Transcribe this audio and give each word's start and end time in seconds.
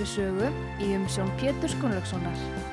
Á 0.00 0.02
útvarpi 0.02 0.06
sögu 0.06 0.48
í 0.80 0.96
umsjón 0.96 1.30
Pétur 1.36 1.68
Skunlökssonar. 1.68 2.69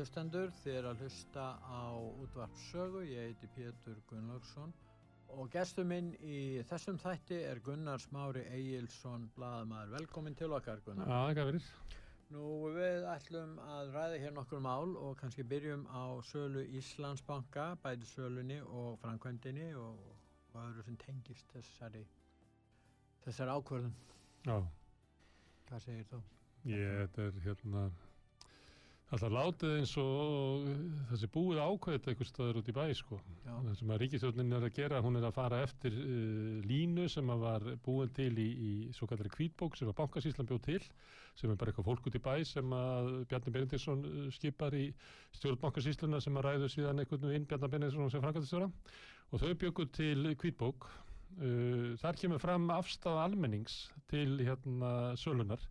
Hlustendur, 0.00 0.48
þið 0.62 0.76
er 0.80 0.86
að 0.88 1.00
hlusta 1.04 1.42
á 1.60 1.92
útvarp 2.24 2.54
sögu, 2.70 3.02
ég 3.04 3.26
heiti 3.30 3.48
Pétur 3.52 3.98
Gunnlaugsson 4.08 4.70
og 5.30 5.50
gestur 5.52 5.84
minn 5.86 6.08
í 6.24 6.62
þessum 6.66 6.96
þætti 6.98 7.36
er 7.46 7.60
Gunnar 7.62 8.00
Smári 8.02 8.42
Egilson, 8.50 9.28
bladamæður. 9.36 9.92
Velkomin 9.98 10.34
til 10.38 10.48
okkar 10.56 10.80
Gunnar. 10.86 11.06
Já, 11.06 11.18
það 11.28 11.42
er 11.42 11.50
verið. 11.50 11.68
Nú 12.30 12.46
við 12.74 13.06
ætlum 13.12 13.52
að 13.66 13.92
ræða 13.94 14.18
hér 14.24 14.34
nokkur 14.38 14.62
mál 14.64 14.96
og 14.96 15.16
kannski 15.20 15.44
byrjum 15.52 15.84
á 15.90 16.16
sölu 16.30 16.64
Íslandsbanka, 16.80 17.68
bæði 17.84 18.08
sölunni 18.10 18.60
og 18.64 18.96
framkvæmdini 19.04 19.68
og 19.78 20.00
hvað 20.52 20.68
eru 20.72 20.86
sem 20.88 20.98
tengist 21.04 21.52
þessari, 21.54 22.04
þessari 23.26 23.58
ákvörðun. 23.58 23.96
Já, 24.48 24.56
Hvað 25.70 25.84
segir 25.84 26.06
þú? 26.10 26.22
ég, 26.66 26.94
þetta 27.04 27.26
er 27.28 27.42
hérna, 27.44 27.82
alltaf 29.10 29.32
látið 29.34 29.72
eins 29.80 29.92
og 29.98 30.66
þessi 31.10 31.28
búið 31.34 31.58
ákveðið 31.64 32.08
einhver 32.12 32.28
staður 32.28 32.60
út 32.60 32.68
í 32.70 32.74
bæ, 32.76 32.82
sko. 32.94 33.18
Það 33.46 33.72
sem 33.80 33.90
að 33.90 33.98
ríkistjórnin 34.04 34.54
er 34.54 34.66
að 34.68 34.76
gera, 34.76 35.00
hún 35.02 35.18
er 35.18 35.26
að 35.26 35.34
fara 35.34 35.62
eftir 35.66 35.96
uh, 35.98 36.60
línu 36.70 37.08
sem 37.10 37.32
að 37.34 37.42
var 37.42 37.66
búin 37.86 38.14
til 38.14 38.30
í, 38.38 38.46
í 38.46 38.72
svo 38.94 39.10
kallari 39.10 39.32
kvítbók 39.34 39.78
sem 39.78 39.90
að 39.90 39.98
bankasýslan 39.98 40.50
bjóð 40.50 40.62
til, 40.68 40.80
sem 41.40 41.50
er 41.50 41.58
bara 41.58 41.74
eitthvað 41.74 41.90
fólk 41.90 42.06
út 42.06 42.20
í 42.20 42.22
bæ 42.22 42.32
sem 42.46 42.76
að 42.78 43.12
Bjarni 43.32 43.54
Benediktsson 43.58 44.06
uh, 44.06 44.24
skipar 44.36 44.78
í 44.78 44.86
stjórn 45.34 45.60
bankasýsluna 45.66 46.22
sem 46.22 46.38
að 46.38 46.46
ræðu 46.46 46.72
síðan 46.76 47.02
einhvern 47.02 47.30
veginn 47.32 47.50
Bjarni 47.50 47.74
Benediktsson 47.74 48.14
sem 48.14 48.22
framkvæmstjóra 48.22 48.70
og 48.70 49.42
þau 49.42 49.54
bjöggu 49.64 49.90
til 49.98 50.34
kvítbók 50.38 50.90
Uh, 51.38 51.94
þar 52.02 52.16
kemur 52.18 52.40
fram 52.42 52.64
afstæða 52.74 53.20
almennings 53.28 53.74
til 54.10 54.40
hérna 54.42 55.14
sölunar 55.14 55.62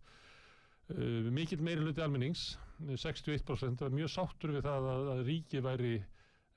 mikill 1.34 1.62
meiri 1.64 1.84
hluti 1.84 2.02
almennings 2.04 2.54
uh, 2.86 2.96
61% 2.96 3.84
var 3.84 3.94
mjög 3.94 4.10
sáttur 4.14 4.54
við 4.56 4.66
það 4.66 4.88
að, 4.94 5.12
að 5.14 5.22
ríki 5.28 5.62
væri 5.64 5.94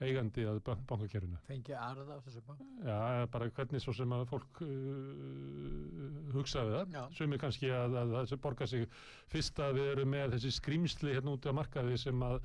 eigandi 0.03 0.43
að 0.49 0.59
ban 0.65 0.81
bankakerfinu 0.89 1.37
fengi 1.47 1.75
arða 1.77 2.17
á 2.17 2.23
þessu 2.25 2.41
bank? 2.47 2.63
Já, 2.83 2.97
bara 3.31 3.49
hvernig 3.55 3.83
svo 3.83 3.93
sem 3.95 4.15
að 4.15 4.25
fólk 4.31 4.61
uh, 4.65 4.73
hugsaði 6.33 6.75
það 6.77 6.97
Já. 6.97 7.03
sumir 7.19 7.41
kannski 7.43 7.71
að, 7.71 7.97
að 8.01 8.15
það 8.17 8.29
sem 8.31 8.43
borga 8.43 8.69
sig 8.69 8.87
fyrst 9.31 9.63
að 9.63 9.79
við 9.79 9.91
erum 9.93 10.13
með 10.15 10.35
þessi 10.37 10.53
skrýmsli 10.57 11.15
hérna 11.15 11.35
úti 11.37 11.53
á 11.53 11.57
markaði 11.59 11.99
sem 12.01 12.25
að 12.25 12.39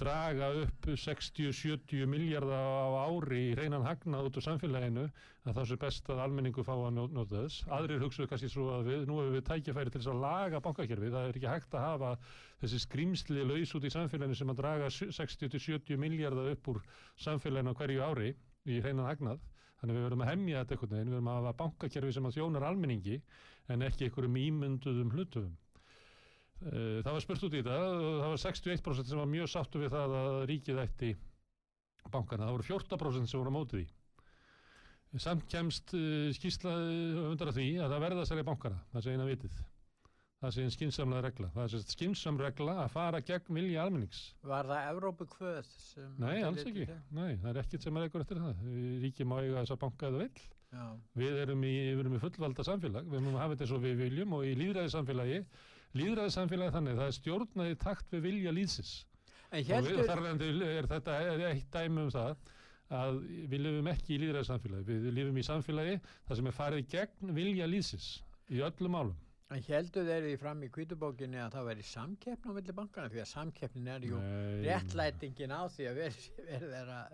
draga 0.00 0.46
upp 0.62 0.86
60-70 0.88 2.06
miljardar 2.08 2.56
á 2.56 2.88
ári 3.04 3.40
í 3.50 3.56
reynan 3.58 3.84
hagnað 3.84 4.30
út 4.30 4.38
úr 4.40 4.44
samfélaginu 4.46 5.02
að 5.44 5.58
það 5.58 5.66
sé 5.68 5.76
best 5.82 6.08
að 6.08 6.22
almenningu 6.24 6.64
fá 6.64 6.72
að 6.72 6.94
nota 6.96 7.42
þess. 7.42 7.66
Aðrir 7.76 8.00
hugsuðu 8.06 8.30
kannski 8.30 8.48
svo 8.48 8.70
að 8.78 8.88
við, 8.88 9.02
nú 9.10 9.18
hefur 9.20 9.34
við 9.36 9.44
tækifæri 9.50 9.92
til 9.92 10.00
þess 10.00 10.12
að 10.14 10.22
laga 10.22 10.62
bankakerfi. 10.64 11.10
Það 11.12 11.28
er 11.28 11.40
ekki 11.40 11.50
hægt 11.52 11.76
að 11.76 11.84
hafa 11.84 12.14
þessi 12.62 12.80
skrýmsli 12.86 13.44
laus 13.44 13.74
út 13.76 13.84
í 13.84 13.92
samfélaginu 13.92 14.38
sem 14.40 14.54
að 14.54 14.62
draga 14.62 14.88
60-70 14.96 16.00
miljardar 16.00 16.50
upp 16.54 16.72
úr 16.72 16.80
samfélaginu 17.26 17.76
á 17.76 17.78
hverju 17.82 18.08
ári 18.08 18.32
í 18.64 18.80
reynan 18.80 19.10
hagnað. 19.10 19.44
Þannig 19.76 19.98
við 19.98 20.08
verðum 20.08 20.24
að 20.24 20.32
hemja 20.32 20.64
þetta 20.64 20.74
einhvern 20.74 20.96
veginn, 20.96 21.12
við 21.12 21.18
verðum 21.18 21.30
að 21.34 21.38
hafa 21.42 21.56
bankakerfi 21.60 22.16
sem 22.16 22.26
að 22.30 22.38
þjónar 22.38 22.68
almenningi 22.70 23.20
en 23.68 23.84
ekki 23.84 24.08
einhverjum 24.08 24.40
ímynduðum 24.40 25.12
hlutum. 25.12 25.52
Eh, 26.64 27.02
Það 27.04 27.12
var 27.12 27.22
spurt 27.24 27.44
út 27.46 27.54
í 27.54 27.60
þetta 27.60 27.76
það 27.76 28.30
var 28.32 28.40
61% 28.42 29.10
sem 29.12 29.20
var 29.20 29.28
mjög 29.30 29.50
sáttu 29.52 29.82
við 29.82 29.92
það 29.92 30.16
að 30.22 30.40
ríkið 30.50 30.82
ætti 30.86 31.12
bankana. 32.12 32.46
Það 32.48 32.56
voru 32.56 32.68
14% 32.70 33.30
sem 33.32 33.40
voru 33.42 33.52
á 33.52 33.56
mótið 33.58 33.80
því. 33.82 33.86
Samt 35.22 35.46
kemst 35.48 35.94
uh, 35.96 36.28
skýrsla 36.36 36.72
undar 37.30 37.48
að 37.52 37.56
því 37.60 37.66
að 37.80 37.92
það 37.94 38.02
verða 38.04 38.22
þessari 38.24 38.44
bankana, 38.44 38.80
það 38.92 39.04
sé 39.06 39.14
eina 39.14 39.26
vitið. 39.28 39.60
Það 40.42 40.52
sé 40.52 40.64
einn 40.66 40.72
skynnsamlega 40.74 41.22
regla. 41.24 41.48
Það 41.54 41.70
sé 41.72 41.78
skynsam 41.94 42.40
regla 42.42 42.74
að 42.82 42.90
fara 42.92 43.20
gegn 43.24 43.56
vilja 43.56 43.86
almennings. 43.86 44.18
Var 44.44 44.68
það 44.68 44.90
Evrópu 44.90 45.26
kvöð. 45.32 45.70
Nei, 46.20 46.34
alls 46.44 46.60
ekki. 46.68 46.84
Nei, 47.16 47.30
það 47.40 47.48
er 47.54 47.60
ekkert 47.62 47.86
sem 47.86 47.96
er 47.96 48.04
ekkur 48.10 48.24
eftir 48.26 48.42
það. 48.42 48.60
Ríkið 49.06 49.30
má 49.30 49.36
eiga 49.40 49.62
þessa 49.62 49.78
banka 49.86 50.10
eða 50.10 50.20
vill. 50.26 50.44
Já, 50.76 50.84
Við 51.22 51.40
erum 51.46 51.64
í, 51.64 51.72
við 51.94 52.02
erum 52.04 52.18
í 52.18 52.20
fullvalda 52.26 52.66
samfélag, 52.68 53.08
við 53.08 53.16
erum 53.22 53.32
að 53.32 53.40
hafa 53.40 53.54
þetta 53.56 53.64
eins 53.64 53.74
og 53.78 53.82
við 53.86 53.96
viljum 54.02 54.36
og 54.36 54.44
í 54.44 54.52
líðræði 54.60 54.92
samfélagi, 54.92 55.40
líðræði 56.00 56.34
samfélagi 56.34 56.74
þannig, 56.76 56.98
það 57.00 57.10
er 57.10 57.16
stjórnaði 57.16 57.78
takt 57.82 58.12
við 58.14 58.24
vilja 58.28 58.54
líðsins. 58.56 58.92
en 59.50 59.62
Og 59.62 59.72
heldur... 59.72 60.04
þar 60.06 60.22
er 60.66 60.90
þetta 60.90 61.18
eitt 61.50 61.68
dæmi 61.72 62.04
um 62.06 62.12
það 62.14 62.36
að 62.96 63.20
við 63.50 63.62
lifum 63.64 63.90
ekki 63.90 64.14
í 64.14 64.20
líðræði 64.22 64.48
samfélagi, 64.50 64.86
við 64.86 65.14
lifum 65.18 65.38
í 65.38 65.46
samfélagi 65.46 66.00
þar 66.28 66.40
sem 66.40 66.50
er 66.50 66.56
farið 66.56 66.90
gegn 66.92 67.32
vilja 67.34 67.66
líðsins 67.70 68.10
í 68.52 68.62
öllum 68.62 68.94
málum. 68.94 69.16
En 69.54 69.60
heldur 69.62 70.02
þeir 70.08 70.24
því 70.24 70.38
fram 70.40 70.62
í 70.66 70.68
kvítubókinni 70.74 71.38
að 71.38 71.52
það 71.54 71.66
veri 71.68 71.84
samkeppn 71.86 72.50
á 72.50 72.52
milli 72.56 72.72
bankana 72.74 73.10
því 73.12 73.20
að 73.22 73.28
samkeppnin 73.30 73.90
er 73.92 74.06
jú 74.08 74.16
Nei, 74.18 74.62
réttlætingin 74.64 75.52
á 75.54 75.62
því 75.70 75.84
að 75.86 75.98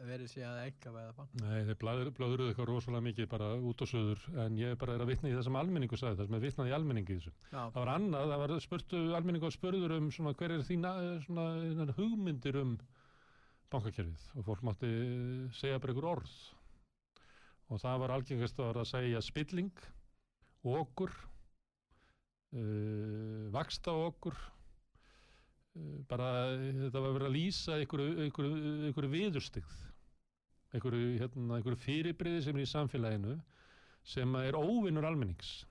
veri 0.09 0.29
sig 0.33 0.45
að 0.49 0.61
enga 0.63 0.93
veða 0.95 1.11
banka. 1.19 1.41
Nei, 1.43 1.59
þeir 1.69 1.77
blöðuruðu 1.83 2.47
eitthvað 2.49 2.71
rosalega 2.71 3.05
mikið 3.05 3.27
bara 3.35 3.51
út 3.61 3.85
og 3.85 3.91
söður 3.91 4.23
en 4.47 4.57
ég 4.57 4.79
bara 4.81 4.95
er 4.97 5.05
að 5.05 5.13
vitna 5.13 5.29
í 5.29 5.35
það 5.37 5.45
sem 5.45 5.59
almenningu 5.61 5.99
sagði, 6.01 6.19
það 6.23 6.31
sem 6.31 6.39
er 6.39 6.45
vitnað 6.47 6.71
í 6.71 6.75
almenningi 6.79 7.13
í 7.13 7.19
þessu. 7.19 7.33
Já, 7.51 7.59
Það 7.59 7.77
var 7.77 7.91
annað, 7.93 8.33
það 8.33 8.41
var 8.45 8.55
spurtu 8.65 9.03
almenningu 9.19 9.49
og 9.51 9.55
spurður 9.59 9.95
um 9.99 10.07
svona 10.17 10.33
hver 10.39 10.55
er 10.57 10.65
þín 10.71 10.89
eh, 10.89 11.11
svona 11.27 11.97
hugmyndir 11.99 12.59
um 12.63 12.71
bankakerfið? 13.75 14.25
Og 14.39 14.47
fólk 14.49 14.65
mátti 14.71 14.89
eh, 14.89 15.53
segja 15.61 15.83
bara 15.85 15.93
ykkur 15.93 16.09
orð. 16.15 16.33
Og 17.69 17.85
það 17.85 18.01
var 18.07 18.17
algengast 18.17 18.65
að, 18.65 18.81
að 18.81 18.89
segja 18.89 19.21
spilling, 19.25 19.85
okkur, 20.65 21.13
uh, 22.53 23.49
vaksta 23.55 23.95
okkur, 24.09 24.37
uh, 25.77 25.97
bara 26.11 26.29
eh, 26.53 26.69
þetta 26.85 27.03
var 27.05 27.17
verið 27.17 27.29
að 27.29 27.37
lýsa 27.37 27.79
ykkur 27.85 29.09
viðurstigð, 29.17 29.75
ykkur, 30.79 30.97
hérna, 31.23 31.61
fyrirbriði 31.87 32.47
sem 32.47 32.57
er 32.57 32.65
í 32.65 32.71
samfélaginu 32.71 33.37
sem 34.13 34.39
er 34.41 34.59
óvinnur 34.59 35.07
almennings. 35.07 35.63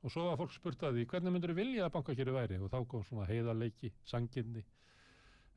Og 0.00 0.12
svo 0.14 0.30
var 0.30 0.38
fólk 0.40 0.54
spurt 0.54 0.82
að 0.86 0.96
því 0.96 1.08
hvernig 1.10 1.34
myndur 1.34 1.52
þú 1.52 1.58
vilja 1.58 1.84
að 1.84 1.94
bankakerfi 1.98 2.32
væri? 2.32 2.60
Og 2.64 2.70
þá 2.72 2.78
kom 2.88 3.02
svona 3.04 3.26
heiðarleiki, 3.28 3.90
sanginni 4.08 4.62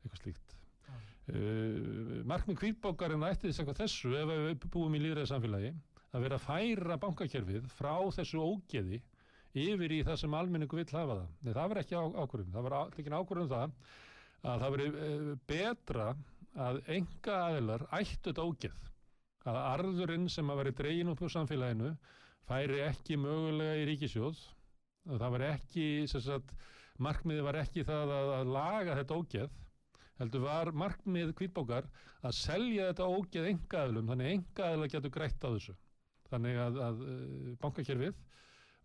eitthvað 0.04 0.20
slíkt. 0.20 0.54
Já. 0.84 0.96
uh, 1.32 2.20
markmið 2.28 2.60
kvítbókarinn 2.60 3.24
ætti 3.24 3.48
þess 3.48 3.64
að 3.64 3.78
þessu 3.78 4.12
ef 4.20 4.32
við 4.34 4.66
búum 4.68 4.96
í 4.98 5.00
líðræði 5.00 5.30
samfélagi 5.30 5.70
að 6.14 6.26
vera 6.26 6.38
að 6.38 6.44
færa 6.44 6.98
bankakerfið 7.00 7.70
frá 7.72 7.94
þessu 8.14 8.42
ógeði 8.44 9.00
yfir 9.54 9.94
í 9.94 10.00
það 10.06 10.18
sem 10.22 10.36
almenningu 10.38 10.78
vill 10.78 10.88
hafa 10.90 11.18
það. 11.20 11.28
Nei, 11.40 11.52
það 11.52 11.68
var 11.72 11.80
ekki 11.82 11.98
á, 11.98 12.02
ákvörðun, 12.22 12.54
það 12.54 12.66
var 12.68 12.76
ekki 12.98 13.14
ákvörðun 13.14 13.52
það 13.52 13.76
að 14.44 14.64
það 14.64 14.74
veri 14.76 14.88
uh, 14.90 15.30
betra 15.50 16.08
að 16.64 16.80
enga 16.96 17.38
aðilar 17.48 17.86
ættu 17.98 18.34
ógeð. 18.42 18.82
Að 19.44 19.60
arðurinn 19.60 20.28
sem 20.32 20.50
að 20.50 20.60
veri 20.62 20.76
dregin 20.78 21.12
upp 21.12 21.22
úr 21.24 21.32
samfélaginu 21.32 21.94
færi 22.48 22.80
ekki 22.84 23.18
mögulega 23.20 23.80
í 23.80 23.88
ríkisjóð 23.90 24.40
það 25.04 25.34
var 25.34 25.44
ekki 25.50 25.86
sagt, 26.08 26.52
markmiði 27.02 27.44
var 27.44 27.58
ekki 27.60 27.84
það 27.84 28.12
að, 28.16 28.32
að 28.38 28.52
laga 28.56 28.96
þetta 29.00 29.18
ógeð 29.20 29.60
heldur 30.20 30.44
var 30.44 30.70
markmið 30.78 31.32
kvítbókar 31.38 31.88
að 32.24 32.36
selja 32.38 32.90
þetta 32.90 33.08
ógeð 33.10 33.48
engaðlum 33.50 34.10
þannig 34.10 34.28
að 34.28 34.36
engaðla 34.38 34.90
getur 34.92 35.12
grætt 35.12 35.42
á 35.44 35.48
þessu. 35.50 35.74
Þannig 36.30 36.60
að, 36.62 36.78
að 36.86 37.02
uh, 37.04 37.50
bankakerfið 37.62 38.14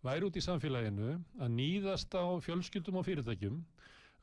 væri 0.06 0.26
út 0.28 0.36
í 0.38 0.42
samfélaginu 0.44 1.10
að 1.40 1.54
nýðast 1.56 2.14
á 2.16 2.24
fjölskyldum 2.44 3.00
og 3.00 3.06
fyrirtækjum 3.08 3.56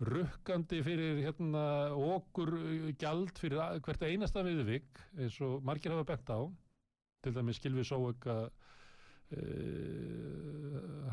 rukkandi 0.07 0.79
fyrir 0.85 1.21
hérna, 1.25 1.63
okkur 1.95 2.51
uh, 2.57 2.89
gjald 3.01 3.37
fyrir 3.41 3.81
hvert 3.85 4.03
einasta 4.05 4.43
viðvik 4.45 5.01
eins 5.17 5.37
og 5.45 5.63
margir 5.65 5.93
hafa 5.93 6.05
bent 6.11 6.29
á 6.29 6.39
til 7.25 7.33
dæmis 7.33 7.61
Gilvi 7.61 7.83
Sóeka 7.85 8.35
uh, 8.47 8.51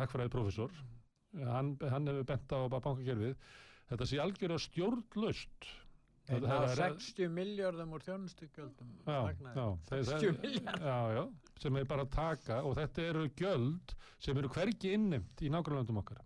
hagfræði 0.00 0.32
professor 0.32 0.70
hann, 1.34 1.76
hann 1.80 2.08
hefur 2.10 2.28
bent 2.28 2.52
á 2.52 2.60
bankakerfið 2.68 3.34
þetta 3.90 4.08
sé 4.08 4.20
algjör 4.20 4.56
að 4.56 4.64
stjórnlaust 4.68 5.60
Það- 6.24 6.44
er- 6.64 6.76
60 6.78 7.28
miljardum 7.28 7.90
úr 7.92 8.00
þjónustugjöldum. 8.06 8.92
já, 9.04 9.18
já, 9.54 9.66
þeir- 9.90 10.04
60 10.08 10.30
það- 10.30 10.42
miljard. 10.42 10.80
já, 10.80 10.98
já, 11.18 11.24
sem 11.60 11.76
er 11.76 11.84
bara 11.84 12.04
að 12.06 12.10
taka 12.14 12.62
og 12.64 12.76
þetta 12.78 13.02
eru 13.10 13.28
gjöld 13.28 13.94
sem 14.18 14.38
eru 14.38 14.48
hvergi 14.48 14.94
innimt 14.96 15.42
í 15.44 15.50
nágrannlöndum 15.52 15.98
okkar 16.00 16.22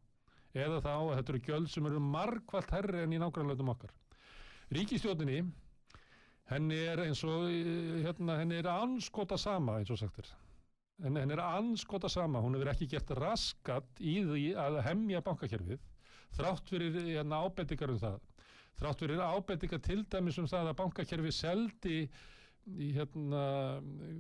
eða 0.54 0.78
þá 0.80 0.92
að 0.94 1.16
þetta 1.18 1.28
eru 1.34 1.40
gjöld 1.48 1.68
sem 1.68 1.86
eru 1.90 1.98
margvalt 2.00 2.70
herri 2.70 3.02
en 3.02 3.12
í 3.12 3.18
nágrannlöndum 3.18 3.68
okkar 3.74 3.90
Ríkistjóðinni 4.70 5.40
henni 6.52 6.78
er 6.92 7.02
eins 7.04 7.24
og 7.24 7.48
eh, 7.50 8.02
hérna, 8.06 8.38
henni 8.38 8.58
er 8.62 8.68
anskota 8.70 9.36
sama 9.36 9.78
eins 9.80 9.90
og 9.90 9.98
sagt 9.98 10.18
er 10.22 10.30
en 11.06 11.16
henni 11.16 11.34
er 11.34 11.42
anskota 11.42 12.08
sama 12.08 12.40
hún 12.40 12.54
hefur 12.56 12.70
ekki 12.72 12.88
gert 12.94 13.10
raskat 13.18 13.98
í 14.00 14.20
því 14.24 14.46
að 14.56 14.80
hemja 14.86 15.20
bankakerfið 15.26 15.80
þrátt 16.38 16.68
fyrir 16.70 16.92
hérna, 17.02 17.42
ábendingar 17.44 17.90
um 17.90 17.98
það 17.98 18.20
þrátt 18.78 19.04
fyrir 19.04 19.22
ábendingar 19.24 19.82
til 19.84 20.02
dæmis 20.12 20.38
um 20.40 20.48
það 20.50 20.72
að 20.72 20.78
bankakerfið 20.82 21.34
seldi 21.36 21.98
í 22.68 22.90
hérna 22.96 23.42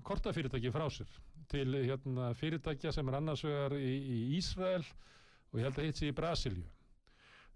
kortafyrirtæki 0.08 0.72
frá 0.72 0.86
sér 0.92 1.10
til 1.52 1.68
hérna 1.84 2.32
fyrirtækja 2.38 2.92
sem 2.92 3.08
er 3.08 3.18
annars 3.20 3.44
vegar 3.44 3.76
í, 3.76 3.92
í 3.98 4.18
Ísrael 4.38 4.82
og 5.52 5.60
ég 5.60 5.68
held 5.68 5.78
að 5.80 5.88
hitt 5.88 6.00
sér 6.00 6.12
í 6.12 6.16
Brasilju 6.16 6.66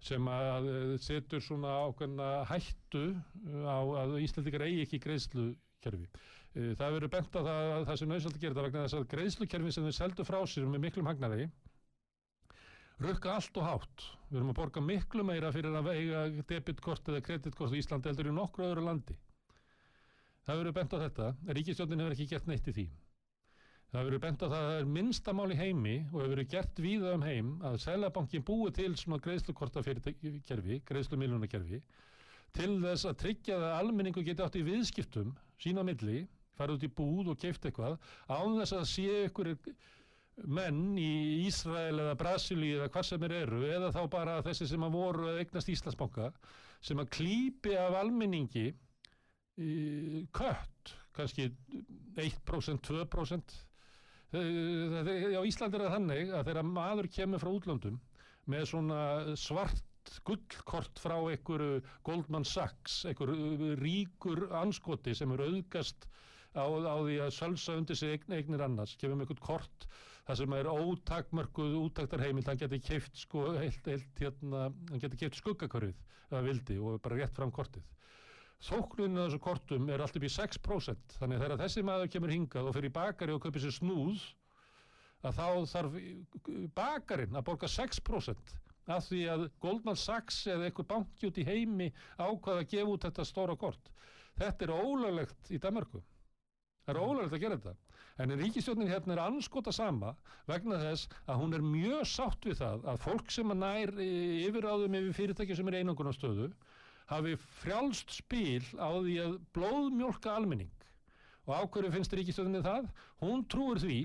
sem 0.03 0.27
að 0.27 0.69
eh, 0.69 0.93
setur 0.99 1.43
svona 1.43 1.73
ákveðna 1.87 2.29
hættu 2.49 3.03
eh, 3.13 3.67
á 3.69 3.79
að 4.03 4.17
Íslandikar 4.25 4.65
eigi 4.65 4.81
ekki 4.83 4.99
greiðslukerfi. 5.05 6.07
Eh, 6.57 6.73
Það 6.79 6.97
verður 6.97 7.13
bent 7.13 7.37
á 7.39 7.41
það, 7.41 7.61
að 7.77 7.85
það 7.89 7.99
sem 8.01 8.11
nöðsalt 8.11 8.37
að 8.39 8.43
gera 8.43 8.57
það 8.57 8.67
vegna 8.67 8.83
þess 8.87 8.97
að 8.99 9.07
greiðslukerfi 9.13 9.75
sem 9.77 9.87
þau 9.87 9.95
seldu 9.99 10.25
frá 10.27 10.39
sér 10.49 10.67
með 10.73 10.83
miklum 10.87 11.09
hagnari 11.11 11.47
rukka 13.07 13.35
allt 13.37 13.59
og 13.61 13.67
hátt. 13.67 14.05
Við 14.29 14.39
erum 14.39 14.51
að 14.53 14.59
borga 14.59 14.83
miklu 14.83 15.25
meira 15.27 15.51
fyrir 15.53 15.75
að 15.77 15.89
veiga 15.91 16.25
debitkort 16.49 17.09
eða 17.11 17.23
kreditkort 17.27 17.75
í 17.75 17.81
Íslandi 17.83 18.11
heldur 18.11 18.31
í 18.31 18.35
nokkru 18.35 18.67
öðru 18.69 18.85
landi. 18.87 19.15
Það 20.43 20.59
verður 20.59 20.77
bent 20.77 20.93
á 20.95 20.97
þetta. 21.05 21.31
Ríkistjórnin 21.57 22.03
hefur 22.03 22.15
ekki 22.17 22.29
gert 22.33 22.47
neitt 22.51 22.67
í 22.67 22.75
því. 22.75 22.87
Það 23.93 24.07
verður 24.07 24.23
bent 24.23 24.41
á 24.41 24.45
það 24.47 24.57
að 24.57 24.69
það 24.71 24.79
er 24.79 24.87
minnsta 24.97 25.33
mál 25.37 25.51
í 25.53 25.59
heimi 25.59 25.97
og 26.07 26.15
hefur 26.17 26.31
verið 26.33 26.49
gert 26.55 26.79
víða 26.81 27.11
um 27.13 27.25
heim 27.27 27.51
að 27.69 27.75
Sælabankin 27.83 28.45
búi 28.47 28.71
til 28.73 28.95
svona 28.97 29.21
greiðslukortakerfi, 29.21 30.79
greiðslumiljónakerfi 30.89 31.81
til 32.57 32.71
þess 32.81 33.07
að 33.09 33.19
tryggja 33.21 33.59
að 33.59 33.75
almenningu 33.77 34.23
geti 34.25 34.43
átt 34.45 34.57
í 34.57 34.65
viðskiptum 34.65 35.35
sína 35.61 35.85
á 35.85 35.87
milli, 35.87 36.23
farið 36.57 36.79
út 36.79 36.87
í 36.87 36.91
búð 36.97 37.31
og 37.33 37.39
keift 37.41 37.65
eitthvað 37.65 37.95
án 38.29 38.57
þess 38.59 38.75
að 38.77 38.89
sé 38.89 39.07
ykkur 39.27 39.53
menn 40.47 40.97
í 40.97 41.45
Ísrael 41.47 41.99
eða 42.01 42.15
Brasilíu 42.17 42.79
eða 42.79 42.89
hvað 42.93 43.05
sem 43.09 43.23
er 43.27 43.35
eru 43.43 43.61
eða 43.69 43.91
þá 43.93 44.01
bara 44.09 44.39
þessi 44.45 44.67
sem 44.71 44.85
að 44.87 44.95
voru 44.97 45.27
að 45.29 45.41
eignast 45.43 45.69
Íslandsbanka 45.69 46.31
sem 46.83 46.97
að 47.03 47.11
klípi 47.13 47.75
af 47.77 47.93
almenningi 48.01 48.71
kött, 50.33 50.95
kannski 51.13 51.51
1%, 52.17 52.81
2% 52.89 53.59
Eh, 54.33 54.39
það- 54.89 55.37
á 55.37 55.41
Íslandi 55.45 55.75
er 55.77 55.81
það 55.85 55.93
þannig 55.93 56.29
að 56.33 56.45
þegar 56.47 56.65
maður 56.65 57.07
kemur 57.13 57.39
frá 57.39 57.49
útlöndum 57.53 57.99
með 58.49 58.63
svona 58.65 59.01
svart 59.37 59.83
gullkort 60.25 60.97
frá 60.97 61.13
einhverju 61.29 61.83
Goldman 62.03 62.43
Sachs, 62.43 63.05
einhverju 63.05 63.75
ríkur 63.77 64.49
anskoti 64.57 65.13
sem 65.13 65.31
er 65.31 65.37
auðgast 65.45 66.07
á, 66.57 66.65
á 66.65 66.97
því 67.05 67.19
að 67.21 67.29
sölsa 67.37 67.77
undir 67.77 67.95
sig 67.95 68.09
eign, 68.25 68.33
eignir 68.33 68.65
annars, 68.65 68.95
kemur 68.97 69.15
með 69.21 69.27
einhvern 69.29 69.45
kort 69.45 69.85
það 70.27 70.39
sem 70.39 70.53
er 70.55 70.69
ótakmörkuð 70.71 71.73
útaktarheimild, 71.81 72.47
hann 72.47 72.59
geti 72.61 72.79
keift 72.83 73.17
sko 73.19 73.47
heilt, 73.57 73.87
heilt 73.89 74.21
hérna, 74.21 74.69
hann 74.91 75.01
geti 75.01 75.19
keift 75.19 75.39
skuggakörfið 75.41 75.97
ef 75.97 76.37
hann 76.37 76.47
vildi 76.47 76.77
og 76.79 77.01
bara 77.03 77.19
rétt 77.19 77.35
fram 77.35 77.51
kortið. 77.53 77.83
Þóknunin 78.63 79.19
af 79.19 79.27
þessu 79.27 79.41
kortum 79.43 79.89
er 79.91 80.03
allt 80.03 80.15
upp 80.15 80.23
í 80.23 80.31
6% 80.31 81.17
þannig 81.19 81.39
að 81.39 81.43
þegar 81.43 81.63
þessi 81.65 81.83
maður 81.83 82.13
kemur 82.13 82.31
hingað 82.31 82.69
og 82.69 82.77
fyrir 82.77 82.93
bakari 82.95 83.35
og 83.35 83.41
kaupir 83.43 83.65
sér 83.65 83.75
snúð 83.75 84.23
að 85.27 85.39
þá 85.39 85.47
þarf 85.73 85.97
bakarinn 86.77 87.35
að 87.35 87.45
borga 87.49 87.71
6% 87.73 88.55
af 88.93 89.03
því 89.09 89.21
að 89.33 89.45
Goldman 89.63 89.99
Sachs 89.99 90.41
eða 90.47 90.69
einhver 90.69 90.87
banki 90.87 91.27
út 91.27 91.39
í 91.39 91.47
heimi 91.47 91.89
ákvaða 92.15 92.63
að 92.63 92.71
gefa 92.71 92.95
út 92.95 93.05
þetta 93.07 93.27
stóra 93.27 93.59
kort. 93.59 93.91
Þetta 94.39 94.65
er 94.65 94.75
ólöglegt 94.75 95.51
í 95.51 95.59
Danmarku 95.63 96.01
það 96.83 96.95
er 96.95 97.01
ólöglegt 97.03 97.35
að 97.37 97.43
gera 97.43 97.57
þetta 97.59 97.75
en 98.21 98.29
ríkistjórnin 98.37 98.87
hérna 98.91 99.15
er 99.15 99.21
anskota 99.25 99.71
sama 99.73 100.11
vegna 100.47 100.77
þess 100.83 101.07
að 101.27 101.39
hún 101.41 101.55
er 101.57 101.63
mjög 101.65 102.03
sátt 102.05 102.45
við 102.45 102.59
það 102.61 102.85
að 102.93 102.99
fólk 103.07 103.31
sem 103.33 103.49
að 103.55 103.61
nær 103.63 103.93
eh, 103.97 104.45
yfirráðum 104.47 104.97
yfir 104.99 105.15
fyrirtæki 105.17 105.55
sem 105.57 105.67
er 105.71 105.79
einangunarstöðu 105.81 106.51
hafi 107.09 107.33
frjálst 107.59 108.13
spil 108.19 108.63
á 108.77 108.89
því 109.01 109.15
að 109.25 109.37
blóðmjólka 109.57 110.35
almenning 110.37 110.71
og 111.47 111.55
á 111.57 111.61
hverju 111.67 111.91
finnst 111.91 112.13
ríkistjóðinni 112.15 112.61
það? 112.63 112.85
Hún 113.19 113.41
trúir 113.51 113.81
því 113.83 113.97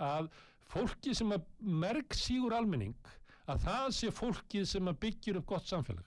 að 0.00 0.30
fólki 0.72 1.12
sem 1.14 1.34
að 1.36 1.44
merk 1.60 2.14
sígur 2.16 2.54
almenning 2.56 2.94
að 3.46 3.60
það 3.66 3.88
sé 3.98 4.10
fólkið 4.16 4.64
sem 4.70 4.88
að 4.90 4.96
byggjur 5.04 5.36
upp 5.42 5.46
gott 5.52 5.68
samfélag. 5.68 6.06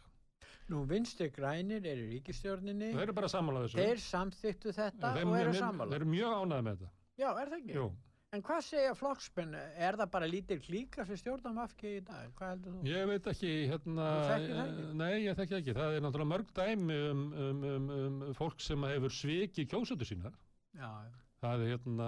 Nú 0.69 0.81
vinstri 0.89 1.29
grænir 1.33 1.85
eru 1.87 2.03
í 2.07 2.17
ríkistjórninni, 2.17 2.89
Þeir 2.93 3.05
eru 3.07 3.13
bara 3.17 3.29
sammála 3.31 3.61
þessu. 3.67 3.77
þeir 3.79 4.01
samþyktu 4.03 4.73
þetta 4.75 5.13
Þeir- 5.15 5.27
og 5.29 5.37
eru 5.39 5.53
þeir- 5.53 5.61
sammála. 5.63 5.89
Þeir 5.93 6.01
eru 6.01 6.09
mjög 6.11 6.33
ánægð 6.41 6.65
með 6.67 6.75
þetta. 6.81 6.91
Já, 7.19 7.29
er 7.35 7.51
það 7.51 7.57
ekki? 7.59 7.75
Jú. 7.75 7.87
En 8.29 8.43
hvað 8.45 8.59
segja 8.61 8.91
flokksmenn? 8.93 9.55
Er 9.57 9.95
það 9.97 10.09
bara 10.13 10.27
lítil 10.29 10.59
klíka 10.61 11.01
sem 11.07 11.17
stjórnum 11.17 11.57
afki 11.63 11.95
í 11.97 12.01
dag? 12.05 12.27
Hvað 12.37 12.51
heldur 12.53 12.75
þú? 12.75 12.81
Ég 12.85 13.07
veit 13.09 13.29
ekki, 13.31 13.53
hérna, 13.71 14.09
Þú 14.19 14.27
þekkir 14.29 14.59
það 14.59 14.67
ekki? 14.69 14.83
nei, 14.99 15.15
ég 15.23 15.39
þekki 15.39 15.57
ekki. 15.57 15.73
Það 15.79 15.95
er 15.95 16.05
náttúrulega 16.05 16.31
mörg 16.33 16.51
dæmi 16.59 16.99
um, 17.09 17.23
um, 17.45 17.63
um, 17.71 17.89
um 18.27 18.37
fólk 18.37 18.61
sem 18.61 18.85
hefur 18.91 19.15
svikið 19.17 19.71
kjósötu 19.73 20.07
sínar. 20.11 20.37
Já, 20.77 20.91
Það, 21.39 21.61
er, 21.63 21.69
hérna, 21.71 22.05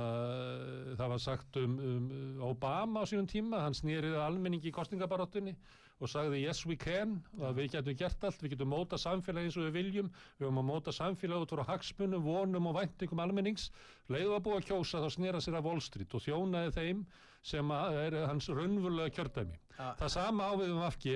það 1.00 1.12
var 1.14 1.22
sagt 1.24 1.58
um, 1.62 1.76
um 1.80 2.08
Obama 2.44 3.02
á 3.02 3.08
sínum 3.08 3.30
tíma, 3.32 3.62
hann 3.64 3.78
snýrið 3.78 4.18
almenningi 4.20 4.68
í 4.68 4.74
kostningabaróttunni 4.76 5.54
og 6.02 6.10
sagði 6.10 6.42
yes 6.42 6.64
we 6.66 6.76
can, 6.80 7.20
að 7.38 7.60
við 7.60 7.76
getum 7.76 7.98
gert 8.00 8.24
allt, 8.26 8.42
við 8.42 8.56
getum 8.56 8.72
móta 8.74 8.98
samfélagi 8.98 9.52
eins 9.52 9.58
og 9.60 9.68
við 9.68 9.76
viljum, 9.78 10.10
við 10.40 10.48
höfum 10.48 10.62
að 10.64 10.68
móta 10.72 10.94
samfélagi 10.96 11.46
út 11.46 11.54
frá 11.54 11.62
hagsmunum, 11.70 12.26
vonum 12.26 12.70
og 12.72 12.78
væntingum 12.80 13.22
almennings, 13.22 13.70
leiðu 14.10 14.34
að 14.38 14.44
búa 14.48 14.64
kjósa 14.66 15.04
þá 15.04 15.10
snýra 15.14 15.44
sér 15.44 15.60
að 15.60 15.70
Wall 15.70 15.84
Street 15.86 16.18
og 16.18 16.26
þjónaði 16.26 16.74
þeim 16.80 17.06
sem 17.52 17.74
er 17.78 18.18
hans 18.26 18.50
raunvölulega 18.50 19.14
kjördæmi. 19.18 19.58
Ja. 19.78 19.94
Það 20.02 20.14
sama 20.18 20.50
ávið 20.52 20.74
um 20.74 20.84
AFG, 20.88 21.08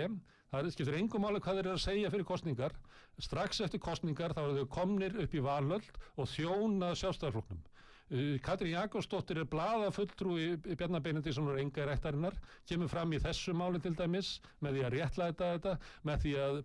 það 0.54 0.72
skiptir 0.76 1.00
engum 1.00 1.26
máli 1.26 1.42
hvað 1.42 1.60
þeir 1.60 1.66
eru 1.66 1.78
að 1.80 1.86
segja 1.86 2.14
fyrir 2.14 2.30
kostningar, 2.30 2.78
strax 3.26 3.62
eftir 3.66 3.82
kostningar 3.82 4.38
þá 4.38 4.44
eru 4.46 4.62
þau 4.62 4.74
komnir 4.78 5.18
upp 5.26 5.34
í 5.34 5.44
valöld 5.46 5.90
og 6.16 6.30
þjóna 6.30 6.94
sjálfstæðarfloknum. 6.98 7.62
Uh, 8.06 8.36
Katrín 8.46 8.76
Jakobsdóttir 8.76 9.40
er 9.42 9.48
blaða 9.50 9.90
fulltrúi 9.94 10.52
Bjarnar 10.62 11.02
Benediktssonar 11.02 11.58
enga 11.58 11.88
réttarinnar, 11.90 12.36
kemur 12.70 12.92
fram 12.92 13.16
í 13.18 13.22
þessu 13.24 13.56
máli 13.58 13.82
til 13.82 13.96
dæmis 13.98 14.36
með 14.62 14.78
því 14.78 14.84
að 14.86 14.94
réttlæta 14.94 15.50
þetta, 15.56 15.74
með 16.06 16.22
því 16.22 16.36
að, 16.44 16.60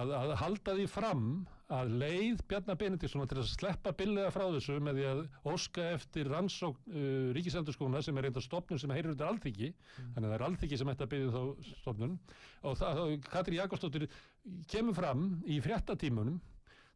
að, 0.00 0.14
að 0.16 0.34
halda 0.40 0.76
því 0.78 0.88
fram 0.88 1.28
að 1.76 1.92
leið 2.00 2.40
Bjarnar 2.48 2.80
Benediktssonar 2.80 3.28
til 3.28 3.42
að 3.42 3.50
sleppa 3.52 3.92
billega 4.00 4.32
frá 4.32 4.46
þessu 4.56 4.78
með 4.80 5.02
því 5.02 5.06
að 5.10 5.22
óska 5.52 5.90
eftir 5.98 6.32
rannsókn 6.32 6.96
uh, 6.96 7.30
ríkisendurskóna 7.36 8.00
sem 8.00 8.16
er 8.16 8.30
reynda 8.30 8.40
stopnum 8.48 8.80
sem 8.80 8.96
heyrir 8.96 9.12
undir 9.12 9.28
alþyggi, 9.28 9.74
mm. 9.76 10.12
þannig 10.14 10.24
að 10.24 10.30
það 10.32 10.38
er 10.40 10.46
alþyggi 10.48 10.80
sem 10.80 10.92
ætti 10.94 11.04
að 11.04 11.12
byggja 11.12 11.34
þá 11.36 11.74
stopnum 11.82 12.20
og 12.64 12.80
það, 12.80 13.02
Katrín 13.28 13.60
Jakobsdóttir 13.60 14.08
kemur 14.72 14.96
fram 14.96 15.34
í 15.44 15.60
fréttatímunum 15.60 16.40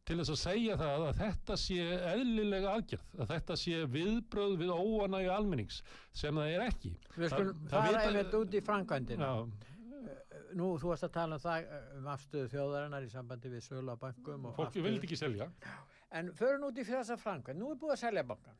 til 0.07 0.17
þess 0.19 0.33
að 0.33 0.39
segja 0.41 0.77
það 0.79 1.05
að 1.07 1.19
þetta 1.21 1.57
sé 1.59 1.83
eðlilega 2.11 2.71
aðgjörð, 2.77 3.05
að 3.17 3.29
þetta 3.29 3.57
sé 3.61 3.83
viðbröð 3.93 4.55
við 4.59 4.73
óanægu 4.73 5.29
almennings 5.31 5.77
sem 6.11 6.39
það 6.41 6.55
er 6.55 6.65
ekki. 6.65 6.91
Við 7.15 7.31
skulum 7.31 7.61
fara 7.71 8.01
einmitt 8.01 8.35
út 8.39 8.57
í 8.57 8.63
framkvæmdina. 8.67 9.29
Nú, 10.53 10.67
þú 10.77 10.91
varst 10.91 11.07
að 11.07 11.13
tala 11.15 11.37
um 11.39 11.41
það 11.41 11.71
um 11.97 12.09
afstöðu 12.13 12.49
þjóðarinnar 12.51 13.05
í 13.07 13.09
sambandi 13.09 13.49
við 13.49 13.63
sölu 13.65 13.95
á 13.95 13.97
bankum. 13.97 14.49
Fólki 14.57 14.83
vildi 14.85 15.07
ekki 15.07 15.17
selja. 15.17 15.47
En 16.13 16.29
förum 16.37 16.67
út 16.67 16.77
í 16.77 16.85
þessa 16.85 17.17
framkvæmd. 17.17 17.61
Nú 17.61 17.71
er 17.73 17.79
búið 17.81 17.95
að 17.95 18.03
selja 18.03 18.25
bankan. 18.27 18.59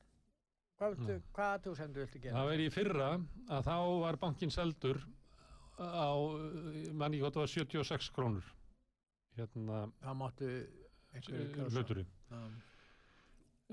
Hvað, 0.80 0.96
viltu, 0.96 1.14
mm. 1.14 1.28
hvað 1.36 1.60
þú 1.68 1.74
sem 1.78 1.92
þú 1.94 2.02
vilti 2.02 2.22
gera? 2.24 2.38
Það 2.40 2.50
verið 2.50 2.66
í 2.66 2.74
fyrra 2.74 3.10
að 3.54 3.68
þá 3.68 3.76
var 4.02 4.18
bankin 4.24 4.54
seldur 4.54 5.04
á, 5.78 6.10
manni 6.98 7.22
gott, 7.22 7.36
það 7.36 7.46
var 7.46 7.54
76 7.54 8.10
krónur. 8.16 8.50
Hérna, 9.38 9.84
það 10.02 10.18
máttu 10.18 10.50
hluturinn. 11.22 12.10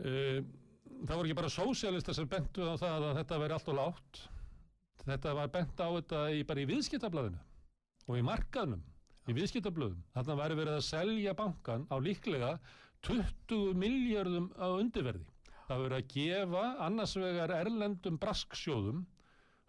Uh, 0.01 0.41
það 1.05 1.17
voru 1.17 1.27
ekki 1.29 1.39
bara 1.41 1.53
sósialista 1.53 2.15
sem 2.17 2.29
bentu 2.29 2.67
á 2.69 2.75
það 2.81 3.09
að 3.11 3.19
þetta 3.21 3.41
veri 3.43 3.57
allt 3.57 3.73
og 3.73 3.79
látt 3.81 4.23
þetta 5.07 5.35
var 5.37 5.51
bent 5.53 5.81
á 5.81 5.89
þetta 5.89 6.23
í, 6.37 6.43
bara 6.47 6.63
í 6.63 6.69
viðskiptablaðinu 6.69 7.41
og 8.11 8.19
í 8.19 8.25
markaðnum 8.27 8.83
í 9.31 9.37
viðskiptablöðum, 9.37 10.01
þannig 10.15 10.33
að 10.33 10.41
væri 10.41 10.59
verið 10.59 10.77
að 10.77 10.87
selja 10.87 11.35
bankan 11.39 11.87
á 11.87 11.97
líklega 12.03 12.55
20 13.07 13.77
miljardum 13.79 14.49
á 14.59 14.67
undirverði. 14.75 15.27
Það 15.69 15.83
verið 15.85 15.99
að 16.01 16.09
gefa 16.15 16.65
annars 16.87 17.15
vegar 17.21 17.53
erlendum 17.55 18.19
brasksjóðum 18.21 19.05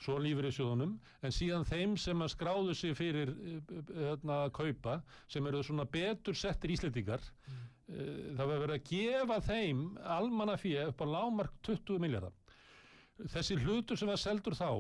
svo 0.02 0.18
lífriðsjóðunum, 0.22 0.94
en 1.22 1.36
síðan 1.36 1.66
þeim 1.70 1.98
sem 2.00 2.24
að 2.24 2.32
skráðu 2.34 2.76
sig 2.78 2.96
fyrir 2.98 3.34
hérna, 3.70 4.46
að 4.46 4.54
kaupa, 4.58 4.96
sem 5.30 5.48
eru 5.50 5.62
svona 5.66 5.86
betur 5.90 6.38
settir 6.38 6.74
íslendingar 6.76 7.22
mm. 7.22 7.60
það 8.38 8.46
verður 8.46 8.64
verið 8.66 8.78
að 8.78 8.88
gefa 8.90 9.40
þeim 9.50 9.84
almanna 10.18 10.58
fyrir 10.62 10.90
upp 10.90 11.06
á 11.06 11.14
lámark 11.16 11.54
20 11.68 12.02
miljardar. 12.02 12.34
Þessi 13.30 13.60
hlutur 13.62 14.00
sem 14.00 14.10
var 14.10 14.18
seldur 14.18 14.58
þá, 14.58 14.72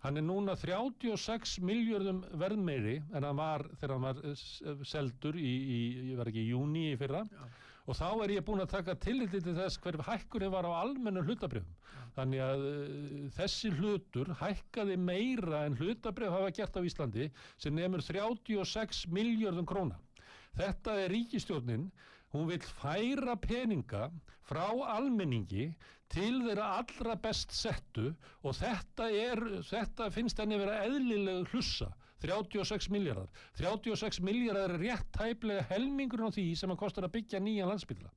hann 0.00 0.16
er 0.16 0.24
núna 0.24 0.54
36 0.56 1.58
miljardum 1.68 2.22
verðmeiri 2.40 3.02
en 3.12 3.26
hann 3.26 3.36
var 3.36 3.66
þegar 3.74 3.98
hann 3.98 4.06
var 4.06 4.86
seldur 4.88 5.36
í, 5.36 5.50
í, 5.50 5.80
ég 6.12 6.20
verð 6.20 6.32
ekki, 6.32 6.46
í 6.46 6.54
júni 6.54 6.86
í 6.94 7.00
fyrra 7.00 7.26
Já. 7.28 7.50
Og 7.86 7.96
þá 7.96 8.08
er 8.24 8.36
ég 8.36 8.44
búin 8.46 8.62
að 8.64 8.74
taka 8.76 8.98
tillitið 9.00 9.46
til 9.48 9.56
þess 9.56 9.80
hver 9.82 10.00
hækkurinn 10.08 10.52
var 10.52 10.68
á 10.68 10.72
almennu 10.82 11.24
hlutabrjöfum 11.24 11.80
Þannig 12.16 12.42
að 12.42 12.64
uh, 12.66 13.18
þessi 13.36 13.70
hlutur 13.76 14.32
hækkaði 14.40 14.96
meira 15.00 15.64
en 15.66 15.78
hlutabref 15.78 16.34
hafa 16.34 16.52
gert 16.56 16.78
á 16.78 16.82
Íslandi 16.86 17.28
sem 17.60 17.76
nefnur 17.76 18.02
36 18.04 19.04
miljardum 19.14 19.68
króna. 19.68 19.98
Þetta 20.58 20.96
er 21.04 21.14
ríkistjórnin, 21.14 21.86
hún 22.34 22.48
vil 22.50 22.60
færa 22.80 23.36
peninga 23.38 24.08
frá 24.46 24.66
almenningi 24.96 25.70
til 26.10 26.42
þeirra 26.42 26.72
allra 26.80 27.14
best 27.22 27.54
settu 27.54 28.10
og 28.42 28.56
þetta, 28.58 29.06
er, 29.14 29.44
þetta 29.68 30.10
finnst 30.10 30.42
henni 30.42 30.58
vera 30.58 30.80
eðlilega 30.88 31.46
hlussa. 31.52 31.92
36 32.22 32.90
miljardar. 32.92 33.28
36 33.58 34.20
miljardar 34.26 34.74
er 34.74 34.82
rétt 34.84 35.10
tæplega 35.16 35.66
helmingur 35.70 36.26
á 36.26 36.28
því 36.30 36.46
sem 36.58 36.72
að 36.72 36.80
kostar 36.84 37.08
að 37.08 37.14
byggja 37.18 37.40
nýja 37.42 37.68
landsbyggla. 37.70 38.12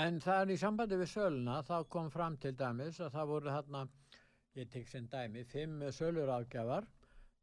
En 0.00 0.20
það 0.22 0.44
er 0.44 0.54
í 0.54 0.60
sambandi 0.60 0.98
við 1.00 1.10
söluna, 1.10 1.60
þá 1.66 1.76
kom 1.90 2.10
fram 2.14 2.36
til 2.38 2.52
dæmis 2.54 3.00
að 3.02 3.14
það 3.16 3.30
voru 3.32 3.54
þarna, 3.56 3.84
ég 4.60 4.68
tek 4.70 4.88
sem 4.88 5.08
dæmi, 5.10 5.44
fimm 5.50 5.82
sölur 5.90 6.30
ágjafar 6.30 6.86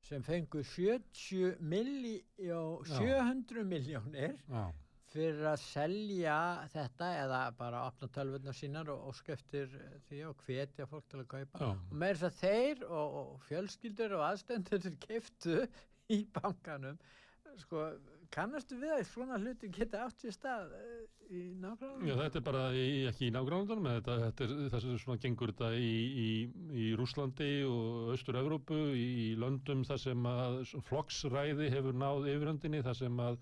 sem 0.07 0.23
fengu 0.23 0.61
70 0.63 1.57
miljó, 1.59 2.61
700 2.87 3.65
miljónir 3.67 4.37
fyrir 5.11 5.45
að 5.47 5.59
selja 5.63 6.37
þetta 6.73 7.09
eða 7.21 7.41
bara 7.57 7.85
opna 7.87 8.09
tölvurna 8.15 8.53
sínar 8.55 8.89
og, 8.91 9.07
og 9.09 9.15
skeftir 9.17 9.71
því 10.09 10.23
og 10.29 10.43
hvetja 10.45 10.87
fólk 10.89 11.07
til 11.11 11.21
að 11.23 11.29
kaupa. 11.35 11.61
Já. 11.63 11.69
Og 11.75 11.93
með 12.03 12.15
þess 12.15 12.27
að 12.29 12.41
þeir 12.41 12.83
og, 12.89 13.19
og 13.21 13.45
fjölskyldur 13.47 14.17
og 14.17 14.25
aðstendur 14.31 14.89
keftu 15.07 15.61
í 16.13 16.21
bankanum, 16.35 16.99
sko, 17.59 17.85
kannastu 18.33 18.77
við 18.79 18.95
að 18.95 19.05
svona 19.09 19.37
hluti 19.41 19.69
geta 19.73 20.03
átt 20.05 20.25
í 20.27 20.31
stað 20.35 20.73
eh, 20.77 21.05
í 21.27 21.41
nágránundunum? 21.59 22.07
Já, 22.07 22.15
þetta 22.21 22.39
er 22.39 22.45
bara 22.47 22.63
í, 22.75 22.87
ekki 23.09 23.27
í 23.27 23.33
nágránundunum, 23.35 23.89
þetta, 23.97 24.17
þetta 24.25 24.47
er 24.47 24.73
það 24.73 24.83
sem 24.85 24.99
svona 25.03 25.23
gengur 25.23 25.53
þetta 25.53 25.71
í, 25.75 25.93
í, 26.23 26.29
í 26.83 26.89
Rúslandi 26.99 27.51
og 27.67 28.11
Östur-Európu, 28.15 28.81
í 28.95 29.31
löndum 29.39 29.83
þar 29.87 30.03
sem 30.03 30.27
að 30.31 30.59
flokksræði 30.89 31.71
hefur 31.73 31.97
náð 31.97 32.29
yfiröndinni, 32.35 32.83
þar 32.85 32.99
sem 33.01 33.23
að 33.23 33.39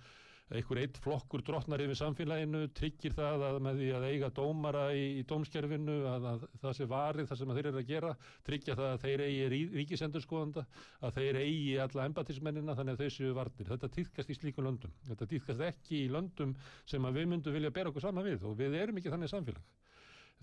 einhver 0.54 0.80
eitt 0.84 0.98
flokkur 1.02 1.42
drotnar 1.46 1.82
yfir 1.82 1.98
samfélaginu 1.98 2.68
tryggir 2.78 3.16
það 3.18 3.46
að 3.48 3.56
með 3.66 3.80
því 3.80 3.88
að 3.98 4.06
eiga 4.12 4.30
dómara 4.38 4.84
í, 4.94 5.06
í 5.20 5.24
dómskerfinu 5.26 5.96
að, 6.12 6.28
að 6.32 6.46
það 6.62 6.76
sé 6.78 6.88
varið 6.92 7.30
það 7.32 7.40
sem 7.40 7.54
þeir 7.58 7.70
eru 7.72 7.82
að 7.82 7.90
gera 7.90 8.12
tryggja 8.46 8.76
það 8.78 8.92
að 8.92 9.06
þeir 9.06 9.24
eigi 9.26 9.48
rí, 9.54 9.62
ríkisendurskoðanda 9.80 10.66
að 11.02 11.18
þeir 11.18 11.40
eigi 11.42 11.74
alla 11.88 12.06
embatismennina 12.12 12.78
þannig 12.78 13.00
að 13.00 13.02
þau 13.02 13.18
séu 13.18 13.34
vartir. 13.40 13.72
Þetta 13.72 13.92
týrkast 13.98 14.30
í 14.30 14.38
slíkum 14.38 14.70
löndum. 14.70 14.94
Þetta 15.10 15.30
týrkast 15.34 15.66
ekki 15.72 16.04
í 16.04 16.12
löndum 16.14 16.54
sem 16.86 17.10
við 17.18 17.32
myndum 17.34 17.58
vilja 17.58 17.74
bera 17.74 17.90
okkur 17.90 18.06
sama 18.06 18.26
við 18.26 18.46
og 18.46 18.58
við 18.60 18.78
erum 18.84 19.02
ekki 19.02 19.14
þannig 19.16 19.34
samfélag. 19.34 19.66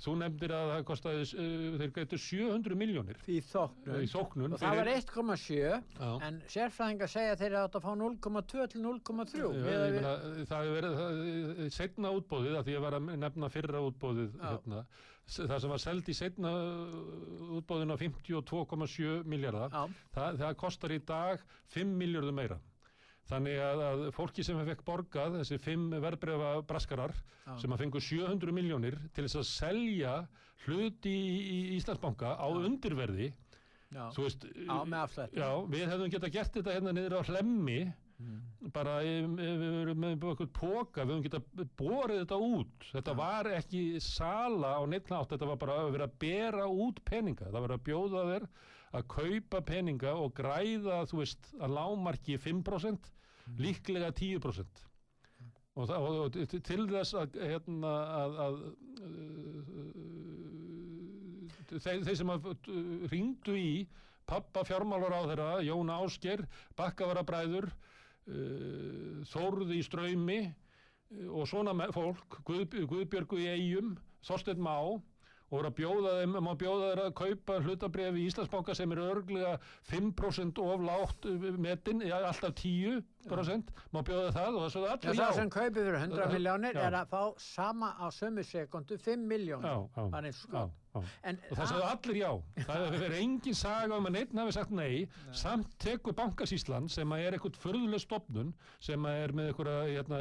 Þú 0.02 0.14
nefndir 0.18 0.52
að 0.56 0.70
það 0.72 0.84
kostiði, 0.88 1.26
uh, 1.38 1.74
þeir 1.78 1.90
gætu 1.98 2.18
700 2.18 2.78
miljónir 2.80 3.18
í 3.30 3.36
þóknun, 3.46 4.00
í 4.02 4.08
þóknun. 4.10 4.56
Og 4.56 4.62
það 4.62 4.78
var 4.80 4.90
1,7 4.96 6.16
en 6.26 6.40
sérfræðingar 6.50 7.12
segja 7.12 7.36
þeir 7.38 7.56
átt 7.60 7.78
að 7.78 7.86
fá 7.86 7.92
0,2 8.00 8.66
til 8.72 8.82
0,3 8.82 9.52
Það 10.48 10.56
hefur 10.56 10.74
verið 10.78 11.70
setna 11.76 12.12
útbóðið 12.18 12.58
að 12.58 12.66
því 12.66 12.76
að 12.78 12.86
vera 12.88 13.02
nefna 13.26 13.52
fyrra 13.52 13.84
útbóðið 13.90 14.34
hérna, 14.42 14.82
það 15.36 15.56
sem 15.62 15.74
var 15.76 15.84
seld 15.86 16.10
í 16.10 16.18
setna 16.18 16.52
útbóðin 17.60 17.94
á 17.94 17.96
52,7 18.02 19.22
miljardar 19.28 19.76
það, 20.16 20.42
það 20.42 20.60
kostar 20.64 20.96
í 20.96 21.00
dag 21.06 21.46
5 21.76 21.94
miljardum 22.02 22.40
meira 22.42 22.58
Þannig 23.30 23.58
að, 23.62 23.82
að 23.86 24.00
fólki 24.16 24.44
sem 24.44 24.58
fekk 24.66 24.82
borgað, 24.86 25.38
þessi 25.40 25.58
fimm 25.62 25.92
verbreyfa 26.02 26.54
braskarar 26.68 27.14
Já. 27.46 27.54
sem 27.62 27.74
að 27.74 27.84
fengu 27.84 28.02
700 28.02 28.54
miljónir 28.56 28.98
til 29.14 29.26
þess 29.26 29.40
að 29.40 29.48
selja 29.50 30.14
hluti 30.66 31.12
í, 31.12 31.60
Íslandsbanka 31.78 32.34
á 32.34 32.46
Já. 32.50 32.62
undirverði, 32.66 33.32
Já. 33.94 34.04
þú 34.14 34.26
veist, 34.26 34.46
Já, 35.38 35.50
við 35.70 35.84
hefðum 35.86 36.14
geta 36.16 36.32
gert 36.34 36.58
þetta 36.58 36.76
hérna 36.76 36.94
niður 36.96 37.18
á 37.22 37.28
hlemmi, 37.30 37.78
mm. 38.18 38.42
bara 38.74 38.98
við 39.06 39.40
erum 39.46 40.02
með 40.02 40.14
eitthvað 40.16 40.52
póka, 40.58 41.06
við 41.06 41.14
hefðum 41.14 41.24
geta 41.28 41.70
borið 41.78 42.22
þetta 42.24 42.42
út, 42.50 42.90
þetta 42.90 43.16
var 43.22 43.52
ekki 43.54 43.84
sala 44.02 44.76
á 44.78 44.82
neittnátt, 44.90 45.34
þetta 45.34 45.50
var 45.52 45.62
bara 45.62 45.80
að 45.84 45.94
vera 45.96 46.10
að 46.10 46.20
bera 46.26 46.68
út 46.68 47.02
peninga, 47.06 47.50
það 47.50 47.66
var 47.68 47.76
að 47.78 47.84
bjóða 47.86 48.28
þér 48.32 48.48
að 48.92 49.08
kaupa 49.08 49.60
peninga 49.64 50.14
og 50.20 50.34
græða 50.36 51.02
þú 51.08 51.22
veist 51.22 51.52
að 51.60 51.74
lámarki 51.76 52.38
5% 52.40 53.08
mm. 53.08 53.60
líklega 53.62 54.12
10% 54.12 54.82
og, 55.72 55.86
það, 55.88 56.06
og, 56.08 56.38
til 56.52 56.86
þess 56.90 57.16
að, 57.16 57.38
hérna, 57.40 57.92
að, 58.20 58.40
að 58.46 58.58
uh, 59.00 59.82
þeir, 61.78 62.02
þeir 62.04 62.18
sem 62.20 62.34
ringdu 63.12 63.56
í 63.56 63.72
pappa 64.28 64.64
fjármálur 64.68 65.16
á 65.16 65.20
þeirra 65.30 65.50
Jón 65.64 65.92
Ásker, 65.92 66.44
Bakkavara 66.76 67.24
Bræður 67.26 67.70
uh, 67.72 69.24
Þórði 69.32 69.80
í 69.80 69.86
Ströymi 69.86 70.40
uh, 70.44 70.52
og 71.40 71.48
svona 71.48 71.72
fólk 71.96 72.42
Guð, 72.44 72.68
Guðbjörgu 72.92 73.40
í 73.40 73.48
Eyjum 73.56 73.96
Þorstein 74.22 74.60
Má 74.62 74.76
og 75.52 75.58
voru 75.58 75.68
að 75.68 75.74
bjóða 75.76 76.12
þeim, 76.16 76.36
má 76.46 76.52
bjóða 76.56 76.86
þeir 76.88 77.00
að 77.02 77.14
kaupa 77.20 77.56
hlutabref 77.60 78.16
í 78.16 78.22
Íslandsbanka 78.30 78.76
sem 78.78 78.94
eru 78.94 79.08
örglega 79.12 79.50
5% 79.90 80.60
of 80.64 80.84
lágt 80.86 81.28
metin, 81.60 82.00
já, 82.08 82.16
alltaf 82.24 82.54
10% 82.62 83.72
má 83.92 84.00
bjóða 84.00 84.30
það 84.32 84.56
og 84.56 84.62
það 84.64 84.70
svo 84.72 84.84
Já, 84.86 84.92
allir 84.96 85.20
það 85.20 85.34
sem 85.36 85.50
kaupir 85.52 85.82
fyrir 85.90 85.98
100 86.00 86.22
Já. 86.22 86.30
miljónir 86.32 86.78
er 86.80 86.96
að 87.02 87.12
fá 87.12 87.22
sama 87.52 87.92
á 88.00 88.08
sömu 88.08 88.46
sekundu 88.48 88.96
5 88.96 89.28
miljónir. 89.28 90.32
Skot. 90.32 90.56
já. 90.56 90.70
En 91.24 91.38
Og 91.50 91.56
það 91.56 91.68
sagði 91.70 91.84
allir 91.88 92.18
já. 92.18 92.30
Það 92.68 92.86
verið 92.96 93.18
engin 93.18 93.56
saga 93.56 93.96
um 93.96 94.08
að 94.08 94.16
neitt 94.16 94.34
hafi 94.36 94.54
sagt 94.56 94.74
nei. 94.76 94.96
Samt 95.36 95.76
tekur 95.82 96.16
bankasíslan 96.16 96.88
sem 96.92 97.14
er 97.16 97.36
eitthvað 97.36 97.60
förðuleg 97.62 98.02
stopnun 98.02 98.52
sem 98.82 99.06
er 99.08 99.32
með 99.36 99.52
eitthvað 99.52 99.78
hérna, 99.88 100.20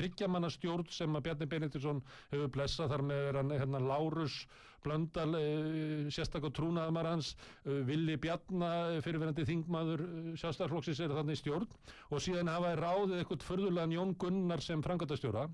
þryggjamanna 0.00 0.52
stjórn 0.52 0.90
sem 0.92 1.16
að 1.16 1.28
Bjarni 1.28 1.50
Benediktsson 1.54 2.02
hefur 2.32 2.52
blessað 2.56 2.92
þar 2.94 3.06
með 3.12 3.28
er 3.30 3.40
hann 3.40 3.54
hérna, 3.56 3.84
Lárus 3.90 4.42
Blöndal, 4.84 5.34
uh, 5.36 6.08
sérstaklega 6.12 6.54
trúnaðamar 6.56 7.10
hans, 7.12 7.34
uh, 7.64 7.80
Willi 7.88 8.16
Bjarna, 8.20 8.70
fyrirverandi 9.04 9.46
þingmaður 9.48 10.06
sjálfstæðarflokksins 10.40 11.04
er 11.04 11.14
þannig 11.18 11.40
stjórn 11.40 11.68
og 12.10 12.24
síðan 12.24 12.52
hafa 12.52 12.74
ráðið 12.80 13.20
eitthvað 13.20 13.46
förðulegan 13.48 13.94
Jón 13.98 14.16
Gunnar 14.20 14.64
sem 14.64 14.82
frangatastjóra. 14.84 15.48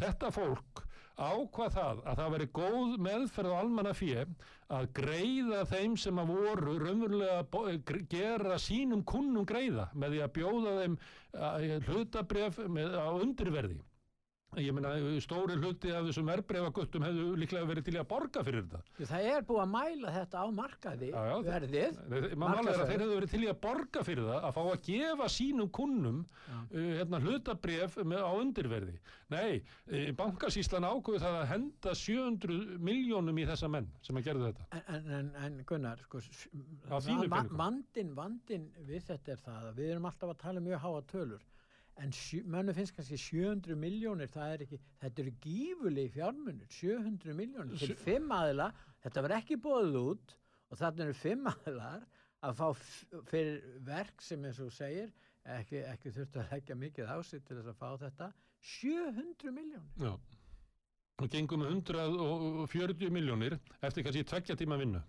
Þetta 0.00 0.30
fólk 0.34 0.84
ákvað 1.20 1.74
það 1.74 1.98
að 2.08 2.20
það 2.20 2.32
veri 2.34 2.46
góð 2.56 2.94
meðferð 3.04 3.52
á 3.52 3.60
almanna 3.60 3.92
fjö 3.96 4.24
að 4.72 4.86
greiða 4.96 5.64
þeim 5.68 5.96
sem 6.00 6.20
að 6.22 6.32
voru 6.32 6.76
raunverulega 6.80 8.00
gera 8.08 8.56
sínum 8.62 9.04
kunnum 9.04 9.46
greiða 9.48 9.90
með 9.92 10.16
því 10.16 10.22
að 10.24 10.34
bjóða 10.38 10.74
þeim 10.80 10.98
hlutabref 11.90 12.60
á 12.62 13.08
undirverði. 13.20 13.80
Ég 14.58 14.72
meina, 14.74 14.90
stóri 15.22 15.54
hluti 15.60 15.92
af 15.94 16.08
þessum 16.08 16.26
verbreyfaguttum 16.26 17.04
hefðu 17.06 17.26
líklega 17.38 17.68
verið 17.68 17.84
til 17.86 17.92
að 18.00 18.06
borga 18.10 18.40
fyrir 18.42 18.64
þetta. 18.66 18.80
það 19.06 19.26
er 19.30 19.44
búið 19.46 19.60
að 19.62 19.68
mæla 19.70 20.14
þetta 20.16 20.40
á 20.42 20.46
markaði, 20.56 21.10
Já, 21.12 21.20
já, 21.28 21.34
verðið. 21.46 22.00
Er 22.10 22.80
þeir 22.90 23.04
hefðu 23.04 23.18
verið 23.20 23.30
til 23.36 23.42
að 23.52 23.60
borga 23.62 24.02
fyrir 24.08 24.26
það 24.26 24.48
að 24.48 24.56
fá 24.56 24.60
að 24.72 24.80
gefa 24.88 25.28
sínum 25.36 25.70
kunnum 25.78 26.18
uh, 26.50 26.80
hérna, 26.98 27.20
hlutabref 27.22 27.94
á 28.02 28.32
undirverði. 28.40 28.96
Nei, 29.30 29.60
uh, 29.86 30.10
bankasíslan 30.18 30.88
ákveðu 30.90 31.22
það 31.22 31.38
að 31.44 31.48
henda 31.52 31.94
700 32.02 32.58
miljónum 32.90 33.38
í 33.38 33.46
þessa 33.52 33.70
menn 33.70 33.86
sem 34.02 34.18
að 34.18 34.26
gerðu 34.32 34.50
þetta. 34.50 34.82
En, 34.96 35.08
en, 35.20 35.30
en, 35.46 35.60
Gunnar, 35.70 36.02
sko, 36.08 36.24
s- 36.26 36.48
Á 36.90 36.98
þínum 36.98 37.30
va- 37.30 37.44
peningum. 37.44 37.62
vandinn, 37.62 38.12
vandinn 38.18 38.66
við 38.90 39.06
þetta 39.14 39.36
er 39.38 39.46
það 39.46 39.70
að 39.70 39.78
við 39.78 39.94
erum 39.94 40.10
alltaf 40.10 40.34
að 40.34 40.42
tala 40.42 40.58
um 40.58 40.66
mjög 40.72 40.82
háa 40.88 41.06
tölur 41.14 41.46
en 42.00 42.12
mönnum 42.48 42.74
finnst 42.76 42.94
kannski 42.96 43.18
700 43.20 43.76
miljónir, 43.76 44.30
það 44.32 44.54
er 44.54 44.64
ekki, 44.64 44.78
þetta 45.02 45.22
eru 45.24 45.32
gífulegi 45.44 46.12
fjármunir, 46.14 46.70
700 46.72 47.34
miljónir 47.36 47.78
til 47.80 47.92
Sjö- 47.92 48.04
fimm 48.06 48.32
aðila, 48.32 48.70
þetta 49.04 49.24
var 49.26 49.34
ekki 49.36 49.58
bóðið 49.60 49.98
út 50.00 50.34
og 50.70 50.80
þarna 50.80 51.06
eru 51.06 51.18
fimm 51.20 51.50
aðilar 51.52 52.06
að 52.40 52.56
fá 52.56 52.68
fyrir 53.28 53.60
verk 53.84 54.24
sem 54.24 54.44
eins 54.48 54.60
og 54.64 54.72
segir, 54.72 55.12
ekki, 55.58 55.82
ekki 55.92 56.12
þurftu 56.16 56.40
að 56.40 56.52
leggja 56.54 56.78
mikið 56.80 57.12
á 57.12 57.16
sig 57.26 57.44
til 57.44 57.58
þess 57.60 57.72
að 57.74 57.80
fá 57.82 57.90
þetta, 58.06 58.30
700 58.80 59.52
miljónir. 59.56 59.94
Já. 60.00 60.14
Og 61.20 61.28
gengum 61.28 61.60
með 61.60 61.74
140 61.76 63.10
miljónir 63.12 63.58
eftir 63.84 64.04
kannski 64.06 64.24
tveggja 64.24 64.56
tíma 64.56 64.78
vinnu. 64.80 65.02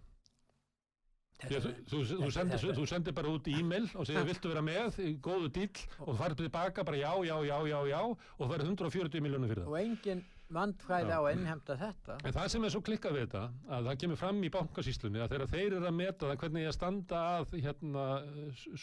Að 1.41 1.69
Þú, 1.89 1.99
þú, 2.05 2.27
sendir, 2.35 2.61
þú 2.77 2.83
sendir 2.89 3.15
bara 3.17 3.31
út 3.33 3.47
e-mail 3.49 3.87
og 3.97 4.05
segir 4.05 4.27
viltu 4.27 4.51
vera 4.51 4.61
með 4.61 4.99
góðu 5.25 5.47
dýll 5.55 5.79
og 5.99 6.11
þú 6.11 6.17
farið 6.19 6.41
tilbaka 6.43 6.83
bara 6.85 6.99
já, 7.01 7.11
já, 7.25 7.33
já, 7.47 7.55
já, 7.71 7.79
já 7.89 8.01
og 8.03 8.43
það 8.45 8.53
er 8.59 8.65
140 8.67 9.25
miljónir 9.25 9.49
fyrir 9.53 9.63
það. 9.65 9.71
og 9.71 9.79
engin 9.81 10.21
vandfæði 10.51 11.07
Já. 11.07 11.15
á 11.15 11.21
að 11.23 11.31
innhemta 11.37 11.75
þetta. 11.79 12.15
En 12.27 12.33
það 12.35 12.47
sem 12.51 12.65
er 12.67 12.71
svo 12.73 12.81
klikkað 12.83 13.13
við 13.15 13.21
þetta, 13.25 13.43
að 13.71 13.85
það 13.87 13.99
kemur 14.03 14.19
fram 14.19 14.41
í 14.43 14.49
bankasýslunni 14.51 15.21
að 15.23 15.29
þegar 15.33 15.51
þeir 15.53 15.75
eru 15.77 15.87
að 15.87 15.95
meta 15.95 16.27
það 16.27 16.39
hvernig 16.43 16.65
ég 16.65 16.75
standa 16.75 17.21
að 17.37 17.53
hérna 17.63 18.05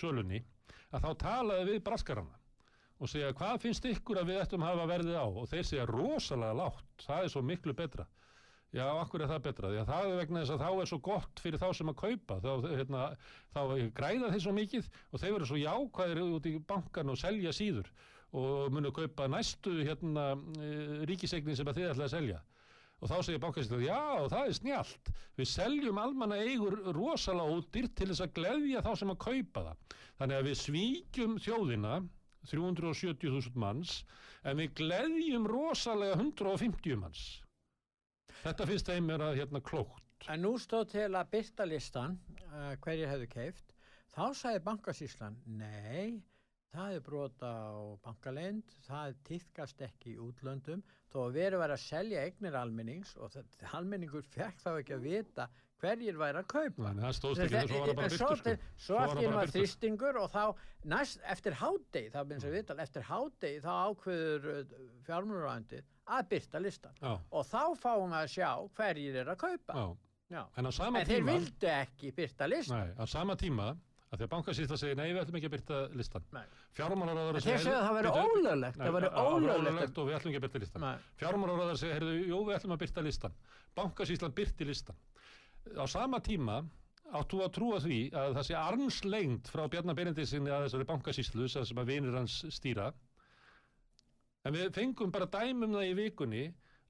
sölunni, 0.01 0.41
að 0.97 1.05
þá 1.05 1.11
talaði 1.23 1.67
við 1.75 1.83
braskarana 1.85 2.39
og 2.99 3.11
segja 3.13 3.35
hvað 3.37 3.61
finnst 3.63 3.85
ykkur 3.93 4.19
að 4.23 4.31
við 4.33 4.41
ættum 4.43 4.65
að 4.65 4.73
hafa 4.73 4.87
verðið 4.91 5.19
á 5.21 5.27
og 5.29 5.45
þeir 5.53 5.69
segja 5.69 5.85
rosalega 5.87 6.57
lágt, 6.59 6.89
það 7.05 7.27
er 7.29 7.35
svo 7.37 7.43
miklu 7.47 7.77
betra. 7.79 8.09
Já, 8.77 8.85
akkur 9.01 9.23
er 9.25 9.31
það 9.31 9.45
betra? 9.47 9.69
Því 9.73 9.79
að 9.81 9.89
það 9.89 10.07
er 10.07 10.19
vegna 10.19 10.41
þess 10.43 10.53
að 10.53 10.63
þá 10.63 10.81
er 10.83 10.89
svo 10.91 10.99
gott 11.07 11.41
fyrir 11.41 11.61
þá 11.63 11.69
sem 11.79 11.89
að 11.89 12.01
kaupa, 12.03 12.37
þá, 12.45 12.51
hérna, 12.69 13.05
þá 13.55 13.61
græða 13.97 14.29
þeir 14.35 14.45
svo 14.45 14.53
mikið 14.59 14.91
og 15.09 15.23
þeir 15.23 15.33
verður 15.33 15.49
svo 15.49 15.61
jákvæðir 15.63 16.21
út 16.27 16.49
í 16.51 16.53
bankan 16.69 17.13
og 17.15 17.17
selja 17.21 17.55
síður 17.57 17.89
og 18.37 18.75
munu 18.77 18.93
kaupa 18.93 19.25
næstu 19.33 19.73
hérna, 19.81 20.27
e, 20.61 20.69
ríkisegnin 21.09 21.57
sem 21.57 21.71
að 21.73 21.81
þið 21.81 21.89
ætla 21.95 22.11
að 22.11 22.15
selja. 22.19 22.43
Og 22.99 23.09
þá 23.09 23.17
segir 23.23 23.41
bankasýslan, 23.41 23.87
já, 23.87 24.29
það 24.35 24.45
er 24.45 24.55
snjált. 24.59 25.11
Við 25.39 25.51
seljum 25.55 26.03
almanna 26.03 26.43
eigur 26.43 26.77
rosalega 26.93 27.57
ódýrt 27.57 27.97
til 27.97 28.11
þess 28.11 28.27
að 28.27 28.33
gleðja 28.37 28.85
þá 28.85 28.93
sem 29.01 29.13
að 29.15 29.21
kaupa 29.25 29.65
það. 29.71 29.99
Þannig 30.21 30.41
að 30.43 30.49
við 30.51 30.63
svíkjum 30.67 31.37
þjóðina, 31.41 31.99
370.000 32.53 33.61
manns, 33.65 34.01
en 34.45 34.61
við 34.61 34.75
gleðjum 34.83 35.47
rosalega 35.49 36.19
150 36.19 36.99
manns. 37.01 37.29
Þetta 38.43 38.67
finnst 38.71 38.89
þeim 38.91 39.11
er 39.15 39.23
að 39.27 39.41
hérna 39.41 39.61
klókt. 39.65 40.05
En 40.31 40.43
nú 40.45 40.53
stóð 40.63 40.91
til 40.93 41.09
að 41.09 41.31
byrta 41.33 41.67
listan 41.67 42.17
uh, 42.49 42.75
hverjir 42.85 43.11
hefðu 43.11 43.29
keift. 43.33 43.75
Þá 44.15 44.25
sagði 44.35 44.61
bankasýslan, 44.67 45.39
nei, 45.59 46.19
það 46.73 46.95
er 46.97 47.03
brota 47.07 47.51
á 47.51 47.75
bankalind, 48.05 48.77
það 48.87 49.17
týðkast 49.29 49.83
ekki 49.89 50.15
í 50.15 50.21
útlöndum, 50.23 50.83
þó 51.13 51.19
að 51.27 51.39
verið 51.39 51.63
var 51.63 51.75
að 51.75 51.85
selja 51.85 52.25
eignir 52.27 52.59
almennings 52.59 53.15
og 53.19 53.35
það, 53.35 53.51
almenningur 53.79 54.27
fekk 54.35 54.63
þá 54.65 54.71
ekki 54.75 54.97
að 54.97 55.07
vita 55.07 55.49
hverjir 55.83 56.17
væri 56.19 56.41
að 56.43 56.47
kaupa. 56.51 56.93
Svo 57.13 58.31
sko. 58.37 58.55
Svo 58.77 58.99
var 59.35 59.53
þrýstingur 59.53 60.19
og 60.23 60.31
þá 60.33 60.45
næst 60.91 61.21
eftir 61.31 61.57
hádegi, 61.61 62.11
það 62.15 62.29
minnst 62.33 62.49
að 62.49 62.57
viðtal, 62.57 62.79
eftir 62.85 63.07
hádegi 63.09 63.63
þá 63.65 63.71
ákveður 63.89 64.49
fjármjörðurvændið 65.09 65.85
að 66.09 66.29
byrta 66.33 66.63
listan. 66.65 66.95
Já, 67.03 67.13
Og 67.31 67.45
þá 67.47 67.63
fáum 67.83 68.09
við 68.15 68.21
að 68.23 68.31
sjá 68.35 68.51
hverjir 68.79 69.19
er 69.23 69.33
að 69.35 69.41
kaupa. 69.43 69.75
já. 70.31 70.43
En 70.57 70.67
En 70.67 71.07
þeir 71.07 71.25
vildu 71.25 71.67
ekki 71.73 72.13
byrta 72.17 72.49
listan. 72.49 72.79
Nei, 72.79 72.95
á 72.99 73.05
sama 73.07 73.37
tíma 73.37 73.77
að 74.09 74.19
því 74.19 74.25
að 74.25 74.31
bankasýsla 74.33 74.77
segir 74.81 74.97
nei, 74.97 75.13
við 75.13 75.21
ætlum 75.23 75.37
ekki 75.37 75.49
að 75.49 75.55
byrta 75.57 75.79
listan. 75.95 76.23
Fjármálaráðar 76.79 77.37
En 77.37 77.45
þeir 77.45 77.59
segja 77.61 77.79
að 77.79 77.87
það 77.89 77.97
væri 77.99 78.13
ólöglegt, 78.25 78.79
það 78.79 78.95
væri 78.97 79.11
ólöglegt. 79.13 79.99
og 79.99 80.07
við 80.09 80.17
ætlum 80.17 80.33
ekki 80.33 80.41
að 80.41 80.47
byrta 80.47 80.59
listan. 80.65 80.87
Fjármálaráðar 81.21 81.77
segir, 81.77 82.07
jú, 82.29 82.39
við 82.49 82.57
ætlum 82.57 82.73
að 82.77 82.83
byrta 82.85 83.05
listan. 83.05 83.35
Bankasýslan 83.77 84.33
byrti 84.33 84.65
listan. 84.65 84.97
Á 85.79 85.85
sama 85.91 86.21
tíma 86.25 86.63
áttu 87.17 87.41
að 87.41 87.53
trúa 87.57 87.81
því 87.81 87.99
að 88.13 88.35
það 88.37 88.47
sé 88.49 88.57
armslengt 88.59 89.51
frá 89.53 89.65
Bjarnar 89.73 89.97
Benediksinni 89.97 90.53
að 90.53 90.67
þessari 90.67 90.89
bankasýslu 90.89 91.49
sem 91.51 91.81
að 91.81 91.93
vinir 91.93 92.17
hans 92.17 92.41
stýra. 92.53 92.93
En 94.45 94.55
við 94.55 94.73
fengum 94.77 95.13
bara 95.13 95.29
dæmum 95.33 95.77
það 95.77 95.89
í 95.89 95.95
vikunni 95.99 96.43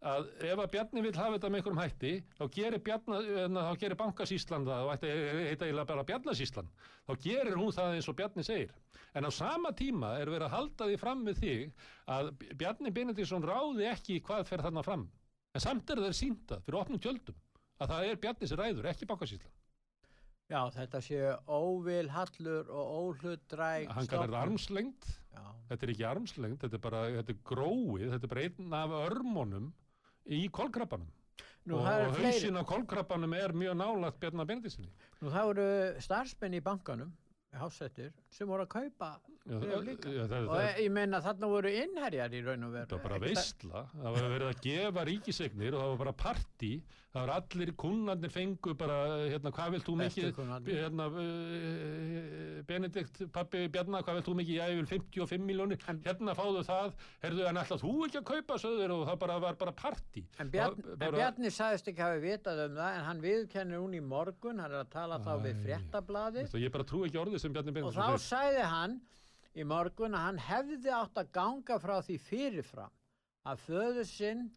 að 0.09 0.28
ef 0.46 0.61
að 0.62 0.70
Bjarni 0.74 1.02
vil 1.02 1.14
hafa 1.16 1.37
þetta 1.37 1.50
með 1.50 1.61
einhverjum 1.61 1.81
hætti 1.83 2.12
þá 2.38 2.44
gerir, 2.54 2.83
hérna, 2.87 3.62
gerir 3.81 3.98
bankasýslan 3.98 4.66
það 4.68 4.85
og 4.85 4.92
að 4.92 5.07
heita 5.48 5.66
eiginlega 5.66 5.88
bara 5.90 6.07
Bjarnasýslan. 6.11 6.70
Þá 7.07 7.12
gerir 7.24 7.59
hún 7.59 7.74
það 7.74 7.96
eins 7.96 8.11
og 8.11 8.18
Bjarni 8.18 8.46
segir. 8.46 8.74
En 9.16 9.26
á 9.26 9.31
sama 9.35 9.72
tíma 9.74 10.14
er 10.20 10.31
verið 10.31 10.46
að 10.46 10.54
halda 10.54 10.90
því 10.90 11.00
fram 11.02 11.24
með 11.26 11.42
þig 11.42 11.85
að 12.14 12.31
Bjarni 12.61 12.94
Benediktsson 12.94 13.46
ráði 13.46 13.88
ekki 13.90 14.20
hvað 14.26 14.46
fer 14.50 14.66
þarna 14.66 14.87
fram. 14.87 15.09
En 15.54 15.64
samt 15.64 15.90
er 15.90 16.02
þeir 16.04 16.18
sínda 16.18 16.61
fyrir 16.62 16.83
opnum 16.83 17.02
tjöldum 17.02 17.38
að 17.78 17.92
það 17.92 18.10
er 18.10 18.20
Bjarni 18.22 18.50
sem 18.50 18.60
ræður, 18.60 18.88
ekki 18.92 19.08
bankasýslan. 19.08 19.56
Já, 20.48 20.62
þetta 20.72 21.00
séu 21.04 21.32
óvil 21.52 22.08
hallur 22.08 22.70
og 22.72 22.92
óhlutdræg 22.98 23.90
hann 23.92 24.06
kallar 24.08 24.30
þetta 24.30 24.44
armslengt 24.46 25.08
Já, 25.34 25.42
þetta 25.68 25.84
er 25.84 25.90
ekki 25.92 26.06
armslengt, 26.08 26.62
þetta 26.62 26.78
er 26.78 26.82
bara 26.86 27.02
þetta 27.18 27.34
er 27.34 27.42
gróið, 27.50 28.06
þetta 28.14 28.28
er 28.28 28.32
bara 28.32 28.44
einn 28.46 28.76
af 28.78 28.94
örmónum 29.02 29.66
í 30.24 30.40
kolkrabbanum. 30.48 31.10
Nú 31.68 31.76
og, 31.82 32.16
hausinn 32.16 32.56
á 32.56 32.64
kolkrabbanum 32.64 33.36
er 33.36 33.52
mjög 33.52 33.76
nálagt 33.76 34.16
Bjarnar 34.22 34.48
Benediktssinni 34.48 34.88
nú 35.20 35.32
það 35.34 35.48
voru 35.50 35.68
starfsmenn 36.00 36.56
í 36.56 36.62
bankanum, 36.64 37.12
hásettur, 37.60 38.14
sem 38.32 38.48
voru 38.48 38.64
að 38.64 38.72
kaupa 38.78 39.10
Já, 39.48 39.56
það- 39.64 39.87
já, 40.12 40.24
það- 40.28 40.48
og 40.48 40.56
það- 40.58 40.78
ég 40.84 40.90
meina 40.92 41.20
þarna 41.24 41.48
voru 41.48 41.70
innherjar 41.72 42.34
í 42.37 42.40
raun 42.44 42.64
og 42.64 42.72
veru. 42.74 42.84
Þetta 42.84 42.96
var 42.98 43.02
bara 43.08 43.18
það- 43.18 43.28
veistla, 43.28 43.80
það 43.96 44.12
var 44.18 44.26
verið 44.34 44.48
að 44.52 44.61
gefa 44.66 45.04
ríkisegnir 45.08 45.72
og 45.74 45.80
það 45.80 45.88
var 45.88 45.96
bara 46.04 46.12
partí, 46.12 46.72
það 47.14 47.26
var 47.26 47.32
allir 47.40 47.72
kunnarnir 47.80 48.30
fengu 48.34 48.74
bara, 48.76 48.98
hérna, 49.32 49.50
hvað 49.56 49.70
vilt 49.72 49.87
þú 49.88 49.94
mikið, 50.02 50.34
hérna, 50.68 51.08
Benedikt, 52.68 53.22
pappi 53.32 53.62
Bjarnar, 53.72 54.02
hvað 54.04 54.18
vilt 54.18 54.28
þú 54.28 54.34
mikið, 54.38 54.58
ég 54.61 54.76
vil 54.76 54.87
55 54.92 55.46
miljónir, 55.48 55.80
hérna 56.04 56.34
fáðu 56.37 56.62
það, 56.68 56.92
herðu, 57.24 57.46
en 57.48 57.61
ætlað 57.62 57.82
þú 57.84 57.92
ekki 58.08 58.20
að 58.20 58.26
kaupa 58.32 58.58
söður 58.62 58.94
og 58.98 59.02
það 59.08 59.18
bara 59.24 59.38
var 59.46 59.54
bara 59.54 59.72
partí. 59.72 60.24
En, 60.38 60.50
Bjarn, 60.50 60.76
Það- 60.76 60.92
en 60.92 60.98
bara- 60.98 61.18
Bjarni 61.18 61.50
sagðist 61.56 61.88
ekki 61.92 62.04
hafi 62.04 62.20
vitað 62.26 62.64
um 62.66 62.76
það 62.76 62.98
en 62.98 63.04
hann 63.08 63.20
viðkennir 63.22 63.80
hún 63.80 63.94
í 63.96 64.02
morgun, 64.02 64.58
hann 64.61 64.72
er 64.72 64.84
að 64.84 64.90
tala 64.90 65.18
þá 65.18 65.32
við 65.40 65.54
Æ. 65.56 65.64
fréttablaði 65.64 66.70
bara 66.70 66.84
og 66.84 67.94
þá 67.94 68.18
sagði 68.18 68.62
hann 68.64 69.00
í 69.56 69.64
morgun 69.66 70.16
að 70.16 70.24
hann 70.26 70.40
hefði 70.48 70.94
átt 70.94 71.20
að 71.20 71.30
ganga 71.38 71.78
frá 71.82 71.98
því 72.04 72.18
fyrirfram 72.26 72.94
að 73.48 73.62
föður 73.64 74.08
sinn 74.08 74.48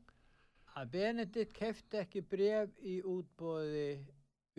að 0.80 0.91
Benedikt 0.95 1.54
kefti 1.56 2.01
ekki 2.01 2.23
bref 2.23 2.75
í 2.80 2.99
útbóði 3.04 4.01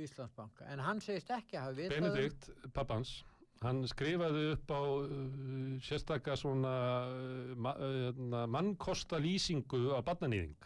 Íslandsbanka 0.01 0.69
en 0.73 0.81
hann 0.81 1.01
segist 1.05 1.31
ekki 1.33 1.59
að 1.59 1.67
hafa 1.69 1.79
vitað 1.79 1.97
um- 1.99 2.09
Benedikt, 2.09 2.49
pappans, 2.73 3.13
hann 3.63 3.83
skrifaði 3.89 4.45
upp 4.55 4.73
á 4.73 4.83
uh, 4.83 5.17
sérstakka 5.85 6.37
svona 6.37 6.75
uh, 7.09 7.73
uh, 7.77 8.47
mannkosta 8.51 9.21
lýsingu 9.23 9.93
á 9.95 10.01
barnanýðing. 10.05 10.57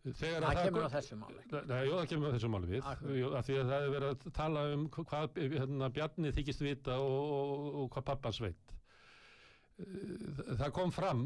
Þegar 0.00 0.44
það 0.46 0.50
að 0.50 0.64
kemur 0.64 0.86
á 0.88 0.90
þessu 0.94 1.16
máli 1.20 1.42
jú, 1.44 1.92
það 1.92 2.06
kemur 2.08 2.30
á 2.30 2.34
þessu 2.34 2.48
máli 2.48 2.68
við, 2.70 2.86
því 3.04 3.24
að 3.60 3.70
það 3.70 3.72
er 3.76 3.90
verið 3.94 4.12
að 4.14 4.22
tala 4.38 4.62
um 4.72 4.84
hvað 4.96 5.40
hérna, 5.42 5.88
Bjarni 5.92 6.30
þykist 6.32 6.62
vita 6.64 6.94
og, 7.04 7.32
og, 7.36 7.66
og 7.82 7.90
hvað 7.92 8.06
pappans 8.08 8.38
veit. 8.40 8.72
Eh, 9.76 10.54
Það 10.56 10.72
kom 10.78 10.94
fram, 10.96 11.24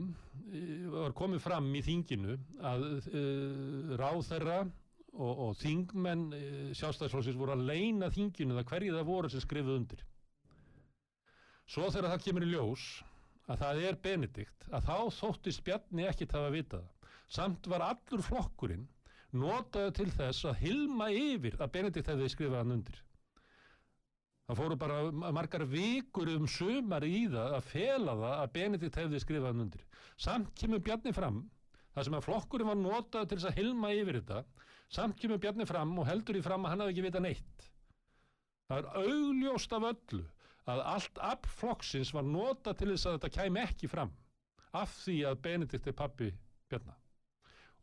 eh, 0.51 0.89
var 0.91 1.15
komið 1.15 1.45
fram 1.45 1.69
í 1.71 1.85
þinginu 1.87 2.35
að 2.67 2.87
uh, 2.91 3.95
ráðherra 4.01 4.59
og, 4.65 5.31
og 5.31 5.55
þingmenn 5.61 6.27
sjálfstæðsflóksins 6.75 7.39
voru 7.39 7.55
að 7.55 7.67
leina 7.71 8.11
þinginu 8.11 8.59
það 8.59 8.69
hverju 8.73 8.97
það 8.99 9.11
voru 9.13 9.31
sem 9.31 9.45
skrifuð 9.45 9.79
undir. 9.79 10.03
Svo 11.71 11.87
þegar 11.95 12.17
það 12.17 12.27
kemur 12.27 12.49
í 12.49 12.51
ljós 12.51 12.89
að 13.47 13.63
það 13.63 13.85
er 13.87 14.03
Benedikt, 14.03 14.67
að 14.75 14.91
þá 14.91 14.97
þóttist 15.21 15.63
Bjarni 15.63 16.11
ekkit 16.11 16.35
hafa 16.35 16.51
vitað. 16.51 16.91
Samt 17.31 17.67
var 17.71 17.85
allur 17.87 18.23
flokkurinn 18.23 18.87
notaði 19.35 19.95
til 19.99 20.11
þess 20.15 20.47
að 20.47 20.61
hilma 20.63 21.11
yfir 21.11 21.57
að 21.59 21.73
Benedikt 21.75 22.11
hefði 22.13 22.31
skrifað 22.31 22.61
hann 22.63 22.77
undir. 22.77 23.01
Það 24.45 24.59
fóru 24.61 24.77
bara 24.77 24.99
margar 25.33 25.65
vikur 25.67 26.29
um 26.35 26.47
sumar 26.51 27.07
í 27.09 27.25
það 27.33 27.57
að 27.59 27.69
fela 27.71 28.15
það 28.21 28.35
að 28.43 28.53
Benedikt 28.59 28.99
hefði 29.01 29.21
skrifað 29.23 29.51
hann 29.51 29.65
undir. 29.65 29.85
Samt 30.21 30.53
kemur 30.61 30.83
Bjarni 30.85 31.15
fram, 31.17 31.41
það 31.95 32.09
sem 32.09 32.19
að 32.19 32.27
flokkurinn 32.29 32.71
var 32.71 32.81
notaði 32.81 33.31
til 33.31 33.39
þess 33.39 33.51
að 33.51 33.61
hilma 33.63 33.93
yfir 33.97 34.21
þetta, 34.21 34.43
samt 34.93 35.19
kemur 35.21 35.41
Bjarni 35.43 35.67
fram 35.67 35.97
og 35.99 36.09
heldur 36.11 36.39
í 36.39 36.45
fram 36.45 36.67
að 36.67 36.75
hann 36.75 36.85
hafi 36.85 36.95
ekki 36.95 37.07
vitað 37.09 37.27
neitt. 37.27 37.71
Það 38.69 38.83
er 38.83 39.09
augljóst 39.09 39.75
af 39.77 39.89
öllu 39.91 40.25
að 40.71 40.85
allt 40.95 41.23
af 41.25 41.49
flokksins 41.59 42.13
var 42.17 42.29
notað 42.29 42.79
til 42.81 42.93
þess 42.93 43.09
að 43.09 43.19
þetta 43.19 43.33
kæmi 43.39 43.65
ekki 43.65 43.91
fram 43.91 44.13
af 44.75 44.93
því 45.03 45.17
að 45.31 45.41
Benedikt 45.49 45.89
er 45.91 45.97
pappi 45.99 46.31
Bjarna. 46.69 46.97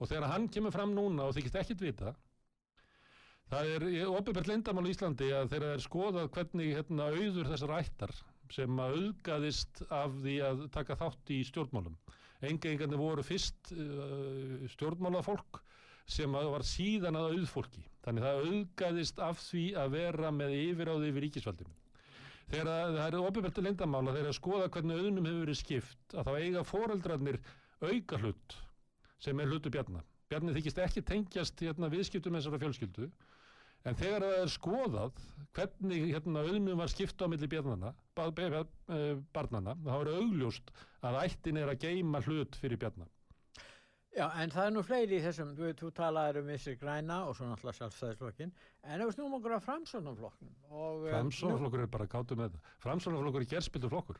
Og 0.01 0.09
þegar 0.09 0.31
hann 0.31 0.49
kemur 0.49 0.73
fram 0.73 0.95
núna 0.97 1.27
og 1.29 1.35
þykist 1.37 1.57
ekkit 1.61 1.83
vita, 1.85 2.11
það 3.51 3.73
er 3.75 3.85
opibert 4.09 4.49
lindamál 4.49 4.87
í 4.89 4.93
Íslandi 4.95 5.27
að 5.29 5.51
þegar 5.51 5.67
það 5.67 5.75
er 5.75 5.83
skoðað 5.85 6.29
hvernig 6.37 6.71
hérna, 6.77 7.09
auður 7.13 7.51
þessar 7.51 7.75
ættar 7.77 8.15
sem 8.51 8.79
að 8.83 8.95
auðgaðist 8.97 9.83
af 9.93 10.15
því 10.23 10.37
að 10.47 10.63
taka 10.73 10.97
þátt 10.99 11.33
í 11.35 11.37
stjórnmálum. 11.47 11.99
Engengandi 12.41 12.97
voru 12.97 13.23
fyrst 13.23 13.69
uh, 13.75 14.65
stjórnmálafólk 14.73 15.61
sem 16.09 16.33
var 16.33 16.65
síðan 16.65 17.19
að 17.19 17.35
auðfólki. 17.35 17.83
Þannig 18.01 18.25
það 18.25 18.41
auðgaðist 18.47 19.21
af 19.21 19.45
því 19.45 19.67
að 19.77 19.93
vera 19.99 20.33
með 20.33 20.57
yfiráði 20.57 21.11
yfir 21.11 21.25
ríkisvaldinu. 21.27 21.77
Þegar 22.51 22.71
að, 22.73 22.97
það 22.97 23.05
er 23.05 23.29
opibert 23.29 23.61
lindamála 23.63 24.17
þegar 24.17 24.33
að 24.33 24.39
skoða 24.41 24.71
hvernig 24.73 24.97
auðnum 25.05 25.29
hefur 25.29 25.45
verið 25.45 25.61
skipt 25.61 26.17
að 26.17 26.27
þá 26.27 26.33
eiga 26.41 26.65
foreldrarnir 26.67 27.39
auka 27.85 28.19
hlut 28.25 28.57
sem 29.21 29.39
er 29.39 29.51
hlutu 29.51 29.71
Bjarnar. 29.73 30.05
Bjarni 30.31 30.55
þykist 30.55 30.79
ekki 30.81 31.03
tengjast 31.05 31.61
hérna, 31.61 31.89
viðskiptum 31.91 32.37
þessara 32.37 32.59
fjölskyldu 32.61 33.09
en 33.85 33.97
þegar 33.97 34.25
það 34.25 34.35
er 34.39 34.51
skoðað 34.53 35.23
hvernig 35.57 36.05
hérna, 36.13 36.43
auðnum 36.45 36.79
var 36.79 36.91
skipt 36.91 37.21
á 37.21 37.25
milli 37.27 37.49
Bjarnana, 37.51 37.93
eh, 38.15 39.15
barnana 39.33 39.75
þá 39.81 39.95
er 39.97 40.13
augljóst 40.17 40.71
að 41.01 41.17
ættin 41.25 41.59
er 41.59 41.73
að 41.73 41.81
geima 41.87 42.21
hlut 42.23 42.55
fyrir 42.61 42.79
Bjarnar. 42.81 43.09
Já, 44.11 44.25
en 44.43 44.51
það 44.51 44.65
er 44.67 44.73
nú 44.75 44.81
fleiri 44.83 45.17
í 45.17 45.23
þessum, 45.23 45.53
þú, 45.55 45.69
þú 45.79 45.89
talaðir 45.95 46.41
um 46.41 46.49
vissir 46.51 46.75
græna 46.79 47.21
og 47.29 47.35
svo 47.37 47.47
náttúrulega 47.47 47.77
sjálfstæðisflokkin, 47.77 48.49
en 48.83 49.03
ef 49.03 49.07
við 49.07 49.15
snúum 49.15 49.37
okkur 49.37 49.55
að 49.55 49.63
framsóknarflokknum 49.69 50.55
og... 50.67 51.05
eh, 51.05 51.13
Framsónaflokkur 51.13 51.83
er 51.85 51.91
bara 51.93 52.07
kátu 52.11 52.35
með 52.39 52.57
það. 52.57 52.73
Framsónaflokkur 52.83 53.45
er 53.45 53.51
gerspildur 53.53 53.93
flokkur. 53.93 54.19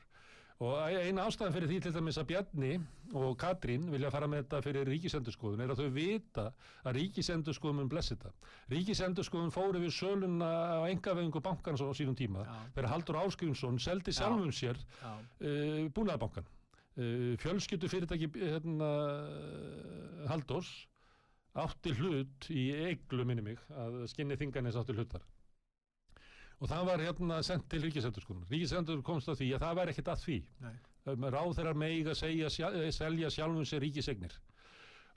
Og 0.62 0.76
eina 0.94 1.24
ástæðan 1.26 1.56
fyrir 1.56 1.70
því 1.72 1.78
til 1.82 1.92
dæmis 1.96 2.18
að 2.22 2.28
Bjarni 2.30 2.76
og 3.18 3.32
Katrín 3.42 3.88
vilja 3.90 4.12
fara 4.14 4.28
með 4.30 4.44
þetta 4.44 4.60
fyrir 4.62 4.92
ríkisendurskoðun 4.92 5.64
er 5.66 5.74
að 5.74 5.82
þau 5.82 5.96
vita 5.96 6.44
að 6.86 7.00
ríkisendurskoðun 7.00 7.80
mun 7.80 7.90
blessi 7.90 8.14
þetta. 8.14 8.30
Ríkisendurskoðun 8.70 9.54
fóru 9.56 9.82
við 9.82 9.96
söluna 9.96 10.52
á 10.78 10.86
engavegingu 10.92 11.42
bankana 11.42 11.82
á 11.82 11.98
sínum 11.98 12.18
tíma 12.20 12.46
þegar 12.76 12.92
Haldur 12.94 13.20
Áskrinsson 13.24 13.82
seldi 13.82 14.14
Já. 14.14 14.20
sjálfum 14.22 14.54
sér 14.54 14.78
uh, 15.02 15.90
búnaðabankan. 15.98 16.46
Uh, 16.94 17.34
fjölskyldu 17.42 17.90
fyrirtæki 17.90 18.30
hérna, 18.38 18.94
Haldurs 20.30 20.70
átti 21.58 21.98
hlut 21.98 22.52
í 22.54 22.70
eiglu 22.86 23.26
minni 23.26 23.50
mig 23.50 23.70
að 23.74 24.04
skinni 24.14 24.38
þinganis 24.38 24.78
átti 24.78 24.94
hlutar 24.94 25.26
og 26.62 26.70
það 26.70 26.86
var 26.92 27.02
hérna 27.02 27.42
sendt 27.44 27.68
til 27.72 27.82
ríkisendurskoðun 27.88 28.46
ríkisendurskoðun 28.52 29.06
komst 29.08 29.30
að 29.34 29.40
því 29.42 29.48
að 29.58 29.64
það 29.66 29.78
væri 29.82 29.94
ekkert 29.96 30.12
að 30.14 30.24
því. 30.28 30.38
Um, 31.10 31.24
ráðherrar 31.34 31.78
meiga 31.82 32.14
segja, 32.14 32.50
sjá- 32.54 32.76
eh, 32.78 32.92
selja 32.94 33.30
sjálfum 33.34 33.66
sér 33.66 33.82
ríkisegnir 33.82 34.36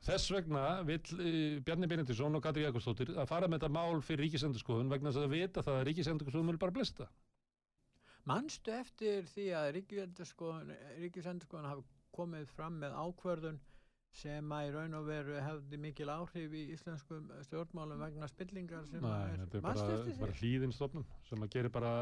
þess 0.04 0.30
vegna 0.32 0.62
vill 0.84 1.00
uh, 1.16 1.60
Bjarni 1.64 1.88
Benediktsson 1.88 2.34
og 2.38 2.42
Katri 2.44 2.64
Jakobsdóttir 2.64 3.12
að 3.20 3.28
fara 3.28 3.48
með 3.48 3.60
þetta 3.62 3.72
mál 3.76 4.00
fyrir 4.04 4.24
ríkisendurskoðun 4.26 4.88
vegna 4.92 5.12
þess 5.12 5.24
að 5.28 5.34
vita 5.36 5.62
það 5.64 5.78
að 5.80 5.86
ríkisendurskoðun 5.90 6.50
vil 6.54 6.60
bara 6.64 6.74
blesta. 6.78 7.06
Manstu 8.24 8.72
eftir 8.72 9.28
því 9.28 9.46
að 9.60 9.70
ríkisendurskoðun 9.76 11.68
hafi 11.68 11.84
komið 12.16 12.48
fram 12.56 12.78
með 12.80 12.96
ákvörðun 13.04 13.60
sem 14.14 14.52
að 14.54 14.66
í 14.68 14.72
raun 14.74 14.94
og 14.98 15.06
veru 15.08 15.38
hefði 15.42 15.78
mikil 15.82 16.10
áhrif 16.14 16.52
í 16.54 16.64
íslenskum 16.74 17.30
stjórnmálum 17.48 17.98
vegna 18.04 18.28
spillingar 18.30 18.84
sem 18.86 19.02
að 19.04 19.14
Nei, 19.24 19.38
þetta 19.40 19.58
er 19.58 19.64
bara, 19.64 19.86
bara 20.20 20.36
því? 20.36 20.40
hlýðinstofnun 20.42 21.06
sem 21.28 21.42
að 21.48 21.70
bara, 21.74 21.94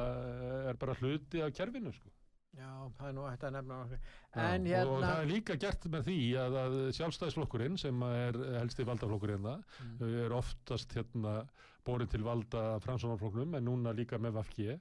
er 0.73 0.81
bara 0.83 0.97
hluti 1.01 1.41
af 1.45 1.55
kerfinu 1.57 1.93
sko. 1.97 2.13
Já, 2.53 2.69
það 2.99 3.07
er 3.09 3.15
nú 3.17 3.23
hægt 3.25 3.45
að 3.49 3.53
nefna. 3.57 3.77
Já, 3.89 3.99
En 4.43 4.67
og 4.67 4.69
hérna, 4.69 4.97
það 5.07 5.21
er 5.23 5.31
líka 5.31 5.55
gert 5.57 5.87
með 5.95 6.03
því 6.11 6.17
að, 6.37 6.57
að 6.63 6.75
sjálfstæðisflokkurinn 6.99 7.79
sem 7.81 8.03
er 8.11 8.39
helsti 8.59 8.85
valdaflokkurinn 8.85 9.47
það 9.49 9.63
Mm. 9.83 10.03
er 10.27 10.35
oftast 10.37 10.93
hérna 10.99 11.33
borin 11.87 12.11
til 12.13 12.21
valda 12.23 12.79
framsónarflokknum 12.85 13.57
en 13.57 13.65
núna 13.67 13.95
líka 13.97 14.19
með 14.21 14.37
VFG 14.37 14.77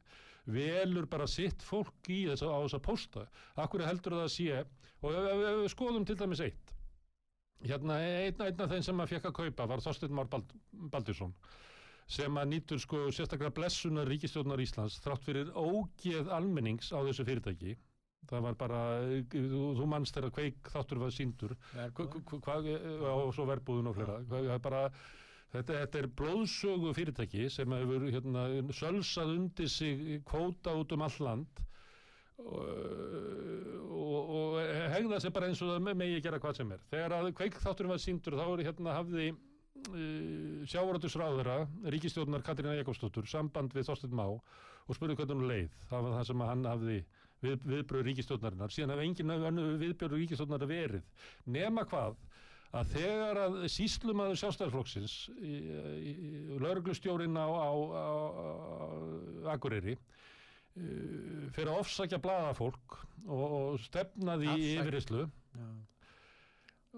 velur 0.51 1.07
bara 1.07 1.27
sitt 1.31 1.63
fólk 1.63 2.09
í 2.11 2.25
þess 2.27 2.43
á 2.43 2.59
þess 2.59 2.75
að 2.75 2.83
posta 2.89 3.23
akkur 3.63 3.85
heldur 3.87 4.17
það 4.19 4.27
að 4.27 4.35
sé 4.35 4.59
og 5.01 5.15
ef 5.15 5.41
við 5.63 5.71
skoðum 5.73 6.05
til 6.05 6.17
dæmis 6.19 6.43
eitt 6.43 6.75
hérna 7.65 7.99
einn, 8.01 8.41
af 8.41 8.71
þeim 8.71 8.85
sem 8.85 9.03
að 9.03 9.13
fekk 9.15 9.27
að 9.29 9.37
kaupa 9.39 9.67
var 9.69 9.83
Þorsteinn 9.83 10.15
Már 10.17 10.29
Bald, 10.31 10.53
Baldursson 10.93 11.33
sem 12.11 12.37
að 12.39 12.49
nýtur 12.51 12.81
sko 12.81 13.05
sérstaklega 13.13 13.53
blessunar 13.55 14.09
ríkistjórnar 14.09 14.61
Íslands 14.63 14.97
þrátt 15.03 15.23
fyrir 15.27 15.51
ógeð 15.55 16.31
almennings 16.35 16.91
á 16.91 16.99
þessu 17.07 17.25
fyrirtæki. 17.27 17.77
Það 18.29 18.43
var 18.45 18.57
bara, 18.59 18.79
þú, 19.31 19.85
manst 19.89 20.17
þegar 20.17 20.33
kveik 20.35 20.69
þáttur 20.73 20.99
var 21.01 21.13
síndur 21.15 21.55
hvað, 21.73 22.67
og 23.09 23.31
svo 23.33 23.47
verbúðun 23.49 23.89
og 23.89 23.97
fleira. 23.97 24.19
Það 24.29 24.49
er 24.57 24.61
bara, 24.61 24.81
þetta, 25.55 25.79
þetta 25.79 26.01
er 26.01 26.09
blóðsögu 26.19 26.93
fyrirtæki 26.97 27.47
sem 27.53 27.77
hefur 27.79 28.05
hérna, 28.11 28.45
sölsað 28.77 29.33
undir 29.37 29.71
sig 29.71 30.21
kvóta 30.27 30.75
út 30.77 30.93
um 30.97 31.07
all 31.07 31.19
land 31.23 31.63
og, 32.39 34.19
og, 34.31 34.57
hegða 34.95 35.19
sér 35.23 35.33
bara 35.35 35.49
eins 35.51 35.61
og 35.61 35.71
það 35.73 35.85
me- 35.87 35.95
megi 36.01 36.21
gera 36.25 36.39
hvað 36.41 36.57
sem 36.61 36.71
er. 36.75 36.83
Þegar 36.91 37.15
að 37.17 37.31
kveikþátturinn 37.39 37.93
var 37.93 38.01
síndur 38.03 38.37
þá 38.39 38.45
er 38.47 38.63
hérna 38.67 38.95
hafði 38.97 39.27
uh, 39.31 39.37
sjávaröldusráðara 40.71 41.57
ríkistjórnar 41.95 42.45
Katrína 42.45 42.77
Jakobsdóttur 42.79 43.29
samband 43.29 43.73
við 43.75 43.87
Þorsteinn 43.89 44.17
Má 44.17 44.27
og 44.31 44.97
spurði 44.97 45.15
hvernig 45.19 45.37
hún 45.37 45.51
leið. 45.51 45.79
Það 45.89 46.07
var 46.07 46.17
það 46.19 46.27
sem 46.31 46.41
að 46.45 46.51
hann 46.51 46.65
hafði 46.71 46.99
við, 47.41 47.55
viðbröð 47.73 48.05
ríkistjórnarinnar 48.09 48.73
síðan 48.73 48.93
hafði 48.95 49.07
engin 49.09 49.35
önnur 49.37 49.77
viðbröð 49.81 50.17
ríkistjórnar 50.19 50.67
verið. 50.69 51.03
Nema 51.45 51.85
hvað? 51.89 52.17
Að 52.71 52.91
þegar 52.93 53.37
að 53.41 53.55
síslumaður 53.67 54.37
sjálfstæðarflokksins 54.39 55.15
lauruglustjórin 56.63 57.35
á, 57.35 57.43
á, 57.51 57.71
á, 57.75 58.07
á 59.51 59.51
Akureyri 59.51 59.97
fyrir 60.75 61.67
að 61.71 61.79
ofsækja 61.83 62.19
blaðafólk 62.23 62.99
og, 63.27 63.47
og 63.51 63.79
stefnaði 63.83 64.47
í 64.47 64.51
Afsaka. 64.51 64.83
yfirheyslu 64.83 65.23
Já. 65.51 65.65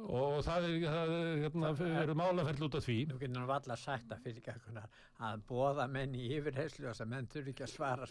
og 0.09 0.39
það 0.45 0.65
er, 0.67 0.75
það 0.89 1.11
er, 1.13 1.41
hérna, 1.43 1.71
er- 1.73 1.97
er 2.03 2.13
málaferð 2.17 2.63
út 2.67 2.77
af 2.79 2.85
því 2.87 2.95
Nú 3.11 3.17
getur 3.21 3.33
nú 3.39 3.43
valla 3.49 3.75
sagt 3.77 4.13
að 4.13 4.23
fyrirgækunar 4.27 4.87
að 5.27 5.43
bóða 5.49 5.85
menn 5.89 6.15
í 6.17 6.23
yfirheyslu 6.37 6.87
og 6.87 6.93
þess 6.95 7.05
að 7.05 7.11
menn 7.13 7.29
þurfi 7.33 7.53
ekki 7.53 7.65
að 7.67 7.73
svara 7.73 8.07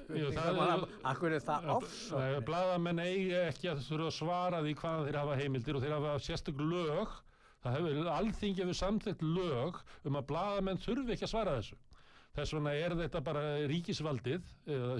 akkur 1.12 1.34
er 1.38 1.42
það 1.46 1.70
ofsóknir. 1.76 2.44
Blaðamenn 2.46 3.02
eigi 3.02 3.34
ekki 3.46 3.70
að 3.72 3.82
þurfa 3.88 4.10
að 4.12 4.18
svara 4.18 4.62
því 4.66 4.74
hvaðan 4.82 5.06
þeir 5.08 5.20
hafa 5.22 5.38
heimildir 5.42 5.78
og 5.78 5.82
þeir 5.86 5.96
hafa 5.98 6.14
sérstök 6.26 6.62
lög 6.62 7.16
það 7.62 7.76
hefur 7.78 8.12
alþingi 8.18 8.62
hefur 8.64 8.78
samþekkt 8.82 9.22
lög 9.22 9.82
um 10.10 10.18
að 10.18 10.28
blaðamenn 10.30 10.82
þurfi 10.82 11.14
ekki 11.16 11.26
að 11.28 11.34
svara 11.34 11.56
þessu 11.60 11.80
Þess 12.36 12.52
vegna 12.56 12.70
er 12.82 12.92
þetta 12.98 13.20
bara 13.24 13.40
ríkisvaldið, 13.70 14.46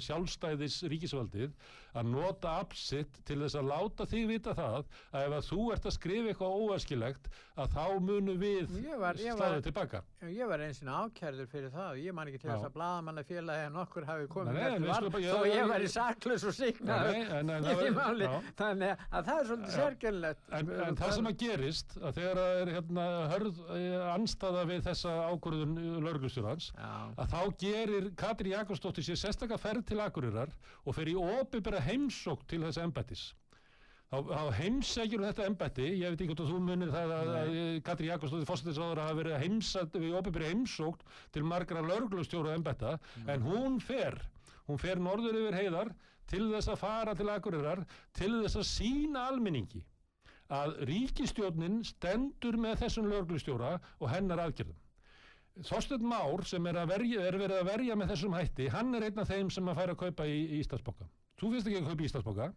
sjálfstæðis 0.06 0.74
ríkisvaldið, 0.92 1.54
að 1.96 2.10
nota 2.16 2.52
absitt 2.64 3.16
til 3.30 3.38
þess 3.44 3.56
að 3.62 3.70
láta 3.70 4.06
þig 4.10 4.26
vita 4.34 4.52
það 4.58 4.82
að 4.82 5.24
ef 5.30 5.36
að 5.38 5.48
þú 5.48 5.62
ert 5.76 5.88
að 5.92 5.96
skrifa 5.96 6.32
eitthvað 6.34 6.58
óæskilegt 6.66 7.30
að 7.64 7.78
þá 7.78 7.86
munu 8.10 8.36
við 8.44 8.76
Ég 8.84 9.00
var- 9.06 10.02
var- 10.22 10.30
tilbaka. 10.30 10.42
Ég 10.42 10.48
var 10.48 10.58
eins 10.60 10.82
og 10.82 10.88
ákærður 11.12 11.46
fyrir 11.50 11.70
það 11.72 11.88
og 11.90 11.96
ég 12.02 12.14
man 12.14 12.26
ekki 12.28 12.40
til 12.40 12.50
Já. 12.50 12.54
þess 12.56 12.66
að 12.68 12.72
blaðamanna 12.76 13.24
félagi 13.24 13.66
en 13.66 13.76
okkur 13.82 14.04
hafi 14.06 14.26
komið 14.28 14.52
þó 14.52 14.58
já, 14.58 14.62
að 14.62 15.46
ég 15.46 15.56
já, 15.56 15.66
væri 15.72 15.86
já. 15.86 15.92
saklaus 15.92 16.44
og 16.44 16.54
signaður 16.54 17.14
í 17.16 17.90
var- 17.92 18.16
já. 18.22 18.42
þannig 18.56 18.98
að 19.12 19.24
það 19.26 19.40
er 19.40 19.46
svolítið 19.50 19.72
Já. 19.72 19.78
sérkjörnlegt 19.82 20.38
En, 20.52 20.70
en 20.70 20.96
það 20.96 21.12
sem 21.12 21.26
að 21.26 21.36
gerist, 21.42 21.96
að 21.98 22.12
þegar 22.14 22.36
það 22.42 22.62
er 22.62 22.72
hérna, 22.76 23.06
hörð 23.32 23.60
eh, 23.76 24.14
anstaða 24.14 24.64
við 24.66 24.82
þessa 24.88 25.12
ákvörðun 25.32 25.76
lauruglustjórans, 26.04 26.72
Já, 26.76 27.14
að 27.18 27.28
þá 27.32 27.40
gerir 27.58 28.10
Katri 28.16 28.50
Jakobsdóttir 28.54 29.02
sér 29.04 29.16
sérstakka 29.16 29.58
ferð 29.58 29.84
til 29.86 29.98
Akureyrar 30.00 30.48
og 30.86 30.94
fer 30.94 31.06
í 31.06 31.14
opibera 31.16 31.80
heimsók 31.80 32.46
til 32.46 32.60
þessa 32.62 32.82
embættis. 32.86 33.32
Þá, 34.12 34.18
heimsækjur 34.58 35.22
þetta 35.24 35.44
embætti, 35.48 35.84
ég 35.96 36.12
veit 36.12 36.20
ekki 36.20 36.34
hvort 36.34 36.42
að 36.44 36.50
þú 36.52 36.56
munir 36.66 36.90
það 36.92 37.12
að, 37.16 37.28
að 37.38 37.52
Katri 37.86 38.08
Jakobsdóttir 38.10 38.48
fórstættisáður 38.50 38.98
hafa 39.00 39.14
verið 39.16 39.36
heimsætt 39.40 39.94
við 39.96 40.16
opibera 40.18 40.50
heimsók 40.50 41.04
til 41.32 41.44
margra 41.48 41.80
lauruglustjóra 41.86 42.52
embætta, 42.58 42.98
en 43.24 43.46
hún 43.46 43.78
fer, 43.80 44.18
hún 44.68 44.80
fer 44.82 45.00
norður 45.00 45.38
yfir 45.40 45.56
heiðar 45.56 45.92
til 46.28 46.42
þess 46.50 46.68
að 46.74 46.82
fara 46.82 47.14
til 47.16 47.30
Akureyrar, 47.32 47.80
til 48.18 48.34
þess 48.42 48.58
að 48.60 48.66
sína 48.68 49.22
almenningi 49.30 49.80
að 50.52 50.74
ríkistjórnin 50.90 51.78
stendur 51.88 52.58
með 52.60 52.82
þessum 52.82 53.08
lauruglustjóra 53.08 53.78
og 53.80 54.12
hennar 54.12 54.42
aðgerðum. 54.44 54.76
Þorsteinn 55.68 56.04
Már 56.08 56.44
sem 56.48 56.68
er, 56.68 56.82
verja, 56.88 57.24
er 57.28 57.38
verið 57.40 57.62
að 57.62 57.70
verja 57.70 57.96
með 57.96 58.12
þessum 58.12 58.36
hætti, 58.36 58.68
hann 58.76 58.92
er 58.96 59.08
einn 59.08 59.24
af 59.24 59.32
þeim 59.32 59.48
sem 59.52 59.72
að 59.72 59.80
færa 59.80 59.96
að 59.96 60.02
kaupa 60.04 60.28
í, 60.28 60.36
í 60.52 60.60
Íslandsboka. 60.60 61.08
Þú 61.40 61.54
finnst 61.54 61.72
ekki 61.72 61.80
að 61.80 61.88
kaupa 61.88 62.04
í 62.04 62.08
Íslandsboka, 62.10 62.50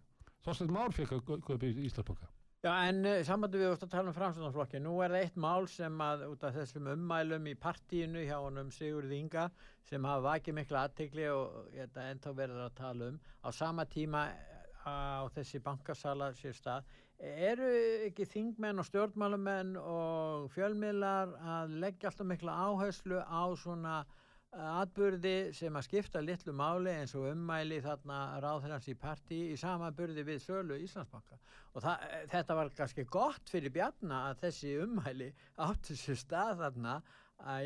Þorsteinn 0.45 0.73
Már 0.75 0.93
fekk 0.93 1.11
að 1.17 1.23
kau- 1.27 1.41
kaupa 1.51 1.65
í 1.69 1.85
Íslandsboka. 1.89 2.27
Já 2.65 2.71
en 2.89 3.03
uh, 3.05 3.19
sambandi 3.27 3.59
við 3.61 3.67
vorst 3.69 3.83
að 3.85 3.91
tala 3.93 4.09
um 4.09 4.15
framstæðanflokki 4.15 4.79
nú 4.81 4.95
er 5.05 5.13
það 5.13 5.23
eitt 5.27 5.35
mál 5.43 5.67
sem 5.69 5.99
að 6.01 6.23
út 6.31 6.45
af 6.47 6.55
þessum 6.55 6.87
ummælum 6.95 7.45
í 7.51 7.53
partíinu 7.61 8.23
hjá 8.25 8.39
honum 8.41 8.71
Sigurð 8.73 9.13
Inga 9.13 9.43
sem 9.85 10.07
hafa 10.09 10.23
vakið 10.31 10.57
mikla 10.57 10.81
aðtegli 10.87 11.27
og 11.29 11.67
þetta 11.75 12.07
ennþá 12.13 12.33
verður 12.39 12.63
að 12.65 12.73
tala 12.79 13.09
um 13.11 13.19
á 13.45 13.49
sama 13.53 13.85
tíma 13.85 14.23
eh, 14.33 14.65
á 14.89 15.29
þessi 15.35 15.61
bankasala 15.61 16.31
sér 16.33 16.57
stað 16.57 16.89
eru 17.21 17.69
ekki 18.09 18.25
þingmenn 18.27 18.81
og 18.81 18.89
stjórnmálumenn 18.89 19.75
og 19.79 20.49
fjölmiðlar 20.55 21.35
að 21.57 21.77
leggja 21.85 22.09
alltaf 22.09 22.27
mikla 22.33 22.57
áherslu 22.65 23.21
á 23.21 23.43
svona 23.61 23.99
eh, 24.01 24.21
atburði 24.55 25.51
sem 25.55 25.75
að 25.75 25.85
skipta 25.87 26.21
litlu 26.23 26.53
máli 26.55 26.93
eins 26.93 27.15
og 27.17 27.27
ummæli 27.31 27.81
þarna 27.83 28.19
ráðherrans 28.43 28.87
í 28.91 28.95
partí 28.99 29.39
í 29.51 29.57
samanburði 29.59 30.23
við 30.27 30.41
sölu 30.45 30.79
Íslandsbanka. 30.85 31.39
Og 31.73 31.83
það, 31.83 32.05
þetta 32.31 32.57
var 32.59 32.71
kannski 32.77 33.05
gott 33.11 33.51
fyrir 33.51 33.73
Bjarna 33.75 34.21
að 34.29 34.45
þessi 34.45 34.75
ummæli 34.85 35.31
áttu 35.67 35.97
sér 35.99 36.19
stað 36.21 36.61
þarna 36.63 36.97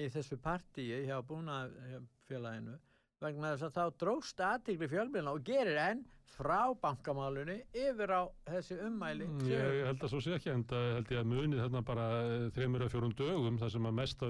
í 0.02 0.10
þessu 0.14 0.40
partíi 0.42 1.04
hjá 1.06 1.20
búnafélaginu 1.30 2.80
vegna 3.24 3.54
þess 3.56 3.68
að 3.68 3.76
þá 3.76 3.98
dróst 4.04 4.40
aðtíkli 4.46 4.88
fjölmiðluna 4.92 5.34
og 5.36 5.44
gerir 5.48 5.80
enn 5.84 6.06
frá 6.40 6.70
bankamálunni 6.80 7.58
yfir 7.76 8.14
á 8.16 8.22
þessi 8.48 8.78
ummæli 8.86 9.26
Mm, 9.28 9.42
Ég 9.50 9.80
held 9.90 10.04
að 10.06 10.12
svo 10.14 10.22
sé 10.24 10.36
ekki, 10.38 10.52
en 10.54 10.64
það 10.70 10.86
held 10.96 11.10
ég 11.12 11.20
að 11.20 11.28
munið 11.34 11.60
þarna 11.66 11.82
bara 11.90 12.06
eh, 12.24 12.46
þremur 12.56 12.86
að 12.86 12.94
fjórum 12.94 13.16
dögum 13.20 13.58
þar 13.60 13.74
sem 13.74 13.90
að 13.90 13.98
mesta 13.98 14.30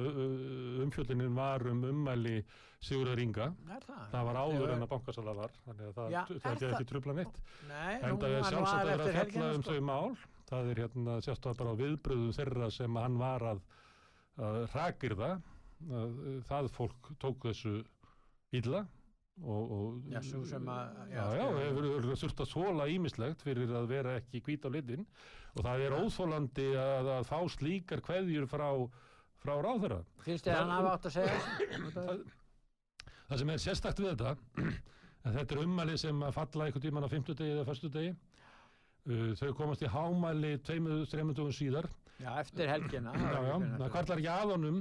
umfjöldinin 0.86 1.36
var 1.38 1.68
um 1.70 1.84
ummæli 1.92 2.40
Sigurðar 2.80 3.20
Inga. 3.20 3.50
Það? 3.68 4.02
Það 4.14 4.26
var 4.30 4.38
áður 4.40 4.72
en 4.74 4.84
að 4.86 4.92
bankasala 4.94 5.34
var, 5.36 5.54
þannig 5.68 5.88
að 5.90 5.96
það, 6.00 6.12
Já, 6.16 6.20
það 6.30 6.50
er 6.50 6.60
það- 6.64 6.74
ekki 6.80 6.88
trubla 6.94 7.14
neitt. 7.18 7.40
Nei, 7.68 7.96
En 8.00 8.18
það 8.22 8.36
er 8.38 8.44
sjálfsagt 8.48 8.80
að 8.80 8.92
vera 8.94 9.04
að 9.04 9.16
fjalla 9.20 9.50
um 9.56 9.62
sko. 9.64 9.74
þau 9.74 9.82
mál. 9.90 10.18
Það 10.50 10.70
er 10.72 10.80
hérna 10.86 11.18
sérstaklega 11.22 11.58
bara 11.60 11.74
á 11.76 11.82
viðbröðu 11.84 12.30
þeirra 12.40 12.70
sem 12.72 12.96
hann 12.96 13.18
var 13.20 13.42
að, 13.52 13.60
rakir 14.74 15.16
það. 15.20 15.42
Að, 15.92 16.16
það 16.50 16.70
fólk 16.76 17.12
tók 17.20 17.44
þessu 17.50 17.76
illa 18.58 18.86
og, 19.40 19.72
og 19.72 20.08
Já, 20.12 20.20
sem 20.22 20.66
að- 20.68 20.98
já, 21.14 21.24
já, 21.38 21.46
hefur 21.64 22.16
þurft 22.24 22.42
að 22.44 22.50
þóla 22.54 22.88
ímislegt 22.92 23.44
fyrir 23.46 23.70
að 23.72 23.86
vera 23.92 24.16
ekki 24.20 24.42
hvít 24.44 24.66
á 24.66 24.70
litin 24.74 25.06
og 25.56 25.64
það 25.66 25.84
er 25.86 25.96
óþólandi 26.00 26.66
að, 26.78 27.12
að 27.20 27.30
fá 27.30 27.40
slíkar 27.56 28.02
kveðjur 28.06 28.48
frá, 28.52 28.68
frá 29.40 29.54
ráðherra. 29.64 30.02
Finnst 30.26 30.46
þið 30.46 30.54
að 30.56 30.60
hann 30.60 30.74
hafa 30.76 30.92
átt 30.98 31.08
að 31.10 31.16
segja? 31.16 31.40
Það, 31.96 32.20
það 33.30 33.40
sem 33.44 33.54
er 33.54 33.64
sérstakt 33.64 34.02
við 34.04 34.12
þetta 34.14 34.36
þetta 35.40 35.56
er 35.56 35.64
ummæli 35.64 35.96
sem 36.02 36.22
að 36.26 36.36
falla 36.36 36.66
einhvern 36.68 36.84
tímann 36.88 37.08
á 37.08 37.10
50 37.14 37.40
degi 37.40 37.56
eða 37.56 37.74
1. 37.76 37.90
degi 37.96 38.12
uh, 38.14 39.32
þau 39.40 39.50
komast 39.58 39.84
í 39.86 39.90
hámæli 39.94 40.56
tveimur, 40.66 41.04
þreimur 41.12 41.38
dögum 41.38 41.56
síðar 41.56 41.88
Já, 42.20 42.32
eftir 42.42 42.68
helgina 42.72 43.14
það 43.80 43.92
kvarlar 43.94 44.20
ekki 44.24 44.34
að 44.36 44.54
honum 44.58 44.80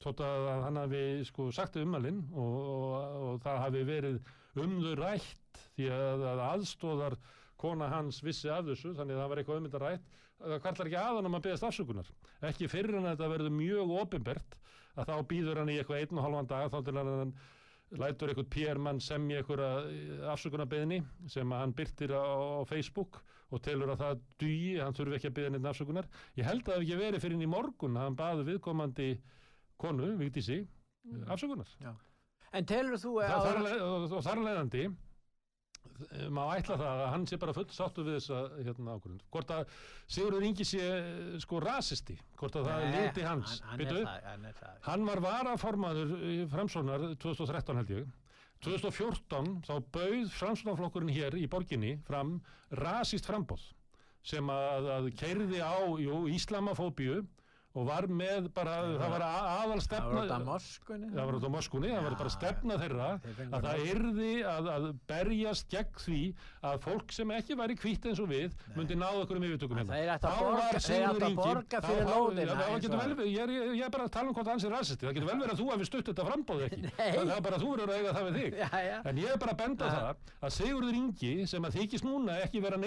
þótt 0.00 0.22
að 0.24 0.48
hann 0.64 0.80
hafi 0.80 1.02
sko 1.28 1.50
sagt 1.54 1.76
ummælin 1.80 2.22
og, 2.32 2.54
og, 2.60 3.18
og 3.26 3.42
það 3.44 3.60
hafi 3.64 3.84
verið 3.88 4.18
um 4.60 4.78
þau 4.84 4.94
rætt 5.02 5.60
því 5.76 5.90
að, 5.94 6.24
að 6.32 6.42
aðstóðar 6.46 7.18
kona 7.60 7.90
hans 7.92 8.22
vissi 8.24 8.50
af 8.52 8.64
þessu 8.68 8.94
þannig 8.96 9.18
að 9.18 9.22
það 9.22 9.30
var 9.32 9.42
eitthvað 9.42 9.60
um 9.60 9.68
þetta 9.68 9.84
rætt 9.84 10.10
það 10.40 10.62
kvarlar 10.64 10.90
ekki 10.90 11.00
að 11.02 11.16
honum 11.18 11.36
að 11.36 11.46
beðast 11.46 11.68
afsökunar 11.68 12.12
ekki 12.48 12.70
fyrir 12.72 12.96
en 12.96 13.06
að 13.06 13.16
þetta 13.16 13.32
verður 13.34 13.56
mjög 13.58 13.94
ofinbert 14.00 14.60
að 14.96 15.10
þá 15.10 15.16
býður 15.30 15.60
hann 15.60 15.72
í 15.72 15.78
eitthvað 15.80 16.04
einn 16.04 16.20
og 16.20 16.26
halvan 16.26 16.50
dag 16.50 16.70
þá 16.72 16.78
til 16.86 16.96
hann 16.96 17.34
lætur 17.98 18.30
eitthvað 18.30 18.50
PR-mann 18.54 19.02
semja 19.02 19.40
eitthvað 19.40 19.90
afsökunarbeðni 20.30 21.00
sem 21.30 21.52
hann 21.54 21.74
byrtir 21.76 22.14
á, 22.14 22.62
Facebook 22.70 23.20
og 23.50 23.62
telur 23.66 23.90
að 23.90 24.02
það 24.04 24.20
dugi, 24.38 24.74
hann 24.78 24.94
þurfi 24.94 25.16
ekki 25.18 25.30
að 25.30 25.36
beða 25.40 25.52
neitt 25.54 25.64
afsökunar. 25.66 26.06
Ég 26.38 26.46
held 26.46 26.62
að 26.62 26.68
það 26.68 26.76
hef 26.76 26.84
ekki 26.84 26.98
verið 27.00 27.24
fyrir 27.24 27.34
inn 27.36 27.46
í 27.46 27.50
morgun 27.50 27.98
að 27.98 28.06
hann 28.06 28.18
baði 28.20 28.46
viðkomandi 28.46 29.08
konu, 29.80 30.10
Vigdísi, 30.20 30.60
afsökunar. 31.26 31.70
En 32.52 32.66
telur 32.66 32.98
þú 32.98 33.14
Það, 33.20 33.36
að 33.36 33.46
þar, 33.46 33.86
og, 33.86 34.12
og 34.18 34.26
þar 34.26 34.42
leðandi 34.48 34.88
má 36.32 36.42
ætla 36.56 36.76
það 36.80 37.00
að 37.02 37.10
hann 37.12 37.26
sé 37.28 37.36
bara 37.40 37.54
full 37.56 37.66
sáttu 37.72 38.04
við 38.06 38.16
þessa 38.18 38.38
hérna, 38.64 38.94
ákvörðun. 38.96 39.20
Hvort 39.32 39.52
að 39.54 39.74
Sigurður 40.10 40.46
Ingi 40.48 40.66
sé 40.68 40.80
eh, 40.80 41.34
sko 41.42 41.60
rasisti, 41.62 42.16
hvort 42.40 42.56
að 42.56 42.68
það 42.68 42.84
er 42.84 42.90
Nei, 42.94 43.00
liti 43.06 43.24
hans. 43.26 43.58
hann, 43.64 43.82
hann, 43.84 44.00
það, 44.00 44.28
hann 44.28 44.46
það 44.60 44.78
Hann 44.88 45.06
var 45.08 45.22
varaformaður 45.24 46.14
Framsónar 46.52 47.06
2013 47.22 47.80
held 47.80 47.92
ég. 47.96 48.14
2014 48.64 49.52
þá 49.64 49.74
bauð 49.94 50.32
Framsónarflokkurinn 50.36 51.12
hér 51.16 51.36
í 51.40 51.46
borginni 51.48 51.94
fram 52.08 52.38
rasist 52.80 53.28
frambóð 53.28 53.62
sem 54.20 54.50
að, 54.52 54.88
að 54.98 55.06
keirði 55.16 55.62
á 55.64 55.80
jú, 55.96 56.26
islamafóbíu 56.28 57.22
og 57.70 57.84
var 57.86 58.06
með 58.10 58.48
bara, 58.54 58.72
það 58.98 59.12
var 59.14 59.22
aðal 59.24 59.76
Það 59.76 59.82
stefna 59.84 60.10
var 60.10 60.24
þetta 60.24 60.38
moskunni 60.48 61.08
það 61.14 61.26
var 61.28 61.36
út 61.38 61.44
á 61.46 61.50
moskunni, 61.54 61.90
það 61.94 62.06
var 62.06 62.14
bara 62.20 62.32
stefna 62.34 62.78
þeirra 62.80 63.08
að 63.50 63.66
það 63.66 63.82
yrði 63.92 64.30
að, 64.50 64.70
að 64.74 64.86
berjast 65.12 65.68
gegn 65.70 66.00
því 66.04 66.20
að 66.70 66.80
fólk 66.86 67.14
sem 67.14 67.30
ekki 67.36 67.56
væri 67.60 67.76
hvitt 67.78 68.08
eins 68.10 68.22
og 68.24 68.28
við 68.32 68.56
myndi 68.74 68.96
náða 68.98 69.22
okkur 69.22 69.38
um 69.38 69.46
yfirtökum 69.46 69.78
hérna. 69.80 69.94
Þá 70.18 70.30
borga- 70.40 70.56
var 70.60 70.80
Sigurður 70.80 71.36
það 72.90 73.06
verið- 73.06 73.30
Ég 73.30 73.84
er, 73.84 73.90
bara 73.94 74.04
að 74.04 74.12
tala 74.18 74.28
um 74.28 74.34
hvort 74.34 74.50
hans 74.50 74.64
er 74.66 74.74
rasisti. 74.74 75.06
Það 75.06 75.14
getur 75.14 75.30
vel 75.30 75.38
verið 75.40 75.54
að 75.54 75.60
þú 75.62 75.68
hefði 75.70 75.86
stutt 75.90 76.10
þetta 76.10 76.26
frambóð 76.26 76.64
ekki. 76.66 76.80
Það 77.20 77.30
er 77.36 77.44
bara 77.46 77.56
að 77.56 77.62
þú 77.62 77.70
verður 77.70 77.90
að 77.90 78.00
eiga 78.00 78.14
það 78.18 78.26
við 78.30 78.40
þig. 78.40 78.58
En 79.10 79.20
ég 79.22 79.30
er 79.30 79.38
bara 79.44 79.54
að 79.54 79.60
benda 79.62 79.84
á 79.86 79.90
það 79.94 80.34
að 80.48 80.54
Sigurður 80.58 80.98
Ingi 81.00 81.32
sem 81.46 81.62
að 81.70 81.78
þykist 81.78 82.04
núna 82.08 82.38
ekki 82.44 82.62
vera 82.66 82.80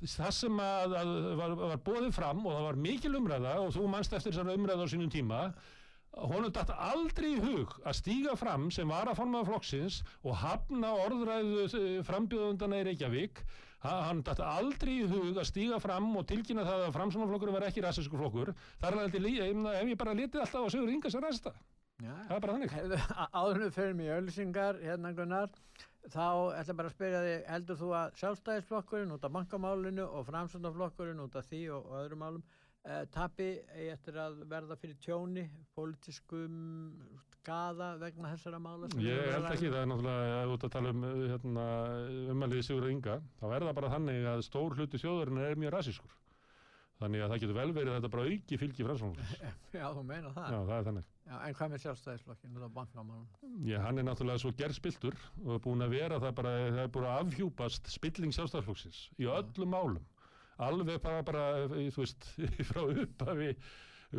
var 0.00 0.14
það 0.16 0.32
sem 0.36 0.62
að, 0.64 0.94
að 1.00 1.10
var, 1.40 1.56
var 1.60 1.82
bóðið 1.86 2.14
fram 2.16 2.40
og 2.46 2.54
það 2.56 2.66
var 2.68 2.80
mikil 2.88 3.12
umræða 3.18 3.54
og 3.64 3.74
þú 3.76 3.88
manst 3.92 4.16
eftir 4.16 4.32
þessar 4.32 4.54
umræða 4.56 4.88
á 4.88 4.92
sínum 4.92 5.12
tíma 5.12 5.40
honum 6.10 6.52
datt 6.52 6.70
aldrei 6.74 7.34
í 7.36 7.40
hug 7.42 7.74
að 7.86 7.98
stíga 8.00 8.36
fram 8.38 8.68
sem 8.74 8.88
varaformaður 8.90 9.52
flokksins 9.52 10.00
og 10.26 10.38
hafna 10.40 10.90
orðræðu 11.04 12.00
frambjöðundana 12.08 12.80
í 12.80 12.86
Reykjavík. 12.88 13.44
Ha- 13.80 14.00
hann 14.08 14.24
datt 14.26 14.40
aldrei 14.44 14.96
í 15.04 15.08
hug 15.08 15.38
að 15.38 15.46
stíga 15.48 15.78
fram 15.80 16.10
og 16.18 16.26
tilkynna 16.28 16.66
það 16.66 16.88
að 16.88 16.96
framsónaflokkurinn 16.98 17.56
var 17.56 17.68
ekki 17.68 17.84
rasisku 17.84 18.18
flokkur. 18.18 18.50
Þar 18.82 18.96
er 18.96 19.04
alveg 19.06 19.76
ef 19.76 19.92
ég 19.92 20.00
bara 20.02 20.16
litið 20.18 20.42
alltaf 20.42 20.66
á 20.66 20.72
Sigur 20.74 20.90
Inga 20.90 21.12
sem 21.12 21.22
rasista 21.24 21.54
Já, 22.00 22.12
það 22.26 22.34
er 22.34 22.40
bara 22.42 22.52
þannig. 22.56 22.74
Hefðu, 22.78 22.98
áðurnu 23.30 23.70
fyrir 23.76 23.96
mig 23.96 24.12
ölsingar 24.16 24.78
hérna 24.82 25.14
Gunnar 25.16 25.50
þá 26.08 26.56
ætla 26.60 26.76
bara 26.78 26.90
að 26.90 26.96
spyrja 26.96 27.22
þig 27.26 27.48
heldur 27.52 27.80
þú 27.80 27.90
að 27.98 28.14
sjálfstæðisflokkurinn 28.22 29.14
út 29.16 29.26
af 29.26 29.34
bankamálinu 29.36 30.06
og 30.06 30.26
framsöndaflokkurinn 30.30 31.24
út 31.26 31.36
af 31.36 31.48
því 31.50 31.62
og, 31.76 31.90
og 31.90 31.98
öðrum 32.04 32.22
málum 32.24 32.44
eh, 32.84 33.02
tapi 33.12 33.50
eftir 33.90 34.20
að 34.22 34.40
verða 34.50 34.78
fyrir 34.80 34.96
tjóni 35.04 35.44
pólitískum 35.76 36.56
skada 37.40 37.92
vegna 38.00 38.32
þessara 38.34 38.60
mála 38.62 38.88
Ég 39.00 39.28
held 39.34 39.50
ekki, 39.50 39.68
það 39.68 39.82
er 39.82 39.92
náttúrulega 39.92 40.40
út 40.54 40.64
að 40.66 40.74
tala 40.76 40.94
um 40.94 41.04
uh, 41.08 41.20
hérna, 41.34 41.66
umaliði 42.34 42.66
Sigur 42.68 42.88
Inga 42.90 43.20
þá 43.40 43.46
er 43.50 43.68
það 43.68 43.76
bara 43.80 43.92
þannig 43.94 44.32
að 44.34 44.42
stór 44.48 44.76
hluti 44.76 45.00
þjóðurinn 45.00 45.44
er 45.44 45.60
mjög 45.60 45.76
rasískur 45.76 46.16
Þannig 47.00 47.22
að 47.24 47.30
það 47.32 47.42
getur 47.42 47.56
vel 47.56 47.70
verið 47.72 47.90
að 47.90 47.96
þetta 47.96 48.12
bara 48.12 48.24
auki 48.28 48.56
fylgi 48.60 48.84
framsóknarflokksins. 48.84 49.54
Já, 49.78 49.84
þú 49.96 50.02
meina 50.04 50.32
það. 50.34 50.50
Já, 50.52 50.58
það 50.68 50.74
er 50.74 50.82
þannig. 50.88 51.06
Já, 51.26 51.34
en 51.46 51.56
hvað 51.58 51.72
með 51.72 51.82
sjálfstæðisflokkin, 51.84 52.54
þetta 52.56 52.70
bankamálum? 52.74 53.26
Já, 53.68 53.76
hann 53.84 54.00
er 54.00 54.06
náttúrulega 54.08 54.42
svo 54.42 54.54
gerðspiltur 54.58 55.18
og 55.44 55.52
er 55.56 55.60
búin 55.66 55.84
að 55.84 55.94
vera 55.94 56.22
það 56.22 56.32
bara, 56.40 56.54
það 56.70 56.80
er 56.84 56.94
búin 56.96 57.10
að 57.10 57.20
afhjúpast 57.26 57.92
spilling 57.92 58.34
sjálfstæðarflokksins 58.34 59.04
í 59.20 59.28
öllum 59.30 59.76
málum. 59.76 60.08
Alveg 60.60 60.98
bara, 61.04 61.22
bara, 61.24 61.44
þú 61.70 62.02
veist, 62.02 62.26
frá 62.70 62.82
upphafi 62.88 63.54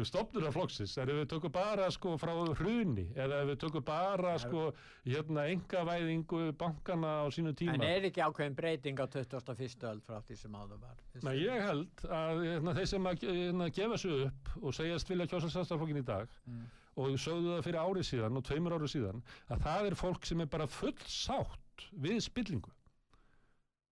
stopnur 0.07 0.47
af 0.47 0.53
flokksins, 0.55 0.93
er 0.97 1.09
ef 1.11 1.17
við 1.19 1.25
tökum 1.33 1.51
bara 1.51 1.89
sko 1.91 2.13
frá 2.19 2.31
hruni, 2.55 3.09
eða 3.11 3.41
ef 3.43 3.49
við 3.49 3.57
tökum 3.65 3.83
bara 3.83 4.37
sko 4.39 4.69
hérna 5.03 5.49
engavæðingu 5.51 6.53
bankana 6.59 7.17
á 7.19 7.25
sínu 7.33 7.51
tíma. 7.59 7.75
En 7.75 7.83
er 7.83 8.07
ekki 8.07 8.23
ákveðin 8.23 8.55
breyting 8.55 9.01
á 9.03 9.05
21. 9.11 9.83
öld 9.91 10.05
frá 10.07 10.21
því 10.23 10.37
sem 10.39 10.55
áður 10.55 10.79
var? 10.79 11.01
Nei, 11.27 11.33
ég 11.43 11.65
held 11.67 12.05
að 12.07 12.43
hérna, 12.45 12.75
þeir 12.79 12.91
sem 12.93 13.09
að 13.11 13.25
hérna, 13.27 13.67
gefa 13.81 13.99
sig 13.99 14.27
upp 14.29 14.53
og 14.61 14.77
segjast 14.79 15.11
vilja 15.11 15.27
kjósa 15.27 15.51
sjálfstæðarflokkin 15.51 15.99
í 15.99 16.07
dag 16.07 16.39
mm. 16.47 16.63
Og 16.99 17.15
sögðu 17.21 17.55
það 17.55 17.65
fyrir 17.69 17.81
árið 17.85 18.07
síðan 18.09 18.37
og 18.39 18.45
tveimur 18.47 18.77
árið 18.77 18.93
síðan, 18.95 19.25
að 19.47 19.65
það 19.65 19.89
er 19.89 19.97
fólk 20.03 20.27
sem 20.27 20.43
er 20.43 20.51
bara 20.51 20.69
full 20.69 20.95
sátt 21.07 21.89
við 21.91 22.21
spillingu. 22.27 22.73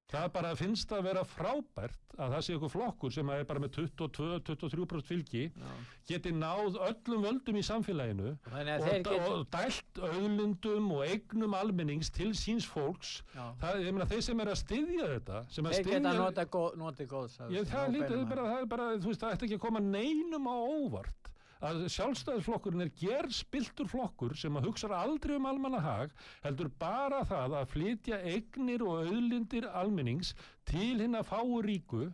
Það 0.09 0.29
bara 0.33 0.55
finnst 0.57 0.89
að 0.89 1.03
vera 1.05 1.21
frábært 1.21 2.15
að 2.17 2.31
það 2.33 2.39
sé 2.41 2.53
eitthvað 2.55 2.71
flokkur 2.73 3.12
sem 3.13 3.29
er 3.29 3.43
bara 3.45 3.62
með 3.62 3.75
22-23% 3.75 5.05
fylgi 5.05 5.43
Já. 5.53 5.67
geti 6.09 6.31
náð 6.33 6.79
öllum 6.88 7.27
völdum 7.27 7.59
í 7.59 7.63
samfélaginu 7.67 8.31
og, 8.33 8.71
get... 9.05 9.27
og 9.27 9.43
dælt 9.53 10.01
auðlundum 10.01 10.89
og 10.97 11.05
eignum 11.05 11.53
almennings 11.59 12.09
til 12.15 12.31
síns 12.33 12.65
fólks. 12.65 13.19
Það, 13.62 13.83
ég 13.85 13.93
meina 13.93 14.09
þeir 14.09 14.25
sem 14.31 14.41
er 14.41 14.51
að 14.55 14.62
styðja 14.63 15.12
þetta 15.13 15.43
Þeir 15.53 15.71
styðja... 15.77 15.93
geta 15.93 16.15
notið 16.17 16.53
góð, 16.57 16.69
noti 16.81 17.09
góðs. 17.13 17.38
Það, 17.38 17.57
það 17.69 18.29
bara, 18.33 18.49
það 18.49 18.63
er 18.63 18.69
bara, 18.73 18.91
þú 18.97 19.13
veist, 19.13 19.21
það 19.21 19.38
ætti 19.38 19.49
ekki 19.51 19.59
að 19.62 19.65
koma 19.69 19.85
neinum 19.85 20.49
á 20.49 20.57
óvart 20.57 21.29
að 21.65 21.82
sjálfstæðisflokkurinn 21.91 22.86
er 22.86 22.91
gerðspiltur 23.02 23.89
flokkur 23.91 24.36
sem 24.39 24.56
að 24.56 24.69
hugsa 24.69 24.89
aldrei 24.95 25.36
um 25.36 25.48
almannahag 25.50 26.13
heldur 26.45 26.72
bara 26.80 27.19
það 27.28 27.58
að 27.60 27.72
flytja 27.74 28.19
eignir 28.32 28.86
og 28.86 29.04
auðlindir 29.10 29.67
almennings 29.67 30.34
til 30.69 31.02
hinn 31.02 31.19
að 31.19 31.28
fáu 31.34 31.60
ríku. 31.65 32.08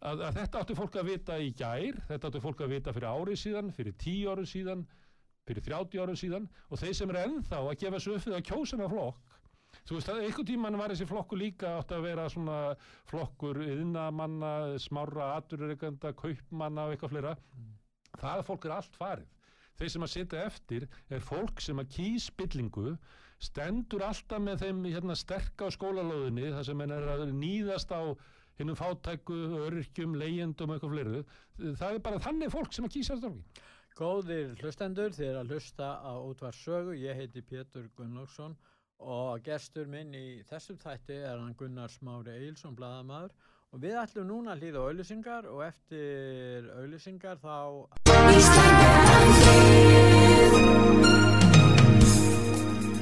Að, 0.00 0.22
að 0.28 0.40
þetta 0.40 0.62
áttu 0.62 0.76
fólk 0.76 0.96
að 1.00 1.10
vita 1.10 1.38
í 1.40 1.52
gær 1.56 2.00
þetta 2.08 2.30
áttu 2.30 2.42
fólk 2.44 2.64
að 2.64 2.74
vita 2.76 2.92
fyrir 2.96 3.12
árið 3.12 3.40
síðan 3.42 3.70
fyrir 3.76 3.96
tíu 4.00 4.32
árið 4.32 4.50
síðan 4.52 4.88
fyrir 5.46 5.64
30 5.68 6.02
árið 6.02 6.20
síðan. 6.24 6.50
Og 6.72 6.80
þeir 6.80 6.98
sem 6.98 7.12
er 7.12 7.22
ennþá 7.26 7.62
að 7.62 7.78
gefa 7.84 8.02
svo 8.02 8.16
uppið 8.16 8.38
að 8.40 8.46
kjósina 8.48 8.90
flokk 8.92 9.36
Þú 9.86 9.98
veist 9.98 10.08
að 10.08 10.22
einhvern 10.24 10.46
tíman 10.48 10.78
var 10.80 10.92
þessi 10.92 11.06
flokkur 11.06 11.38
líka 11.38 11.76
átt 11.76 11.92
að 11.92 12.06
vera 12.08 12.24
svona 12.32 12.58
flokkur 13.10 13.60
yðnamanna, 13.60 14.52
smára, 14.82 15.34
aturreikanda, 15.36 16.14
kaupmanna 16.16 16.86
og 16.86 16.94
eitthvað 16.94 17.12
fleira. 17.12 17.34
Mm 17.52 17.75
það 18.20 18.44
fólk 18.48 18.66
er 18.68 18.76
allt 18.76 18.98
farið 19.00 19.32
þeir 19.76 19.92
sem 19.92 20.06
að 20.06 20.12
setja 20.14 20.44
eftir 20.48 20.88
er 21.12 21.24
fólk 21.24 21.60
sem 21.60 21.80
að 21.82 21.92
kýs 21.96 22.30
byllingu 22.38 22.96
stendur 23.42 24.04
alltaf 24.06 24.40
með 24.40 24.64
þeim 24.64 24.84
hérna, 24.88 25.16
sterk 25.18 25.60
á 25.60 25.68
skólalóðinni 25.74 26.52
þar 26.54 26.66
sem 26.68 26.82
henn 26.82 26.94
er 26.96 27.08
að 27.12 27.26
nýðast 27.36 27.92
á 27.92 28.16
hinnum 28.56 28.78
fátæku, 28.78 29.36
örkjum, 29.66 30.14
leyendum 30.16 30.70
og 30.72 30.78
eitthvað 30.78 30.94
fleiru. 30.94 31.18
Það 31.76 31.90
er 31.90 32.04
bara 32.06 32.20
þannig 32.24 32.52
fólk 32.54 32.72
sem 32.72 32.86
að 32.88 32.94
kýsa 32.94 33.18
fólki. 33.20 33.64
Góðir 33.96 34.54
hlustendur, 34.60 35.12
þið 35.16 35.28
er 35.28 35.36
að 35.40 35.52
hlusta 35.52 35.90
á 36.00 36.12
útvarsögu. 36.20 36.96
Ég 37.00 37.20
heiti 37.20 37.44
Pétur 37.44 37.90
Gunnlaugsson 37.96 38.56
og 38.96 39.44
gestur 39.44 39.88
minn 39.92 40.16
í 40.16 40.40
þessum 40.48 40.80
þætti 40.80 41.18
er 41.20 41.36
hann 41.36 41.56
Gunnar 41.60 41.92
Smári 41.92 42.32
Eilsson, 42.32 42.76
bladamæður 42.76 43.36
Og 43.76 43.82
við 43.84 43.96
ætlum 44.00 44.24
núna 44.24 44.54
að 44.54 44.62
hlýða 44.62 44.82
auðlusingar 44.88 45.48
og 45.52 45.58
eftir 45.66 46.64
auðlusingar 46.80 47.36
þá... 47.44 47.84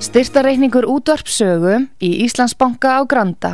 Styrtareikningur 0.02 0.88
útvarpsögu 0.90 1.76
í 2.02 2.10
Íslandsbanka 2.26 2.98
á 2.98 3.06
Granda. 3.06 3.52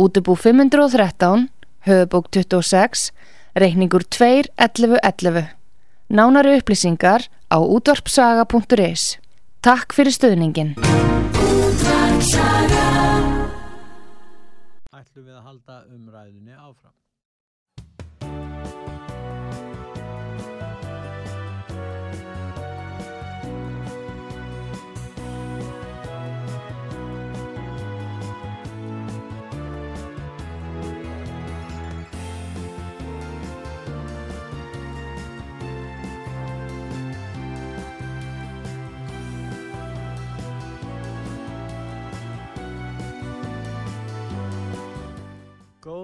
Útubú 0.00 0.32
513, 0.32 1.52
höfubók 1.90 2.32
26, 2.32 3.12
reikningur 3.52 4.08
2.11.11. 4.08 5.52
Nánari 6.08 6.56
upplýsingar 6.56 7.28
á 7.52 7.60
útvarpsaga.is. 7.60 9.20
Takk 9.60 9.92
fyrir 9.92 10.16
stöðningin. 10.16 10.72
Útvarpsaga 11.36 12.85
ætlum 15.16 15.28
við 15.30 15.36
að 15.38 15.46
halda 15.48 15.76
umræðinni 15.96 16.58
áfram. 16.60 16.92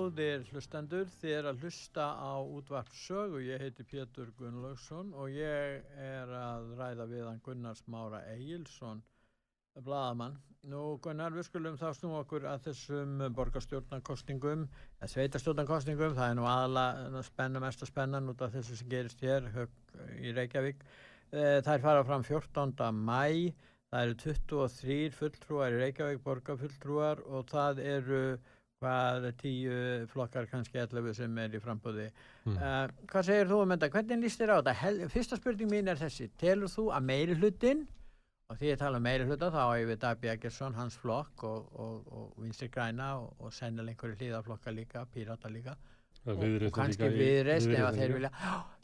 Góðir 0.03 0.49
hlustendur, 0.51 1.05
þið 1.21 1.33
er 1.37 1.47
að 1.47 1.61
hlusta 1.63 2.05
á 2.19 2.35
útvart 2.43 2.91
sögu. 3.05 3.39
Ég 3.47 3.61
heiti 3.63 3.85
Pétur 3.87 4.33
Gunnlaugsson 4.35 5.13
og 5.15 5.29
ég 5.31 5.85
er 5.95 6.31
að 6.35 6.73
ræða 6.75 7.05
við 7.07 7.21
hann 7.29 7.43
Gunnar 7.45 7.77
Smára 7.79 8.19
Egilson, 8.33 8.99
bladamann. 9.77 10.41
Nú 10.73 10.97
Gunnar, 11.05 11.31
við 11.37 11.47
skulum 11.47 11.77
þá 11.79 11.93
snú 11.95 12.17
okkur 12.19 12.49
að 12.51 12.65
þessum 12.65 13.23
borgarstjórnarkostningum, 13.37 14.65
eða 14.99 15.11
sveitarstjórnarkostningum, 15.13 16.17
það 16.17 16.33
er 16.33 16.39
nú 16.41 16.49
aðalega 16.51 17.23
spenna, 17.29 17.63
mest 17.63 17.85
að 17.87 17.93
spenna 17.93 18.23
út 18.33 18.43
af 18.43 18.57
þessu 18.57 18.79
sem 18.81 18.91
gerist 18.91 19.23
hér 19.23 19.47
í 20.19 20.33
Reykjavík. 20.35 20.83
Eh, 21.31 21.61
það 21.61 21.77
er 21.77 21.85
farað 21.85 22.09
fram 22.11 22.27
14. 22.27 22.91
mæ, 23.07 23.55
það 23.93 24.09
eru 24.09 24.19
23 24.25 24.99
fulltrúar 25.21 25.79
í 25.79 25.79
Reykjavík, 25.85 26.25
borgarfulltrúar 26.27 27.23
og 27.31 27.47
það 27.55 27.85
eru 27.87 28.25
hvað 28.83 29.31
tíu 29.41 29.79
flokkar 30.11 30.51
kannski 30.51 30.83
allaveg 30.83 31.17
sem 31.17 31.39
er 31.39 31.57
í 31.57 31.63
frambúði 31.63 32.09
mm. 32.11 32.57
uh, 32.59 32.85
hvað 33.11 33.29
segir 33.31 33.51
þú 33.51 33.63
um 33.63 33.75
þetta, 33.77 33.91
hvernig 33.97 34.23
líst 34.27 34.43
þér 34.43 34.53
á 34.53 34.57
þetta? 34.59 35.09
Fyrsta 35.15 35.39
spurning 35.39 35.71
mín 35.71 35.91
er 35.93 36.01
þessi. 36.01 36.29
Telur 36.43 36.73
þú 36.73 36.89
að 36.97 37.09
meiri 37.13 37.39
hlutin 37.39 37.87
og 38.53 38.59
því 38.61 38.69
ég 38.73 38.83
tala 38.83 39.01
um 39.01 39.07
meiri 39.07 39.27
hluta 39.29 39.49
þá 39.55 39.63
ég 39.81 39.89
við 39.89 40.03
Dabi 40.03 40.31
Eggersson 40.35 40.77
hans 40.77 40.99
flokk 41.01 41.47
og, 41.49 41.73
og, 41.73 42.13
og 42.13 42.43
Vinstri 42.43 42.69
Græna 42.73 43.15
og, 43.23 43.33
og 43.41 43.55
sennileg 43.57 43.95
einhverju 43.97 44.19
hlýðaflokka 44.21 44.75
líka, 44.75 45.07
Pírata 45.15 45.49
líka. 45.53 45.79
Og 46.29 46.43
kannski 46.75 47.09
viðreist 47.11 47.73
ef 47.73 47.97
þeir 47.97 48.17
vilja. 48.19 48.33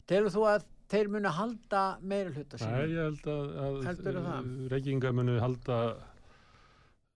Telur 0.09 0.33
þú 0.33 0.45
að 0.49 0.65
þeir 0.89 1.11
munu 1.13 1.33
halda 1.37 1.83
meiri 2.01 2.33
hluta 2.33 2.59
sín? 2.59 2.73
Nei, 2.73 2.95
ég 2.95 3.03
held 3.05 3.29
að, 3.29 4.23
að 4.33 4.47
reykinga 4.73 5.13
munu 5.15 5.37
halda 5.43 5.77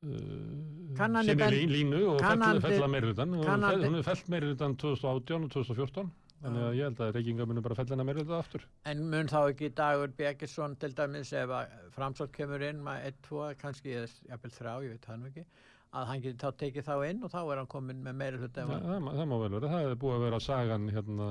sem 0.03 1.45
er 1.47 1.55
í 1.57 1.63
línu 1.69 2.01
og 2.13 2.19
fell 2.23 2.77
að 2.83 2.91
meirulutan 2.95 3.37
og 3.39 3.47
hún 3.47 3.97
er 3.99 4.05
fellt 4.05 4.29
meirulutan 4.33 4.77
2018 4.81 5.47
og 5.47 5.55
2014 5.55 6.11
þannig 6.43 6.63
að 6.67 6.77
ég 6.77 6.89
held 6.89 7.01
að 7.05 7.11
reykinga 7.17 7.45
munum 7.47 7.63
bara 7.63 7.77
fellina 7.79 8.05
meirulutan 8.07 8.41
aftur. 8.43 8.65
En 8.91 9.05
mun 9.11 9.29
þá 9.31 9.39
ekki 9.41 9.69
Dagur 9.77 10.11
Björgesson 10.17 10.75
til 10.81 10.91
dæmis 10.97 11.31
ef 11.39 11.53
að 11.55 11.75
framsótt 11.95 12.33
kemur 12.35 12.65
inn 12.67 12.81
með 12.83 13.13
1-2, 13.13 13.45
kannski 13.61 13.95
jafnvel 13.95 14.57
3, 14.57 14.73
ég 14.83 14.97
veit 14.97 15.07
nú 15.21 15.29
ekki 15.31 15.45
að 15.93 16.07
hann 16.09 16.23
geti 16.23 16.41
þá 16.41 16.57
tekið 16.57 16.87
þá 16.87 16.93
inn 17.05 17.25
og 17.25 17.31
þá 17.31 17.39
er 17.43 17.59
hann 17.61 17.69
komin 17.69 17.99
með 18.03 18.15
meira 18.17 18.39
hlut 18.41 18.55
ja, 18.57 18.65
það, 18.65 19.09
það 19.19 19.27
má 19.29 19.35
vel 19.43 19.51
vera, 19.53 19.69
það 19.73 19.89
er 19.89 19.99
búið 20.01 20.15
að 20.15 20.23
vera 20.25 20.39
sagan 20.41 20.87
hérna 20.93 21.27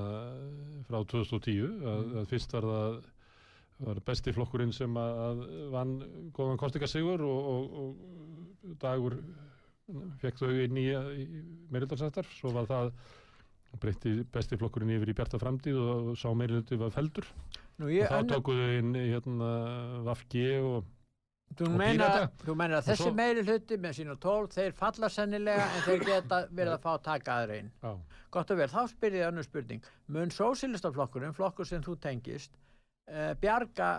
frá 0.87 0.99
2010 1.11 1.65
að, 1.65 1.73
mm. 1.83 2.13
að 2.21 2.29
fyrst 2.31 2.55
var 2.55 2.67
það 2.69 2.95
var 3.83 3.99
besti 4.05 4.33
flokkurinn 4.35 4.73
sem 4.75 4.97
að, 4.99 5.19
að 5.27 5.41
vann 5.73 5.97
góðan 6.35 6.61
kostikassigur 6.61 7.23
og, 7.25 7.49
og, 7.53 7.73
og 8.67 8.77
dagur 8.81 9.17
fekk 10.21 10.39
þau 10.39 10.53
inn 10.63 10.79
í, 10.79 10.87
í 10.93 11.43
meirildalsættar, 11.73 12.29
svo 12.37 12.53
var 12.55 12.69
það 12.69 12.93
breytti 13.81 14.19
besti 14.29 14.57
flokkurinn 14.61 14.93
yfir 14.95 15.11
í 15.11 15.15
bjarta 15.17 15.39
framtíð 15.41 15.79
og 15.81 16.09
sá 16.19 16.29
meirildalsættar 16.37 16.83
var 16.85 16.93
feldur 16.93 17.29
Nú, 17.81 17.87
og 17.89 18.11
þá 18.11 18.19
tókuðu 18.29 18.67
inn 18.77 18.93
hérna, 18.93 19.53
Vafgi 20.05 20.45
og 20.61 20.83
Þú 21.53 21.69
meina, 21.77 22.07
þú 22.41 22.55
meina 22.57 22.79
að 22.79 22.87
þessi 22.87 23.05
svo... 23.05 23.11
meiri 23.13 23.43
hluti 23.45 23.77
með 23.77 23.97
sín 23.99 24.09
og 24.13 24.19
tól, 24.23 24.47
þeir 24.49 24.73
falla 24.77 25.09
sennilega 25.11 25.67
en 25.69 25.83
þeir 25.85 26.05
geta 26.07 26.39
verið 26.49 26.73
að 26.73 26.85
fá 26.85 26.89
að 26.93 27.03
taka 27.05 27.35
aðra 27.35 27.57
inn. 27.61 27.69
Gott 28.33 28.53
og 28.53 28.57
vel, 28.57 28.69
þá 28.71 28.79
spyrir 28.89 29.19
ég 29.19 29.27
annu 29.29 29.43
spurning. 29.45 29.89
Mun 30.15 30.33
sósilistaflokkurinn, 30.33 31.35
flokkur 31.37 31.69
sem 31.69 31.83
þú 31.85 31.93
tengist, 32.01 32.57
bjarga 33.41 33.89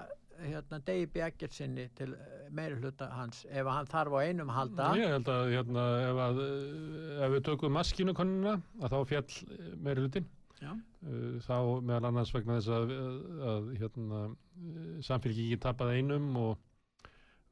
hérna, 0.42 0.78
Degi 0.86 1.06
Bjargertsinni 1.14 1.86
til 1.98 2.14
eh, 2.14 2.46
meiri 2.54 2.78
hluta 2.80 3.08
hans 3.12 3.44
ef 3.50 3.68
hann 3.70 3.88
þarf 3.90 4.16
á 4.16 4.18
einum 4.24 4.52
halda. 4.52 4.90
Ég 4.98 5.12
held 5.14 5.30
að, 5.30 5.50
hérna, 5.54 5.84
ef, 6.08 6.22
að 6.24 6.40
ef 7.26 7.34
við 7.34 7.44
tökum 7.48 7.76
maskinukonuna 7.78 8.56
að 8.80 8.94
þá 8.94 8.98
fjall 9.12 9.58
meiri 9.84 10.04
hlutin 10.04 10.28
Já. 10.60 10.70
þá 11.44 11.56
meðal 11.82 12.10
annars 12.10 12.32
vegna 12.34 12.58
þess 12.58 12.72
að, 12.72 12.94
að, 13.52 13.70
hérna, 13.80 14.22
samfélgingin 15.04 15.62
tapaði 15.62 16.00
einum 16.00 16.28
og, 16.40 16.54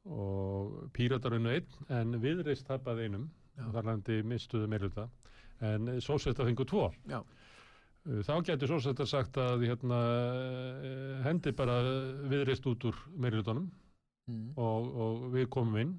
og 0.09 0.77
píratar 0.95 1.37
unnu 1.37 1.53
einn 1.57 1.91
en 1.93 2.19
viðreist 2.23 2.67
tapaði 2.69 3.09
einum. 3.09 3.29
Þar 3.53 3.85
landi 3.85 4.23
mistuðu 4.25 4.65
meirluta 4.65 5.05
en 5.63 5.99
sósetta 6.01 6.45
fengu 6.47 6.65
tvo. 6.67 6.87
Já. 7.05 7.19
Uh, 8.03 8.19
þá 8.27 8.33
getur 8.49 8.67
sósetta 8.73 9.05
sagt 9.07 9.37
að 9.39 9.61
hérna, 9.69 9.99
uh, 10.83 11.21
hendi 11.23 11.53
bara 11.55 11.77
viðreist 12.27 12.65
út 12.67 12.89
úr 12.91 12.97
meirlutunum 13.15 13.69
Mm. 14.23 14.53
og, 14.55 14.85
og 15.03 15.23
við 15.33 15.49
komum 15.51 15.73
inn 15.81 15.89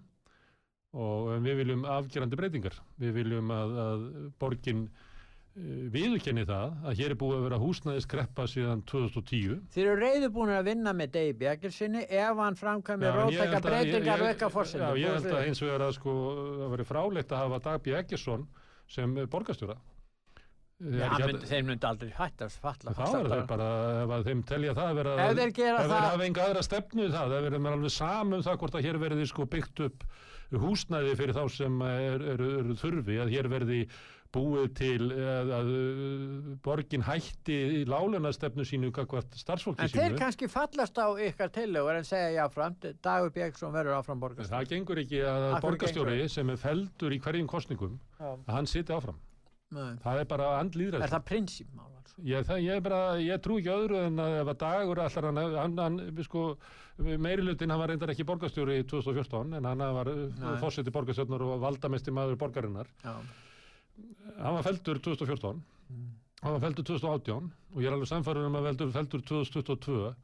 og 0.96 1.26
við 1.44 1.58
viljum 1.58 1.82
afgerandi 1.84 2.38
breytingar 2.40 2.78
við 3.02 3.10
viljum 3.18 3.50
að, 3.52 3.74
að 3.82 4.04
borgin 4.40 4.78
uh, 4.86 5.90
viðurkenni 5.92 6.46
það 6.48 6.72
að 6.88 6.96
hér 7.02 7.12
er 7.12 7.18
búið 7.20 7.36
að 7.36 7.44
vera 7.50 7.58
húsnæðiskreppa 7.60 8.46
síðan 8.48 8.80
2010 8.88 9.58
Þeir 9.76 9.90
eru 9.90 10.00
reyðubúinir 10.06 10.56
að 10.62 10.70
vinna 10.70 10.94
með 10.96 11.12
Dave 11.18 11.36
Björgersinni 11.42 12.06
ef 12.08 12.40
hann 12.40 12.56
framkvæmir 12.56 13.10
Já, 13.10 13.16
rótækja 13.20 13.60
að- 13.60 13.68
breytingar 13.68 14.24
og 14.24 14.30
eitthvað 14.32 14.48
Já, 14.48 14.54
fórsendum. 14.56 14.96
ég 15.04 15.18
held 15.18 15.32
að 15.36 15.46
hins 15.50 15.62
vegar 15.66 15.84
að 15.90 15.96
sko 16.00 16.16
að 16.64 16.72
veri 16.78 16.88
frálegt 16.94 17.32
að 17.36 17.44
hafa 17.44 17.60
Dag 17.68 17.84
B. 17.84 17.92
Eggesson 18.00 18.48
sem 18.88 19.14
borgarstjóra 19.28 19.76
Já, 20.84 21.08
myndi, 21.16 21.48
þeir 21.48 21.62
myndi 21.64 21.88
aldrei 21.88 22.10
hættast 22.18 22.60
falla. 22.60 22.92
þá 22.92 23.04
er 23.16 23.28
það 23.30 23.44
bara 23.48 23.68
ef 24.04 24.26
þeim 24.28 24.42
telja 24.50 24.74
það 24.76 24.98
vera 25.00 25.14
Ef 25.24 25.38
þeir 25.38 25.54
gera 25.56 25.78
ef 25.78 25.86
þeir 25.86 25.94
það, 25.94 26.08
hafa 26.10 26.26
enga 26.28 26.44
aðra 26.48 26.64
stefnu 26.66 27.06
það, 27.14 27.36
ef 27.38 27.46
þeir 27.46 27.58
eru 27.58 27.72
alveg 27.72 27.94
saman 27.94 28.38
um 28.38 28.44
það 28.44 28.58
hvort 28.62 28.76
að 28.78 28.88
hér 28.88 29.00
verði 29.04 29.28
sko 29.30 29.46
byggt 29.54 29.84
upp 29.88 30.04
húsnæði 30.64 31.14
fyrir 31.18 31.38
þá 31.38 31.44
sem 31.50 31.80
eru 31.86 32.18
er, 32.18 32.26
er, 32.34 32.44
er 32.60 32.76
þurfi, 32.78 33.16
að 33.22 33.32
hér 33.32 33.48
verði 33.50 33.80
búið 34.34 34.70
til 34.78 35.08
að, 35.14 35.50
að 35.54 35.68
uh, 35.72 36.46
borgin 36.64 37.04
hætti 37.06 37.58
í 37.78 37.82
lálunastefnu 37.88 38.66
sínu 38.66 38.90
kakvart 38.94 39.36
starfsfólki 39.38 39.84
en 39.84 39.92
þeir 39.92 40.08
sínu 40.10 40.20
kannski 40.20 40.48
fallast 40.50 40.98
á 40.98 41.06
ykkar 41.22 41.52
tillögur 41.54 42.00
en 42.00 42.08
segja 42.08 42.32
jáframt, 42.40 42.88
Dagur 43.04 43.30
Björgsson 43.34 43.74
verður 43.74 44.00
áfram 44.00 44.22
borgarstjóri. 44.22 44.56
það 44.56 44.72
gengur 44.74 45.02
ekki 45.04 45.22
að 45.28 45.46
borgarstjóri 45.64 46.18
sem 46.32 46.50
er 46.50 46.60
feldur 46.64 47.14
í 47.14 47.20
hverjum 47.22 47.50
kostningum 47.50 47.94
Já. 48.18 48.32
að 48.34 48.52
hann 48.58 48.70
siti 48.70 48.94
áfram. 48.94 49.20
Nei. 49.72 49.94
Það 50.04 50.20
er 50.20 50.24
bara 50.30 50.44
Er 50.54 50.64
andlýðræð. 50.64 51.08
það 51.10 51.24
prinsipmál? 51.30 51.90
Altså? 51.98 52.16
Ég, 52.22 52.50
ég, 52.62 52.70
er 52.76 52.80
bara, 52.84 52.98
ég 53.18 53.40
trú 53.42 53.56
ekki 53.58 53.70
öðru 53.72 53.96
en 54.06 54.16
að 54.22 54.34
ef 54.42 54.50
að 54.52 54.58
dagur 54.60 55.00
allar 55.02 55.24
hann, 55.30 55.54
hann, 55.56 55.78
hann 55.78 56.22
sko, 56.22 56.42
meirilutin 56.98 57.70
hann 57.72 57.80
var 57.80 57.88
reyndar 57.90 58.12
ekki 58.12 58.26
borgarstjóri 58.28 58.76
í 58.82 58.84
2014 58.86 59.56
en 59.58 59.64
hann 59.64 59.78
var 59.96 60.10
Nei. 60.14 60.52
fórseti 60.62 60.92
borgarstjórnar 60.94 61.42
og 61.42 61.60
valdamesti 61.64 62.12
maður 62.14 62.36
borgarinnar. 62.38 62.86
Já. 63.02 63.16
Hann 64.38 64.54
var 64.60 64.62
feldur 64.62 64.98
2014, 65.02 65.62
Mm. 65.90 66.04
hann 66.42 66.52
var 66.54 66.60
feldur 66.60 66.84
2018 66.84 67.50
og 67.74 67.82
ég 67.82 67.86
er 67.90 67.92
alveg 67.92 68.08
samfærður 68.08 68.46
um 68.48 68.54
að 68.56 68.68
veldur 68.70 68.92
feldur 68.94 69.20
2022. 69.22 70.14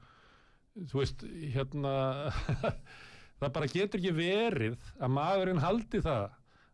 Þú 0.89 1.01
veist, 1.03 1.25
hérna, 1.53 2.33
það 3.41 3.53
bara 3.53 3.67
getur 3.69 3.99
ekki 4.01 4.15
verið 4.17 4.77
að 5.01 5.11
maðurinn 5.17 5.61
haldi 5.61 6.01
það 6.05 6.31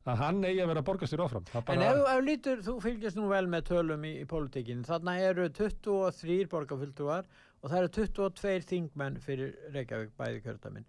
að 0.07 0.21
hann 0.23 0.43
eigi 0.47 0.63
að 0.63 0.71
vera 0.73 0.83
borgarstjóri 0.87 1.25
áfram. 1.27 1.47
Það 1.51 1.63
En 1.73 1.81
bara, 1.83 1.87
ef, 1.91 2.03
ef 2.13 2.25
lítur, 2.27 2.61
þú 2.67 2.75
fylgjast 2.85 3.19
nú 3.19 3.31
vel 3.31 3.47
með 3.51 3.65
tölum 3.71 4.05
í, 4.07 4.13
í 4.23 4.27
pólitíkinu, 4.31 4.87
þarna 4.87 5.17
eru 5.29 5.47
23 5.57 6.37
borgarfylgduar 6.53 7.27
og 7.27 7.73
það 7.73 7.79
eru 7.81 7.93
22 7.99 8.69
þingmenn 8.71 9.19
fyrir 9.25 9.57
Reykjavík 9.75 10.13
bæði 10.21 10.45
kjördamin. 10.45 10.87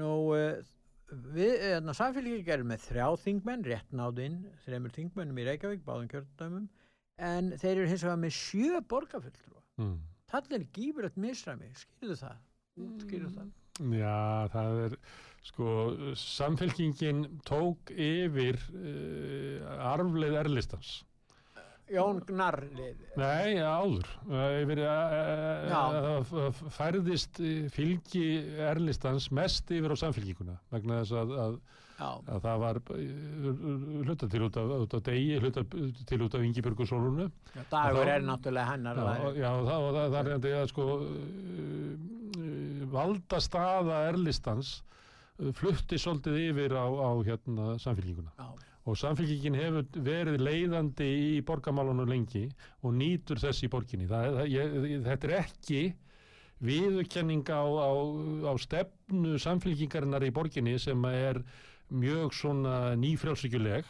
Nú, 0.00 0.10
uh, 0.34 0.56
við, 1.36 1.54
hérna, 1.62 1.94
samfélging 1.96 2.50
erum 2.56 2.72
með 2.72 2.88
þrjá 2.88 3.06
þingmenn, 3.22 3.64
rétt 3.70 3.94
náðinn, 3.94 4.40
þreymur 4.64 4.96
þingmennum 4.96 5.38
í 5.38 5.46
Reykjavík, 5.46 5.86
báðum 5.86 6.10
kjördamum, 6.10 6.66
en 7.22 7.54
þeir 7.54 7.76
eru 7.76 7.88
hins 7.92 8.04
vegar 8.04 8.20
með 8.24 8.36
sjö 8.40 8.82
borgarfylgduar. 8.90 9.64
mm. 9.82 9.96
Það 10.26 10.56
er 10.56 10.64
gífurlegt 10.74 11.18
misræmi, 11.22 11.68
skýrðu 11.78 12.16
það? 12.18 12.38
Skýrðu 13.04 13.28
það? 13.36 13.50
Já, 13.94 14.48
það 14.50 14.78
er 14.82 14.96
sko, 15.46 15.72
samfélkingin 16.18 17.26
tók 17.46 17.92
yfir 17.92 18.58
uh, 18.74 19.92
arfleið 19.92 20.40
erlistans. 20.42 20.96
Jón 21.86 22.18
Gnarlið. 22.26 22.98
Nei, 23.14 23.60
áður. 23.62 24.08
Uh, 24.26 24.56
yfir, 24.64 24.80
uh, 24.82 26.34
uh, 26.34 26.62
færðist 26.74 27.38
fylgi 27.74 28.26
erlistans 28.66 29.28
mest 29.30 29.70
yfir 29.70 29.94
á 29.94 29.96
samfélkinguna 30.00 30.56
vegna 30.74 30.98
þess 31.04 31.14
að, 31.20 31.34
að, 31.44 31.54
að 32.34 32.40
það 32.48 32.64
var 32.64 32.80
hluta 34.08 34.30
til 34.32 34.42
út 34.48 34.58
af, 34.58 34.74
út 34.82 34.98
af 34.98 35.04
degi, 35.06 35.38
hluta 35.44 35.62
til 36.10 36.26
út 36.26 36.34
af 36.34 36.48
Ingibjörgu 36.48 36.88
Solunu. 36.90 37.28
dagur 37.70 38.10
er 38.16 38.26
náttúrulega 38.26 38.72
hennar. 38.72 38.98
Já, 38.98 39.30
já 39.44 39.50
það, 39.70 39.88
það, 40.00 40.18
það 40.34 40.50
er 40.50 40.74
sko 40.74 40.88
uh, 40.98 42.26
valdastaða 42.96 44.02
erlistans 44.10 44.80
flutti 45.58 45.98
svolítið 46.00 46.38
yfir 46.50 46.74
á, 46.76 46.86
á 46.86 47.10
hérna 47.26 47.76
samfélkinguna 47.82 48.32
Já. 48.38 48.48
og 48.86 48.98
samfélkingin 49.00 49.58
hefur 49.58 50.02
verið 50.06 50.40
leiðandi 50.40 51.08
í 51.36 51.44
borgamálunum 51.46 52.08
lengi 52.08 52.46
og 52.82 52.96
nýtur 52.96 53.40
þess 53.42 53.66
í 53.66 53.70
borginni. 53.72 54.08
Það, 54.08 54.40
það, 54.40 54.50
ég, 54.54 54.98
þetta 55.06 55.28
er 55.28 55.36
ekki 55.42 55.80
viðurkenning 56.66 57.44
á, 57.52 57.62
á, 57.62 57.92
á 58.48 58.52
stefnu 58.56 59.36
samfélkingarinnar 59.42 60.24
í 60.24 60.32
borginni 60.32 60.78
sem 60.80 61.08
er 61.10 61.42
mjög 61.92 62.32
svona 62.34 62.76
nýfrjálsíkjuleg 62.98 63.88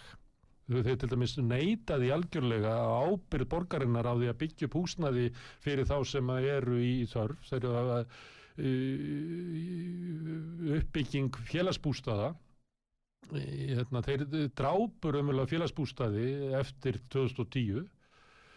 þau 0.66 0.97
til 0.99 1.11
dæmis 1.11 1.36
neitaði 1.38 2.09
algjörlega 2.11 2.72
á 2.74 3.07
ábyrð 3.07 3.49
borgarinnar 3.53 4.09
á 4.11 4.18
því 4.18 4.30
að 4.32 4.40
byggja 4.40 4.66
upp 4.66 4.78
húsnaði 4.80 5.26
fyrir 5.62 5.86
þá 5.86 5.99
sem 6.11 6.32
eru 6.34 6.80
í 6.82 6.94
þörf. 7.07 7.38
Þeir 7.47 7.61
eru 7.61 7.76
að 7.78 7.92
uh, 7.94 8.24
uppbygging 10.76 11.36
félagsbústaða. 11.50 12.34
Hérna, 13.32 14.02
þeir 14.07 14.22
drápur 14.54 15.18
umvel 15.18 15.46
félagsbústaði 15.50 16.52
eftir 16.54 17.00
2010 17.11 17.88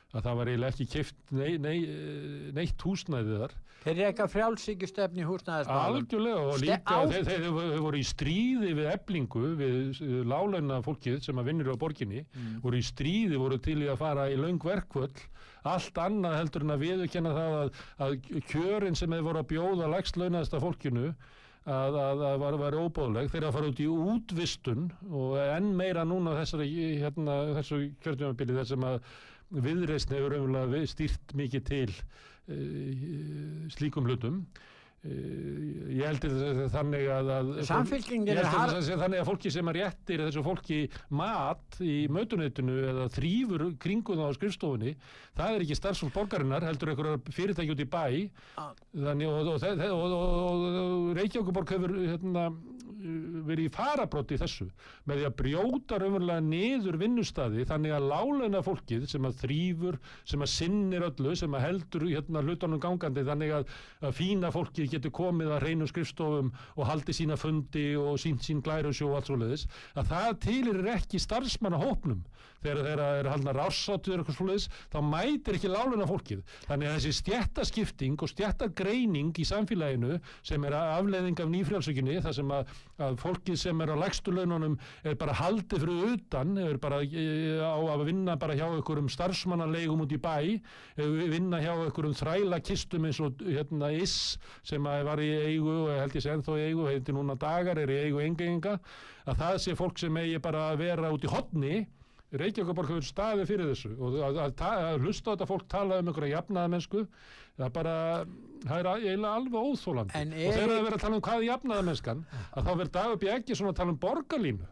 að 0.09 0.25
það 0.25 0.37
var 0.39 0.49
eiginlega 0.51 0.73
ekki 0.73 0.87
keift 0.95 1.17
nei, 1.37 1.57
nei, 1.61 1.75
neitt 2.57 2.85
húsnæði 2.85 3.41
þar 3.43 3.57
Þeir 3.79 3.99
frjálsíkjustefni 4.27 5.21
í 5.23 5.27
húsnæðismálum. 5.27 5.99
algjörlega 6.01 6.39
og 6.51 6.57
líka 6.59 6.97
þeir, 7.13 7.27
þeir, 7.29 7.45
þeir 7.55 7.83
voru 7.85 7.99
í 7.99 8.07
stríði 8.09 8.71
við 8.75 8.89
eblingu 8.91 9.43
við 9.61 10.01
lálauna 10.27 10.81
fólkið 10.83 11.21
sem 11.23 11.39
að 11.39 11.47
vinnur 11.51 11.71
á 11.71 11.75
borginni 11.79 12.25
Mm. 12.29 12.59
voru 12.65 12.77
í 12.77 12.83
stríði, 12.83 13.39
voru 13.39 13.57
til 13.63 13.77
í 13.79 13.87
að 13.87 14.01
fara 14.01 14.27
í 14.29 14.35
löng 14.35 14.59
verkvöld, 14.59 15.15
allt 15.63 15.95
annað 15.97 16.37
heldur 16.41 16.65
en 16.65 16.75
að 16.75 16.83
viðurkenna 16.83 17.31
það 17.37 17.55
að, 17.61 17.71
að 18.03 18.17
kjörin 18.51 18.95
sem 18.99 19.15
þeir 19.15 19.25
voru 19.29 19.39
að 19.39 19.49
bjóða 19.53 19.89
lægst 19.95 20.19
launaðasta 20.19 20.59
fólkinu 20.59 21.07
að, 21.69 21.95
að, 22.03 22.21
að 22.33 22.37
var, 22.43 22.59
var 22.65 22.77
óbóðleg, 22.83 23.31
þeir 23.31 23.47
að 23.47 23.55
fara 23.57 23.71
út 23.71 23.79
í 23.79 23.87
útvistun 23.87 24.85
og 25.09 25.39
enn 25.39 25.71
meira 25.79 26.03
núna 26.07 26.35
þessari, 26.41 26.69
hérna, 26.99 27.39
þessu 27.59 27.81
kjörtjumabili 28.03 28.59
þessum 28.59 28.87
að 28.91 29.01
viðreisn 29.49 30.15
hefur 30.17 30.37
umvel 30.39 30.83
stýrt 30.89 31.35
mikið 31.39 31.63
til 31.73 31.87
uh, 31.93 33.69
slíkum 33.75 34.09
hlutum 34.09 34.43
Uh, 34.99 35.93
ég 35.95 36.01
held 36.03 36.25
að 36.27 36.57
þannig 36.73 37.05
að, 37.15 37.29
að 37.31 37.49
Samfylkingin 37.69 38.33
ég 38.33 38.39
er 38.41 38.81
sé 38.83 38.97
þannig 38.99 39.21
að 39.21 39.29
fólki 39.29 39.51
sem 39.55 39.69
að 39.71 39.77
réttir 39.77 40.23
þessu 40.25 40.41
fólki 40.43 40.79
mat 41.15 41.77
í 41.79 41.93
mötuneytinu 42.11 42.75
eða 42.89 43.05
þrýfur 43.15 43.63
kringum 43.79 44.19
það 44.19 44.27
á 44.27 44.35
skrifstofunni 44.35 44.91
það 45.39 45.53
er 45.55 45.63
ekki 45.63 45.77
starfsfólk 45.79 46.17
borgarinnar 46.17 46.67
heldur 46.67 46.91
einhverjar 46.91 47.31
fyrirtæki 47.31 47.71
út 47.77 47.85
í 47.85 47.87
bæ 47.87 48.03
Ah. 48.59 48.73
þannig 48.91 49.31
og, 49.31 49.53
og, 49.55 49.63
og, 50.03 50.67
og 50.83 51.15
Reykjavíkuborg 51.15 51.71
hefur 51.77 51.95
hérna, 51.95 52.43
verið 52.99 53.67
í 53.69 53.71
farabróti 53.73 54.37
þessu 54.39 54.67
með 55.07 55.21
því 55.21 55.27
að 55.27 55.35
brjóta 55.41 55.99
raunverulega 56.01 56.43
niður 56.45 56.97
vinnustadi 56.99 57.65
þannig 57.69 57.95
að 57.95 58.07
láleina 58.11 58.61
fólkið 58.65 59.05
sem 59.11 59.27
að 59.27 59.37
þrýfur, 59.43 59.99
sem 60.27 60.43
að 60.43 60.51
sinnir 60.53 61.05
öllu, 61.07 61.35
sem 61.39 61.55
að 61.55 61.65
heldur 61.67 62.07
hérna, 62.09 62.43
hlutunum 62.43 62.81
gangandi 62.83 63.25
þannig 63.27 63.55
að, 63.59 63.73
að 64.03 64.17
fína 64.19 64.51
fólkið 64.55 64.91
getur 64.95 65.15
komið 65.21 65.55
að 65.55 65.63
reynu 65.65 65.89
skrifstofum 65.89 66.51
og 66.75 66.89
haldi 66.89 67.15
sína 67.15 67.39
fundi 67.39 67.87
og 67.99 68.19
sín, 68.21 68.39
sín 68.43 68.63
glærusjó 68.65 69.11
og 69.11 69.19
allt 69.19 69.31
svo 69.31 69.39
leiðis, 69.39 69.67
að 69.95 70.11
það 70.13 70.39
tilir 70.47 70.93
ekki 70.97 71.23
starfsmannahópnum 71.23 72.25
þegar 72.63 72.81
þeir 72.85 73.03
eru 73.05 73.33
haldna 73.33 73.53
rássátur 73.55 74.19
eitthvað 74.19 74.37
svo 74.37 74.47
leiðis, 74.49 74.67
þá 74.91 74.99
mætir 75.05 75.57
ekki 75.57 75.71
láleina 75.71 76.07
fólkið. 76.09 76.43
Þannig 76.67 76.89
að 76.89 76.97
þessi 76.97 77.13
stjættaskipting 77.19 78.17
og 78.19 78.31
stjættagreining 78.33 79.31
í 79.39 79.47
samfélaginu 79.47 80.19
sem 80.45 80.65
er 80.67 80.77
afleiðing 80.79 81.39
af 81.43 81.51
nýfrjálsökinni, 81.53 82.17
þar 82.25 82.37
sem 82.39 82.53
að, 82.55 82.73
að 83.07 83.19
fólkið 83.23 83.59
sem 83.63 83.83
er 83.83 83.93
á 83.93 84.01
lægstu 84.01 84.33
laununum 84.35 84.77
er 85.07 85.17
bara 85.19 85.37
haldið 85.39 85.85
fyrir 85.85 86.13
utan, 86.15 86.55
er 86.61 86.79
bara 86.81 87.01
e, 87.03 87.25
á 87.63 87.79
að 87.79 88.05
vinna 88.09 88.35
bara 88.39 88.57
hjá 88.57 88.65
einhverjum 88.67 89.11
starfsmannalegum 89.13 90.03
út 90.05 90.15
í 90.15 90.19
bæ, 90.21 90.35
e, 90.99 91.09
vinna 91.31 91.61
hjá 91.63 91.71
einhverjum 91.75 92.17
þræla 92.19 92.61
kistum 92.65 93.07
eins 93.07 93.21
og 93.23 93.39
hérna 93.45 93.91
IS 93.95 94.17
sem 94.67 94.83
var 94.83 95.21
í 95.23 95.29
eigu 95.53 95.75
og 95.85 95.93
held 95.95 96.17
ég 96.17 96.25
sé 96.25 96.33
ennþá 96.33 96.57
í 96.59 96.67
eigu, 96.69 96.87
heiti 96.89 97.15
núna 97.15 97.37
dagar, 97.39 97.79
er 97.79 97.91
í 97.93 98.01
eigu 98.07 98.23
engenga, 98.23 98.77
að 99.29 99.41
það 99.43 99.61
sé 99.63 99.77
fólk 99.79 100.01
sem 100.01 100.19
eigi 100.21 100.41
bara 100.43 100.69
að 100.71 100.83
vera 100.83 101.13
út 101.13 101.25
í 101.25 101.31
hotni 101.31 101.79
Reykjavíkuborg 102.37 102.89
hefur 102.93 103.05
staðið 103.07 103.47
fyrir 103.49 103.69
þessu 103.71 103.89
og 103.97 104.17
að, 104.21 104.35
að, 104.43 104.63
að, 104.69 104.97
hlusta 105.01 105.31
á 105.31 105.33
þetta 105.33 105.47
fólk 105.49 105.63
tala 105.71 105.99
um 106.03 106.11
einhverja 106.11 106.35
jafnaða 106.37 106.71
mennsku 106.75 107.05
það 107.57 107.63
er 107.65 107.71
bara, 107.77 107.93
það 108.67 108.75
er 108.83 108.89
eiginlega 108.91 109.31
alveg 109.39 109.69
óþólandi 109.71 110.19
En 110.19 110.33
og 110.35 110.43
er- 110.43 110.53
þegar 110.59 110.73
það 110.75 110.83
verið 110.89 110.97
að 110.99 111.05
tala 111.05 111.17
um 111.17 111.23
hvað 111.25 111.39
er 111.41 111.47
jafnaða 111.47 111.87
mennskan 111.89 112.21
að 112.53 112.67
þá 112.67 112.69
verður 112.75 112.91
dag 112.99 113.15
upp 113.15 113.25
í 113.25 113.31
ekki 113.33 113.57
svona 113.57 113.73
að 113.73 113.79
tala 113.81 113.95
um 113.95 113.99
borgarlínu 114.05 114.69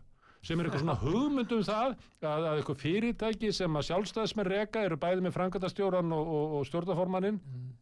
sem 0.47 0.60
er 0.62 0.68
eitthvað 0.70 0.84
svona 0.86 0.99
hugmynd 1.01 1.55
um 1.58 1.64
það 1.66 1.88
að, 1.89 2.30
að 2.30 2.45
eitthvað 2.62 2.82
fyrirtæki 2.86 3.49
sem 3.58 3.80
að 3.82 3.88
sjálfstæðismenn 3.89 4.51
reka 4.53 4.84
eru 4.86 4.99
bæði 5.01 5.26
með 5.26 5.34
frangatastjóran 5.39 6.14
og, 6.14 6.30
og, 6.38 6.53
og 6.62 6.68
stjórnaformannin 6.70 7.41
eigi 7.41 7.74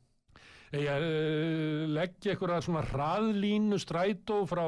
að 0.89 1.05
uh, 1.07 1.81
leggja 1.95 2.33
einhverja 2.33 2.61
svona 2.65 2.83
hraðlínu 2.89 3.79
strætó 3.81 4.41
frá 4.49 4.63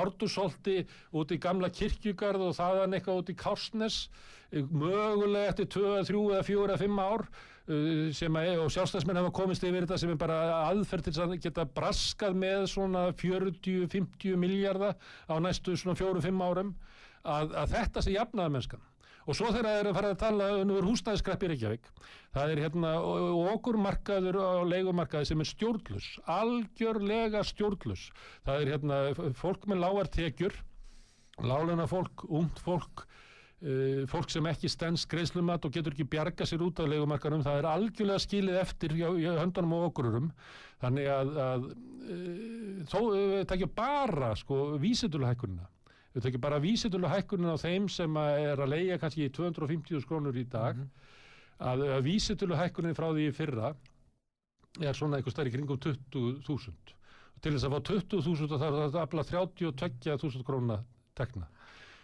Árdusolti 0.00 0.80
út 1.16 1.34
í 1.34 1.40
gamla 1.42 1.70
kirkjugarð 1.74 2.48
og 2.48 2.58
þaðan 2.58 2.96
eitthvað 2.98 3.22
út 3.22 3.32
í 3.32 3.38
Kársnes 3.38 4.00
eh, 4.50 4.64
mögulega 4.64 5.52
eftir 5.52 5.70
2, 5.76 5.94
3 6.10 6.26
eða 6.36 6.44
4 6.50 6.66
eða 6.68 6.78
5 6.84 7.02
ár 7.04 7.26
uh, 7.30 8.04
sem 8.16 8.38
að, 8.42 8.52
og 8.64 8.74
sjálfstæðsmenn 8.74 9.22
hafa 9.22 9.34
komist 9.40 9.66
yfir 9.66 9.86
þetta 9.86 10.00
sem 10.02 10.14
er 10.14 10.20
bara 10.22 10.40
aðferð 10.70 11.10
til 11.10 11.16
að 11.26 11.36
geta 11.44 11.66
braskað 11.78 12.38
með 12.44 12.68
svona 12.74 13.08
40-50 13.20 14.40
miljardar 14.40 14.96
á 15.28 15.34
næstu 15.42 15.76
svona 15.76 15.98
4-5 15.98 16.46
árum. 16.46 16.72
Að, 17.20 17.50
að 17.52 17.74
þetta 17.74 18.00
sé 18.00 18.14
jafnaða 18.14 18.54
mennskan 18.54 18.89
og 19.26 19.36
svo 19.36 19.50
þegar 19.50 19.68
það 19.68 19.78
er 19.80 19.88
að 19.90 19.98
fara 19.98 20.10
að 20.14 20.20
tala 20.22 20.48
um 20.60 20.72
húsnæðiskreppi 20.88 21.46
í 21.46 21.52
Reykjavík 21.52 21.88
það 22.34 22.52
er 22.54 22.62
hérna 22.64 22.92
okkur 23.52 23.78
markaður 23.80 24.40
á 24.40 24.50
leigumarkaði 24.70 25.30
sem 25.30 25.42
er 25.42 25.50
stjórnlus 25.50 26.10
algjörlega 26.30 27.42
stjórnlus 27.46 28.08
það 28.46 28.62
er 28.62 28.72
hérna 28.74 29.00
fólk 29.38 29.66
með 29.70 29.82
lágar 29.84 30.12
tekjur 30.12 30.56
lálena 31.40 31.86
fólk, 31.88 32.24
ungt 32.28 32.60
fólk 32.64 33.04
uh, 33.04 34.06
fólk 34.10 34.32
sem 34.32 34.48
ekki 34.50 34.70
stens 34.72 35.06
greiðslumat 35.10 35.66
og 35.66 35.74
getur 35.74 35.96
ekki 35.96 36.08
bjarga 36.10 36.48
sér 36.48 36.64
út 36.66 36.80
af 36.80 36.90
leigumarkaðum 36.90 37.44
það 37.46 37.60
er 37.62 37.70
algjörlega 37.70 38.24
skilið 38.24 38.60
eftir 38.62 38.96
hjá 38.98 39.08
höndunum 39.40 39.76
og 39.78 39.90
okkururum 39.90 40.32
þannig 40.82 41.10
að, 41.12 41.34
að 41.46 41.68
uh, 41.70 42.80
þó 42.90 43.00
uh, 43.02 43.36
tekja 43.50 43.70
bara 43.76 44.34
sko 44.38 44.62
vísituluhækkunina 46.10 46.14
við 46.14 46.24
tekjum 46.24 46.42
bara 46.42 46.58
vísitöluhækkunin 46.60 47.54
á 47.54 47.56
þeim 47.58 47.88
sem 47.88 48.16
að 48.18 48.38
er 48.42 48.60
að 48.60 48.72
leia 48.72 48.98
kannski 48.98 49.30
250 49.30 50.06
krónur 50.08 50.36
í 50.36 50.44
dag. 50.44 50.76
Að, 51.60 51.84
að 51.96 52.04
vísitöluhækkunin 52.04 52.96
frá 52.96 53.12
því 53.12 53.30
fyrra 53.36 53.74
er 54.80 54.94
svona 54.94 55.18
eitthvað 55.18 55.34
stærri 55.34 55.52
kringum 55.52 55.78
20.000 55.78 56.94
til 57.40 57.52
þess 57.54 57.64
að 57.64 57.74
fá 57.74 57.80
20.000 57.90 58.48
þá 58.50 58.58
það 58.58 58.78
að 58.82 59.00
afla 59.00 59.24
32.000 59.24 60.46
króna 60.46 60.80
tekna. 61.14 61.46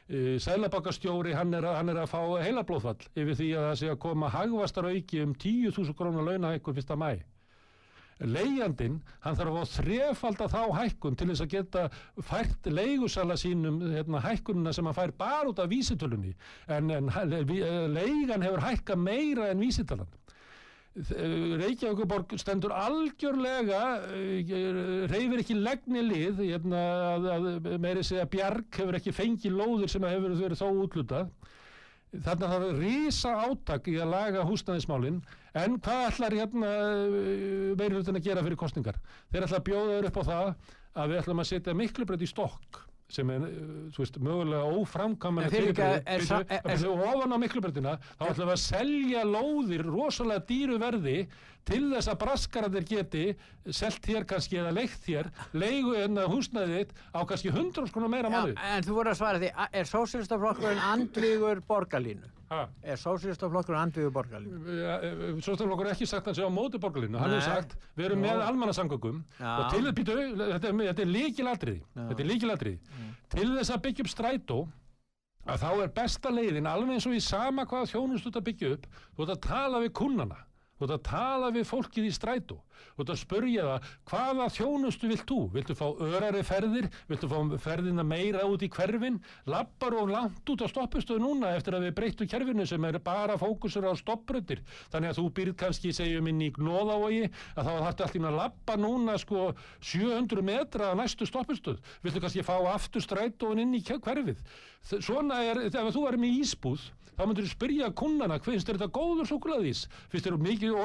Uh, 0.07 0.37
Sælabakastjóri 0.39 1.35
hann 1.35 1.55
er, 1.55 1.67
hann 1.67 1.91
er 1.91 2.05
að 2.05 2.13
fá 2.13 2.21
heilablóðfall 2.45 3.09
yfir 3.17 3.35
því 3.35 3.49
að 3.57 3.67
það 3.71 3.79
sé 3.81 3.89
að 3.91 4.03
koma 4.05 4.31
hagvastar 4.31 4.91
auki 4.93 5.23
um 5.25 5.35
10.000 5.35 5.97
krónar 5.99 6.29
launa 6.29 6.53
einhver 6.55 6.77
fyrsta 6.77 6.95
mæ 6.95 7.17
leigjandinn, 8.21 9.01
hann 9.21 9.37
þarf 9.37 9.59
að 9.61 9.73
þrefalda 9.77 10.47
þá 10.49 10.61
hækkun 10.79 11.17
til 11.21 11.29
þess 11.29 11.43
að 11.45 11.51
geta 11.53 11.83
fært 12.25 12.69
leigusala 12.73 13.37
sínum 13.37 13.81
hérna, 13.93 14.23
hækkunina 14.25 14.73
sem 14.73 14.87
hann 14.89 14.97
fær 14.97 15.13
bara 15.19 15.51
út 15.51 15.59
af 15.61 15.69
vísitölunni. 15.69 16.33
En, 16.69 16.91
en 16.91 17.11
vi- 17.47 17.61
eh, 17.63 17.89
leigan 17.93 18.43
hefur 18.43 18.65
hækka 18.65 18.97
meira 18.97 19.51
en 19.51 19.61
vísitalan. 19.61 20.07
Reykjavíkuborg 20.97 22.31
stendur 22.41 22.73
algjörlega 22.73 23.81
reyfir 25.13 25.43
ekki 25.43 25.57
legni 25.61 26.01
lið 26.07 26.41
hérna, 26.41 26.81
meiri 27.83 28.01
segja 28.07 28.25
Bjarg 28.33 28.71
hefur 28.81 28.97
ekki 28.97 29.13
fengið 29.13 29.59
lóðir 29.59 29.93
sem 29.93 30.07
hefur 30.09 30.33
verið 30.41 30.63
þó 30.63 30.71
útlutað 30.87 31.29
þarna 32.25 32.51
þarf 32.53 32.67
að 32.71 32.81
rísa 32.83 33.35
átak 33.47 33.89
í 33.93 33.97
að 34.01 34.11
laga 34.15 34.45
húsnæðismálin. 34.49 35.21
En 35.57 35.79
hvað 35.81 36.03
ætlar 36.11 36.37
hérna 36.37 36.73
meiri 37.77 37.95
hlutin 37.97 38.19
að 38.21 38.27
gera 38.29 38.43
fyrir 38.45 38.61
kostningar 38.61 38.99
þeir 39.33 39.47
ætla 39.47 39.61
að 39.61 39.67
bjóða 39.71 39.95
þeir 39.95 40.11
upp 40.11 40.19
á 40.21 40.25
það 40.31 40.51
að 40.97 41.09
við 41.13 41.21
ætlum 41.23 41.41
að 41.43 41.49
setja 41.53 41.75
miklu 41.77 42.07
breytt 42.09 42.25
í 42.27 42.29
stokk 42.31 42.83
sem 43.09 43.29
er, 43.31 43.39
uh, 43.47 43.91
þú 43.95 44.01
veist, 44.03 44.17
mögulega 44.19 44.67
En 44.67 44.79
óframkvæmlega 44.81 45.51
fyrir 45.53 45.69
ekki 45.71 45.83
að- 45.87 46.09
er 46.11 46.23
sa- 46.27 46.41
er- 46.49 46.65
er- 46.73 46.89
og 46.91 47.03
ofan 47.07 47.33
á 47.33 47.39
miklubreytina 47.39 47.93
þá 48.19 48.25
ætlum 48.33 48.49
við 48.49 48.57
að 48.57 48.65
selja 48.65 49.21
lóðir 49.31 49.85
rosalega 49.87 50.43
dýru 50.49 50.79
verði 50.83 51.29
til 51.67 51.83
þess 51.91 52.09
að 52.13 52.19
braskararnir 52.23 52.85
geti 52.87 53.25
selt 53.75 54.05
hér 54.07 54.25
kannski 54.29 54.61
eða 54.61 54.71
leikt 54.77 55.09
hér 55.11 55.29
leigu 55.59 55.97
en 55.99 56.15
húsnæðið 56.31 56.93
á 57.11 57.21
kannski 57.27 57.51
100 57.51 57.89
skonar 57.91 58.13
meira 58.13 58.31
mánuði 58.31 58.55
en 58.63 58.87
þú 58.87 58.95
voru 59.01 59.11
að 59.11 59.19
svara 59.19 59.41
því, 59.43 59.51
er 59.81 59.91
sósýrstaflokkurinn 59.91 60.83
andvígur 60.93 61.63
borgarlínu? 61.67 62.31
Ha. 62.47 62.61
Er 62.87 63.01
sósýrstaflokkurinn 63.03 63.81
andvígur 63.83 64.13
borgarlínu? 64.15 65.41
Sjóstaflokkur 65.43 65.89
er 65.91 65.97
ekki 65.97 66.07
sagt 66.07 66.23
að 66.29 66.31
hann 66.31 66.39
sé 66.39 66.47
á 66.47 66.51
móti 66.55 66.79
borgarlínu 66.83 67.19
hann 67.19 67.35
hefur 67.35 67.47
sagt, 67.51 67.75
við 67.99 68.07
erum 68.13 68.23
með 68.23 68.45
Já. 69.43 69.51
og 69.59 69.71
til 69.75 69.83
þess, 69.83 69.97
býtu, 69.99 70.17
þetta, 70.39 70.71
er- 70.71 70.87
þetta 70.87 71.03
er 71.03 71.13
Já. 71.83 72.07
þetta 72.13 72.23
er 72.23 72.31
líkiladriði 72.31 72.79
til 73.35 73.49
þess 73.59 73.75
að 73.75 73.83
byggja 73.89 74.07
upp 74.07 74.13
strætó 74.15 74.59
að 75.47 75.63
þá 75.63 75.71
er 75.83 75.91
besta 75.99 76.31
leiðin 76.35 76.67
alveg 76.71 76.95
eins 76.97 77.07
og 77.11 77.15
í 77.19 77.23
sama 77.23 77.67
hvaða 77.67 77.91
þjónustu 77.91 78.31
þetta 78.31 78.47
byggja 78.51 78.73
upp 78.77 78.87
þú 79.17 79.27
ert 79.27 79.35
að 79.35 79.43
tala 79.51 79.83
við 79.83 79.93
kunnana 79.99 80.39
þú 80.77 80.87
ert 80.87 80.97
að 80.99 81.05
tala 81.09 81.53
við 81.55 81.69
fólkið 81.71 82.09
í 82.09 82.15
strætó 82.15 82.61
ert 82.97 83.13
að 83.13 83.21
spurja 83.21 83.67
það 83.67 83.91
hvaða 84.11 84.49
þjónustu 84.57 85.11
vilt 85.11 85.27
þú? 85.29 85.41
Viltu 85.55 85.77
fá 85.79 85.87
örari 86.07 86.43
ferðir? 86.47 86.89
Viltu 87.11 87.31
fá 87.31 87.39
ferðina 87.63 88.05
meira 88.07 88.45
út 88.49 88.65
í 88.65 88.71
hverfin? 88.73 89.21
Lappar 89.51 89.97
og 90.01 90.11
langt 90.13 90.53
út 90.53 90.65
á 90.65 90.69
stoppistöðu 90.71 91.23
núna 91.23 91.55
eftir 91.57 91.77
að 91.77 91.89
við 91.89 91.97
breyttu 92.01 92.29
kerfinu 92.31 92.67
sem 92.69 92.85
er 92.89 92.99
bara 93.05 93.39
fókusur 93.41 93.87
á 93.89 93.93
stoppbröttir 93.99 94.63
þannig 94.93 95.13
að 95.13 95.21
þú 95.21 95.27
býrð 95.39 95.57
kannski 95.63 95.95
segjum 95.97 96.31
inn 96.31 96.45
í 96.45 96.53
gnóðavogi 96.57 97.25
að 97.57 97.63
þá 97.69 97.73
þarftu 97.87 98.07
allt 98.07 98.19
inn 98.21 98.31
að 98.31 98.39
lappa 98.41 98.77
núna 98.81 99.17
sko 99.23 99.49
700 99.81 100.47
metra 100.47 100.93
að 100.93 101.01
næstu 101.03 101.29
stoppistöð 101.29 101.81
viltu 102.05 102.23
kannski 102.23 102.47
fá 102.47 102.57
aftur 102.73 103.05
strætóin 103.05 103.63
inn 103.65 103.75
í 103.77 103.83
hverfið? 103.87 104.39
Svona 104.87 105.43
er, 105.47 105.67
ef 105.67 105.95
þú 105.95 106.07
erum 106.11 106.27
í 106.27 106.37
ísbúð 106.43 106.83
þá 107.17 107.23
myndir 107.25 107.47
þú 107.47 107.51
spyrja 107.55 107.87
kunnana 107.97 108.37
finnst 108.45 108.69
þetta 108.69 108.93
góður 108.93 109.29
súkulæðís 109.31 109.87
finnst 110.13 110.27
þér 110.29 110.37
mikið, 110.45 110.77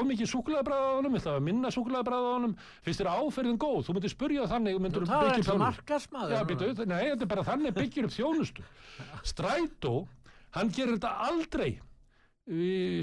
honum. 1.82 2.55
Finnst 2.86 3.01
þér 3.01 3.11
áferðin 3.15 3.59
góð, 3.61 3.84
þú 3.88 3.95
myndir 3.97 4.13
spyrja 4.13 4.47
þannig 4.51 4.79
myndir 4.82 5.05
Þú 5.05 5.11
talar 5.11 5.38
eins 5.38 5.51
og 5.51 5.61
markaðsmaður. 5.61 6.34
Já, 6.36 6.41
býtu, 6.49 6.71
nei, 6.86 7.03
þetta 7.11 7.27
er 7.27 7.32
bara 7.34 7.47
þannig 7.47 7.77
byggir 7.77 8.07
upp 8.07 8.15
þjónustu. 8.15 8.65
Strætó, 9.32 9.95
hann 10.57 10.73
gerir 10.75 10.99
þetta 10.99 11.15
aldrei. 11.29 11.71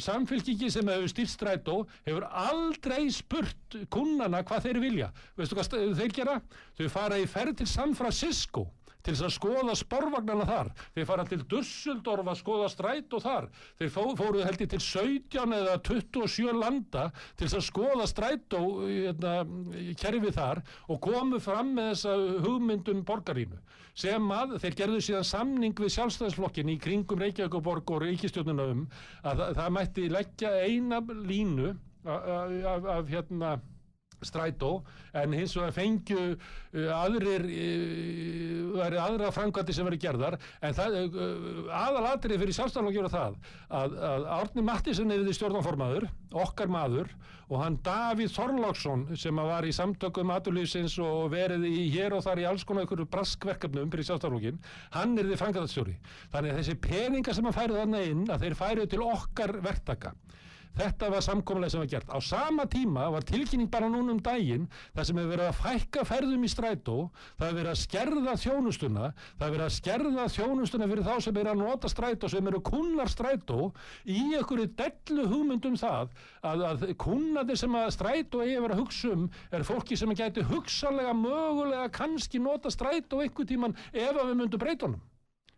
Samfélkingi 0.02 0.68
sem 0.74 0.88
hefur 0.90 1.08
stýrt 1.08 1.30
strætó 1.30 1.76
hefur 2.04 2.26
aldrei 2.26 3.06
spurt 3.14 3.76
kunnana 3.94 4.42
hvað 4.44 4.66
þeir 4.66 4.80
vilja. 4.82 5.12
Veistu 5.38 5.56
hvað 5.56 5.94
þeir 6.00 6.16
gera? 6.16 6.40
Þau 6.76 6.88
fara 6.92 7.20
í 7.22 7.28
ferð 7.30 7.60
til 7.60 7.68
San 7.70 7.94
Francisco 7.96 8.66
til 9.08 9.16
þess 9.16 9.24
að 9.24 9.34
skoða 9.38 9.74
sporvagnana 9.78 10.46
þar. 10.48 10.70
Þeir 10.92 11.06
fara 11.08 11.24
til 11.28 11.40
Dusseldorf 11.48 12.28
að 12.28 12.40
skoða 12.42 12.68
strætó 12.72 13.20
þar. 13.24 13.48
Þeir 13.80 13.92
fó, 13.94 14.02
fóruð 14.18 14.44
held 14.44 14.64
ég 14.64 14.72
til 14.74 14.82
17 14.84 15.54
eða 15.58 15.76
27 15.88 16.56
landa 16.58 17.06
til 17.38 17.46
þess 17.46 17.58
að 17.60 17.66
skoða 17.70 18.08
strætó 18.10 18.60
hérna, 18.84 19.34
kerfi 20.02 20.34
þar 20.36 20.60
og 20.88 21.00
komu 21.08 21.40
fram 21.40 21.72
með 21.78 21.94
þessa 21.94 22.16
hugmyndum 22.44 23.00
borgarínu. 23.08 23.62
Sem 23.98 24.28
að 24.30 24.58
þeir 24.62 24.78
gerðu 24.82 25.00
síðan 25.08 25.26
samning 25.26 25.80
við 25.80 25.94
sjálfstæðisflokkin 25.96 26.68
í 26.70 26.76
kringum 26.82 27.24
Reykjavíkuborg 27.24 27.96
og 27.96 28.04
Reykjastjórnuna 28.04 28.68
um 28.74 28.84
að 29.24 29.40
það, 29.40 29.56
það 29.58 29.74
mætti 29.78 30.06
leggja 30.12 30.52
eina 30.68 31.00
línu 31.08 31.72
af, 32.04 32.28
af, 32.28 32.86
af 32.98 33.10
hérna 33.10 33.56
strætó 34.26 34.72
en 35.16 35.36
hins 35.36 35.54
vegar 35.56 35.74
fengju 35.76 36.18
uh, 36.34 36.90
aðrir 36.98 37.46
uh, 37.46 38.76
væri 38.78 39.00
aðra 39.02 39.32
framkvæmdi 39.34 39.76
sem 39.76 39.88
verið 39.88 40.04
gerðar 40.06 40.38
en 40.64 40.76
það, 40.76 40.98
uh, 41.08 41.72
aðalatrið 41.84 42.44
fyrir 42.44 42.58
sjálfstæðanlega 42.58 43.00
gera 43.00 43.14
það 43.14 43.40
að, 43.80 43.98
að 44.12 44.28
Árni 44.38 44.66
Mattisson 44.66 45.14
er 45.14 45.24
því 45.26 45.36
stjórnanformaður 45.38 46.08
okkar 46.44 46.72
maður 46.72 47.12
og 47.48 47.62
hann 47.62 47.78
Davíð 47.84 48.32
Þorláksson 48.34 49.04
sem 49.16 49.38
að 49.40 49.48
var 49.48 49.64
í 49.64 49.72
samtökum 49.72 50.32
aturlýfsins 50.34 50.98
og 51.00 51.30
verið 51.32 51.64
í 51.68 51.86
hér 51.94 52.16
og 52.16 52.24
þar 52.26 52.42
í 52.42 52.48
alls 52.48 52.64
konar 52.68 52.84
ykkur 52.84 53.06
braskverkefnum 53.08 53.88
fyrir 53.92 54.08
sjálfstæðanlókin 54.10 54.58
hann 54.92 55.16
er 55.16 55.30
því 55.30 55.38
framkvæmdastjóri. 55.40 55.96
Þannig 56.34 56.52
að 56.52 56.60
þessi 56.60 56.76
peningar 56.84 57.38
sem 57.38 57.48
hann 57.48 57.56
færið 57.56 57.80
þannig 57.82 58.10
inn 58.12 58.26
að 58.28 58.44
þeir 58.44 58.58
færið 58.58 58.90
til 58.92 59.04
okkar 59.06 59.54
verktaka 59.64 60.12
Þetta 60.78 61.08
var 61.10 61.24
samkomulega 61.24 61.72
sem 61.72 61.82
var 61.82 61.90
gert. 61.90 62.10
Á 62.12 62.18
sama 62.22 62.66
tíma 62.70 63.08
var 63.10 63.24
tilkynning 63.26 63.70
bara 63.70 63.88
núna 63.90 64.12
um 64.14 64.20
daginn 64.22 64.68
þar 64.94 65.08
sem 65.08 65.18
hefur 65.18 65.32
verið 65.32 65.48
að 65.48 65.60
fækka 65.62 66.04
ferðum 66.06 66.44
í 66.46 66.50
strætó, 66.52 66.96
það 67.38 67.46
hefur 67.46 67.58
verið 67.58 67.72
að 67.72 67.80
skerða 67.82 68.34
þjónustuna, 68.44 69.08
það 69.16 69.44
hefur 69.46 69.56
verið 69.56 69.66
að 69.66 69.76
skerða 69.78 70.28
þjónustuna 70.36 70.90
fyrir 70.92 71.08
þá 71.08 71.14
sem 71.26 71.40
eru 71.42 71.52
að 71.54 71.60
nota 71.62 71.92
strætó, 71.92 72.30
sem 72.30 72.50
eru 72.52 72.62
kunnar 72.68 73.12
strætó, 73.12 73.58
í 74.06 74.22
einhverju 74.38 74.70
dellu 74.78 75.26
hugmyndum 75.32 75.78
það 75.80 76.14
að, 76.42 76.64
að 76.70 76.86
kunnarnir 77.02 77.58
sem 77.58 77.78
að 77.80 77.92
strætó 77.96 78.44
eigi 78.44 78.56
að 78.58 78.66
vera 78.68 78.78
að 78.78 78.82
hugsa 78.84 79.12
um 79.16 79.28
er 79.50 79.66
fólki 79.66 79.98
sem 79.98 80.14
gæti 80.18 80.46
hugsalega, 80.46 81.14
mögulega, 81.16 81.90
kannski 81.94 82.42
nota 82.42 82.70
strætó 82.72 83.22
einhver 83.24 83.48
tíman 83.48 83.76
ef 83.92 84.14
að 84.14 84.26
við 84.30 84.36
myndum 84.42 84.62
breytunum. 84.62 85.06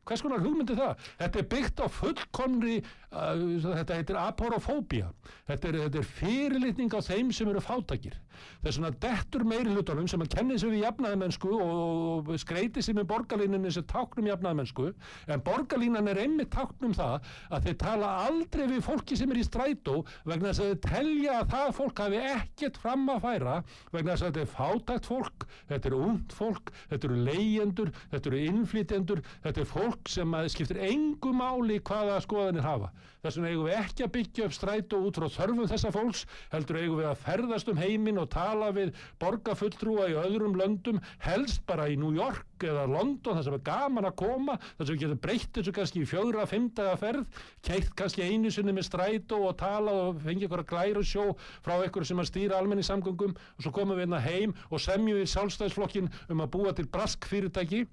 Hvers 0.09 0.23
konar 0.25 0.41
hugmyndi 0.43 0.75
það? 0.79 1.05
Þetta 1.21 1.41
er 1.41 1.49
byggt 1.53 1.83
á 1.85 1.87
fullkomri, 1.93 2.77
uh, 3.13 3.43
þetta 3.67 3.99
heitir 3.99 4.19
aporofóbía. 4.19 5.11
Þetta 5.51 5.71
er, 5.71 5.79
er 5.91 6.09
fyrirlitning 6.17 6.95
á 6.97 7.01
þeim 7.05 7.33
sem 7.37 7.51
eru 7.53 7.63
fátakir. 7.63 8.17
Það 8.61 8.69
er 8.71 8.75
svona 8.77 8.91
dettur 9.03 9.45
meiri 9.45 9.75
hlutunum 9.75 10.09
sem 10.09 10.23
að 10.25 10.31
kenni 10.33 10.57
sig 10.61 10.73
við 10.73 10.87
jafnaðamennsku 10.87 11.51
og, 11.53 12.31
og 12.31 12.41
skreiti 12.41 12.83
sig 12.85 12.97
með 12.97 13.11
borgarlíninni 13.11 13.73
sem 13.75 13.85
táknum 13.91 14.31
jafnaðamennsku. 14.31 14.87
En 15.29 15.45
borgarlínan 15.45 16.09
er 16.09 16.23
einmitt 16.23 16.53
táknum 16.55 16.95
það 16.97 17.29
að 17.53 17.69
þeir 17.69 17.79
tala 17.85 18.15
aldrei 18.25 18.65
við 18.73 18.85
fólki 18.87 19.19
sem 19.21 19.35
er 19.35 19.43
í 19.43 19.45
strætó 19.45 19.99
vegna 20.25 20.55
þess 20.55 20.65
að 20.65 20.71
þeir 20.71 20.81
telja 20.87 21.37
að 21.43 21.53
það 21.53 21.75
fólk 21.81 22.03
hafi 22.07 22.23
ekkert 22.31 22.81
fram 22.81 23.07
að 23.13 23.23
færa 23.27 23.57
vegna 23.93 24.15
þess 24.15 24.25
að 24.25 24.31
þetta 24.31 24.45
er 24.47 24.53
fátakt 24.55 25.11
fólk, 25.11 25.47
þetta 25.69 25.91
er 25.91 25.99
ungd 26.01 26.37
fólk, 26.41 26.73
þetta 26.89 27.11
eru 27.11 27.21
leyendur, 27.29 27.93
þetta 28.15 28.33
eru 28.33 28.43
innflytjendur, 28.49 29.25
þetta 29.45 29.65
er 29.65 29.71
fólk 29.71 29.90
sem 30.11 30.35
að 30.37 30.51
skiptir 30.55 30.81
engu 30.91 31.33
máli 31.37 31.79
hvaða 31.85 32.19
skoðanir 32.25 32.67
hafa. 32.67 32.91
Þess 33.21 33.37
vegna 33.37 33.51
eigum 33.53 33.67
við 33.69 33.75
ekki 33.77 34.05
að 34.05 34.13
byggja 34.15 34.45
upp 34.49 34.55
strætó 34.57 34.99
út 35.05 35.19
frá 35.21 35.27
þörfum 35.29 35.67
þessa 35.69 35.91
fólks, 35.93 36.23
heldur 36.55 36.79
eigum 36.81 37.01
við 37.03 37.09
að 37.11 37.19
ferðast 37.27 37.69
um 37.69 37.81
heiminn 37.81 38.21
og 38.23 38.31
tala 38.33 38.71
við 38.73 38.95
borgarfulltrúa 39.21 40.07
í 40.09 40.17
öðrum 40.23 40.57
löndum, 40.57 41.03
helst 41.21 41.61
bara 41.69 41.91
í 41.93 41.99
New 42.01 42.15
York 42.17 42.65
eða 42.65 42.87
London, 42.89 43.37
þar 43.37 43.45
sem 43.45 43.59
er 43.59 43.63
gaman 43.69 44.09
að 44.09 44.17
koma, 44.23 44.57
þar 44.79 44.89
sem 44.89 44.97
við 44.97 45.03
getum 45.05 45.21
breytt 45.27 45.53
þessu 45.59 45.77
kannski 45.77 46.01
í 46.01 46.09
fjögra, 46.09 46.49
fymtaða 46.49 46.97
ferð, 47.05 47.45
keitt 47.69 47.93
kannski 48.01 48.25
einu 48.25 48.55
sinni 48.55 48.77
með 48.77 48.89
strætó 48.89 49.43
og 49.51 49.57
tala 49.61 49.97
og 50.07 50.25
fengi 50.25 50.49
ykkur 50.49 50.65
að 50.65 50.71
glæra 50.73 51.05
sjó 51.05 51.31
frá 51.61 51.77
ykkur 51.85 52.09
sem 52.09 52.25
að 52.25 52.33
stýra 52.33 52.57
almenni 52.57 52.85
samgöngum 52.89 53.37
og 53.37 53.65
svo 53.65 53.77
komum 53.77 54.01
við 54.01 54.07
hérna 54.07 54.25
heim 54.25 54.57
og 54.71 54.81
semjum 54.81 55.21
við 55.21 55.33
sjálfstæðisflokkin 55.35 56.13
um 56.33 56.45
að 56.45 56.53
búa 56.57 56.77
til 56.77 56.89
brask 56.89 57.29
fyrirtæki 57.29 57.85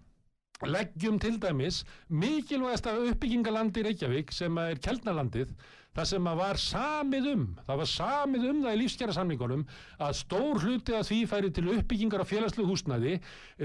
leggjum 0.66 1.20
til 1.22 1.38
dæmis 1.42 1.84
mikilvægasta 2.10 2.96
uppbyggingalandi 2.98 3.84
í 3.84 3.86
Reykjavík 3.86 4.32
sem 4.34 4.58
er 4.58 4.80
Kjeldnalandið 4.82 5.52
það 5.98 6.10
sem 6.12 6.28
að 6.30 6.40
var 6.42 6.60
samið 6.62 7.28
um 7.32 7.44
það 7.66 7.80
var 7.82 7.90
samið 7.90 8.44
um 8.52 8.60
það 8.64 8.76
í 8.76 8.80
lífskjara 8.84 9.16
samningunum 9.16 9.64
að 10.06 10.18
stór 10.20 10.60
hluti 10.62 10.94
að 10.94 11.08
því 11.10 11.20
færi 11.32 11.50
til 11.56 11.66
uppbyggingar 11.74 12.22
á 12.22 12.30
félagslegu 12.30 12.70
húsnæði 12.70 13.16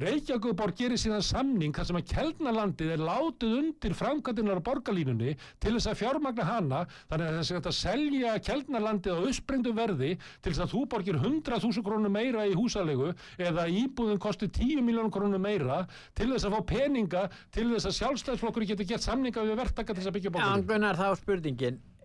Reykjavíkuborg 0.03 0.79
gerir 0.79 1.01
síðan 1.01 1.25
samning 1.27 1.77
þar 1.77 1.89
sem 1.91 1.99
að 2.01 2.07
Kjeldnalandið 2.13 2.95
er 2.95 3.05
látið 3.05 3.57
undir 3.59 3.97
framkvæmdunar 3.99 4.63
á 4.65 4.67
borgarlínunni 4.69 5.35
til 5.61 5.75
þess 5.77 5.91
að 5.93 6.01
fjármagna 6.01 6.49
hana 6.49 6.81
þannig 7.11 7.29
að 7.29 7.39
þess 7.43 7.57
að 7.61 7.79
selja 7.83 8.35
Kjeldnalandið 8.49 9.13
á 9.13 9.25
uppsprengdu 9.29 9.77
verði 9.77 10.13
til 10.41 10.55
þess 10.55 10.65
að 10.65 10.73
þú 10.73 10.83
borgir 10.95 11.21
100.000 11.21 11.85
krónur 11.85 12.13
meira 12.17 12.49
í 12.49 12.57
húsalegu 12.57 13.13
eða 13.37 13.69
íbúðin 13.69 14.23
kosti 14.23 14.49
10 14.49 14.81
miljónum 14.87 15.13
krónur 15.13 15.43
meira 15.43 15.83
til 16.17 16.31
þess 16.33 16.49
að 16.49 16.57
fá 16.57 16.69
peninga 16.73 17.27
til 17.53 17.69
þess 17.75 17.91
að 17.93 17.99
sjálfstæðsflokkur 18.01 18.69
getur 18.73 18.89
gett 18.89 19.05
samninga 19.05 19.45
við 19.45 19.59
verktaka 19.61 19.93
til 19.93 20.01
þess 20.01 20.13
að 20.13 20.19
byggja 20.21 20.33
borgarlínu. 20.39 20.71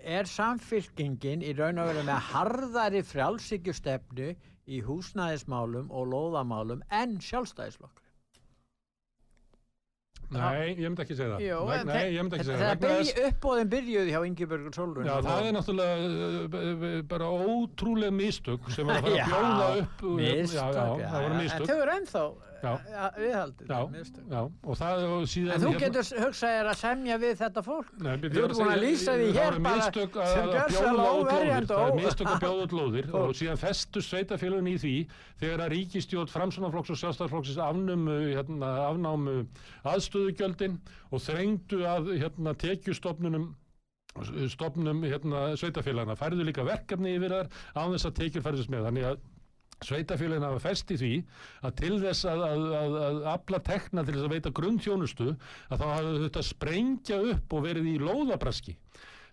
Er 0.08 0.28
samfylkingin 0.32 1.42
í 1.44 1.52
raun 1.58 1.82
og 1.84 1.90
veru 1.90 2.04
með 2.08 2.28
harðari 2.30 3.02
frjálsíkjustefnu 3.04 4.30
í 4.68 4.82
húsnæðismálum 4.88 5.90
og 5.92 6.12
lóðamálum 6.14 6.84
en 6.96 7.18
sjálfstæðisflokkur? 7.24 8.06
Nei, 10.28 10.74
ég 10.76 10.90
myndi 10.90 11.04
ekki 11.06 11.16
segja 11.16 11.36
það. 11.38 11.44
Veg, 11.68 11.82
en 11.82 11.88
nei, 11.88 12.08
ég 12.12 12.24
myndi 12.24 12.36
ekki 12.36 12.48
segja 12.48 12.58
það. 12.60 12.72
það. 12.72 12.82
Byrji 12.84 13.28
uppbóðin 13.30 13.70
byrjuði 13.72 14.16
hjá 14.16 14.20
Ingeborgur 14.28 14.74
Solrún. 14.76 15.08
Já, 15.08 15.14
það 15.24 15.46
er 15.48 15.56
náttúrulega 15.56 15.94
uh, 16.48 16.88
bara 17.14 17.30
ótrúlega 17.32 18.16
mistök 18.16 18.68
sem 18.76 18.90
var 18.90 19.00
að 19.00 19.08
fara 19.08 19.16
Já, 19.22 19.24
að 19.24 19.32
bjóða 19.32 19.70
upp 19.84 20.04
Mistök, 20.20 20.58
já, 20.58 20.66
já, 20.68 21.08
það 21.08 21.24
voru 21.24 21.32
En 21.32 21.40
mistök 21.44 21.72
þau 21.72 21.78
eru 21.78 21.96
ennþá 21.96 22.26
Já. 22.28 22.57
Viðhaldið, 22.64 23.72
og 24.64 24.78
það 24.80 25.04
og 25.08 25.26
síðan 25.32 25.54
En 25.54 25.62
þú 25.62 25.72
hérna- 25.72 25.82
getur 25.84 26.24
hugsað 26.24 26.54
þér 26.56 26.70
að 26.72 26.80
semja 26.82 27.18
við 27.22 27.36
þetta 27.42 27.64
fólk? 27.66 27.92
Nei, 27.98 28.14
Þú 28.24 28.44
ert 28.44 28.56
búin 28.58 28.72
að 28.74 28.82
lýsa 28.84 29.16
því 29.18 29.28
hér 29.38 29.60
bara 29.68 29.92
sem 29.92 30.98
lóðir. 30.98 31.28
Óverjandi 31.28 31.74
það 31.74 31.84
er 31.88 32.00
mistök 32.02 32.32
að 32.32 32.42
bjóða 32.46 32.66
út 32.68 32.76
lóðir 32.80 33.12
og 33.22 33.36
síðan 33.38 33.62
festu 33.62 34.04
sveitafélagin 34.04 34.72
í 34.72 34.76
því 34.82 34.96
þegar 35.44 35.66
að 35.68 35.72
ríkistjóð 35.76 36.34
framsunarflokks 36.34 36.96
og 36.96 37.02
sjálfstæðarflokksins 37.04 37.62
hérna, 38.38 38.74
afnámu 38.88 39.38
aðstöðugjöldin 39.88 40.82
og 41.12 41.24
þrengdu 41.24 41.86
að 41.88 42.12
hérna, 42.18 42.54
tekjustofnunum 42.58 43.54
stofnum 44.50 45.04
hérna, 45.06 45.52
sveitafélagina 45.60 46.18
færðu 46.18 46.46
líka 46.48 46.66
verkefni 46.66 47.16
yfir 47.18 47.36
þar 47.36 47.50
án 47.78 47.94
þess 47.94 48.10
að 48.10 48.16
tekjur 48.22 48.46
færðist 48.48 48.72
með. 48.74 48.88
Þannig 48.90 49.10
að 49.12 49.20
sveitafélagin 49.86 50.48
hafa 50.48 50.64
fest 50.64 50.92
í 50.94 50.98
því 51.02 51.12
að 51.68 51.76
til 51.82 51.94
þess 52.02 52.26
að, 52.30 52.44
að, 52.48 52.66
að, 52.80 52.98
að 53.08 53.20
afla 53.34 53.62
tekna 53.68 54.06
til 54.06 54.16
þess 54.16 54.30
að 54.30 54.36
veita 54.38 54.56
grunnþjónustu 54.62 55.30
að 55.34 55.84
þá 55.84 55.88
hafðu 55.92 56.24
þetta 56.26 56.46
sprengja 56.48 57.22
upp 57.34 57.58
og 57.58 57.68
verið 57.68 57.92
í 57.94 57.98
lóðabraski 58.02 58.78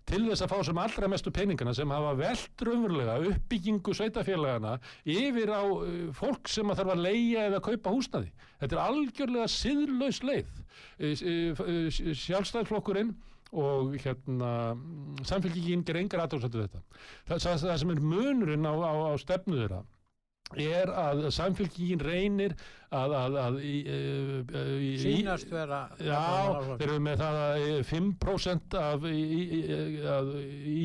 til 0.05 0.21
þess 0.27 0.43
að 0.45 0.51
fá 0.53 0.57
sem 0.67 0.79
allra 0.81 1.09
mestu 1.09 1.31
peningana 1.33 1.73
sem 1.73 1.89
hafa 1.89 2.11
velt 2.19 2.63
raunverulega 2.67 3.15
uppbyggingu 3.31 3.93
sveitafélagana 3.97 4.75
yfir 5.01 5.49
á 5.49 5.65
uh, 5.65 5.87
fólk 6.13 6.51
sem 6.51 6.69
að 6.69 6.81
þarf 6.81 6.93
að 6.93 7.05
leia 7.07 7.47
eða 7.49 7.61
kaupa 7.65 7.93
húsnaði. 7.95 8.29
Þetta 8.61 8.77
er 8.77 8.83
algjörlega 8.83 9.47
siðlaus 9.49 10.21
leið. 10.25 10.51
Uh, 10.99 11.23
uh, 11.65 12.13
Sjálfstæðflokkurinn 12.21 13.15
og 13.55 13.95
hérna 14.03 14.51
samfélkingin 15.25 15.85
ger 15.87 15.97
engar 16.01 16.25
aðtóðsættu 16.25 16.65
þetta. 16.65 16.81
Það, 17.25 17.37
það, 17.47 17.59
það 17.65 17.81
sem 17.81 17.93
er 17.95 18.05
munurinn 18.13 18.69
á, 18.69 18.73
á, 18.75 18.93
á 19.09 19.13
stefnu 19.21 19.61
þeirra 19.61 19.81
er 20.53 20.91
að 20.93 21.25
samfélkingin 21.33 22.03
reynir 22.05 22.53
að, 22.93 23.15
að, 23.17 23.37
að 23.41 23.57
í, 23.65 23.73
í, 23.81 23.97
í, 24.85 24.91
Sýnast 25.01 25.49
vera 25.51 25.81
Já, 25.97 26.21
þeir 26.77 26.87
eru 26.91 27.01
með 27.03 27.23
það 27.23 27.39
að 27.41 27.65
eh, 27.65 27.81
5% 27.89 28.77
af 28.79 29.07
í, 29.09 29.25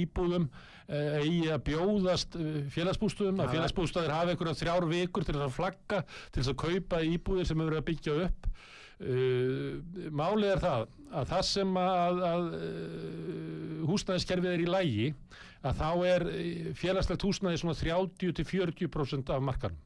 íbúðum 0.00 0.48
eigi 0.90 1.50
að 1.54 1.60
bjóðast 1.68 2.34
félagsbústöðum, 2.74 3.38
að 3.38 3.52
Já, 3.52 3.54
félagsbústöðir 3.58 4.10
hafa 4.10 4.32
einhverja 4.32 4.58
þrjár 4.58 4.86
vikur 4.90 5.26
til 5.26 5.36
þess 5.36 5.46
að 5.46 5.54
flagga, 5.54 6.00
til 6.32 6.40
þess 6.40 6.50
að 6.50 6.58
kaupa 6.64 7.02
íbúðir 7.06 7.46
sem 7.46 7.62
eru 7.62 7.78
að 7.78 7.86
byggja 7.92 8.16
upp. 8.24 8.48
Uh, 9.00 9.78
málið 10.12 10.50
er 10.54 10.60
það 10.60 10.82
að 11.16 11.30
það 11.30 11.44
sem 11.48 11.76
að, 11.80 12.18
að 12.30 12.48
uh, 12.58 13.86
húsnæðiskerfið 13.88 14.50
er 14.52 14.64
í 14.64 14.68
lægi 14.68 15.06
að 15.66 15.78
þá 15.80 15.88
er 16.08 16.26
eh, 16.32 16.68
félagslegt 16.78 17.24
húsnæði 17.26 17.60
svona 17.60 17.76
30-40% 17.78 19.32
af 19.34 19.42
markanum. 19.44 19.80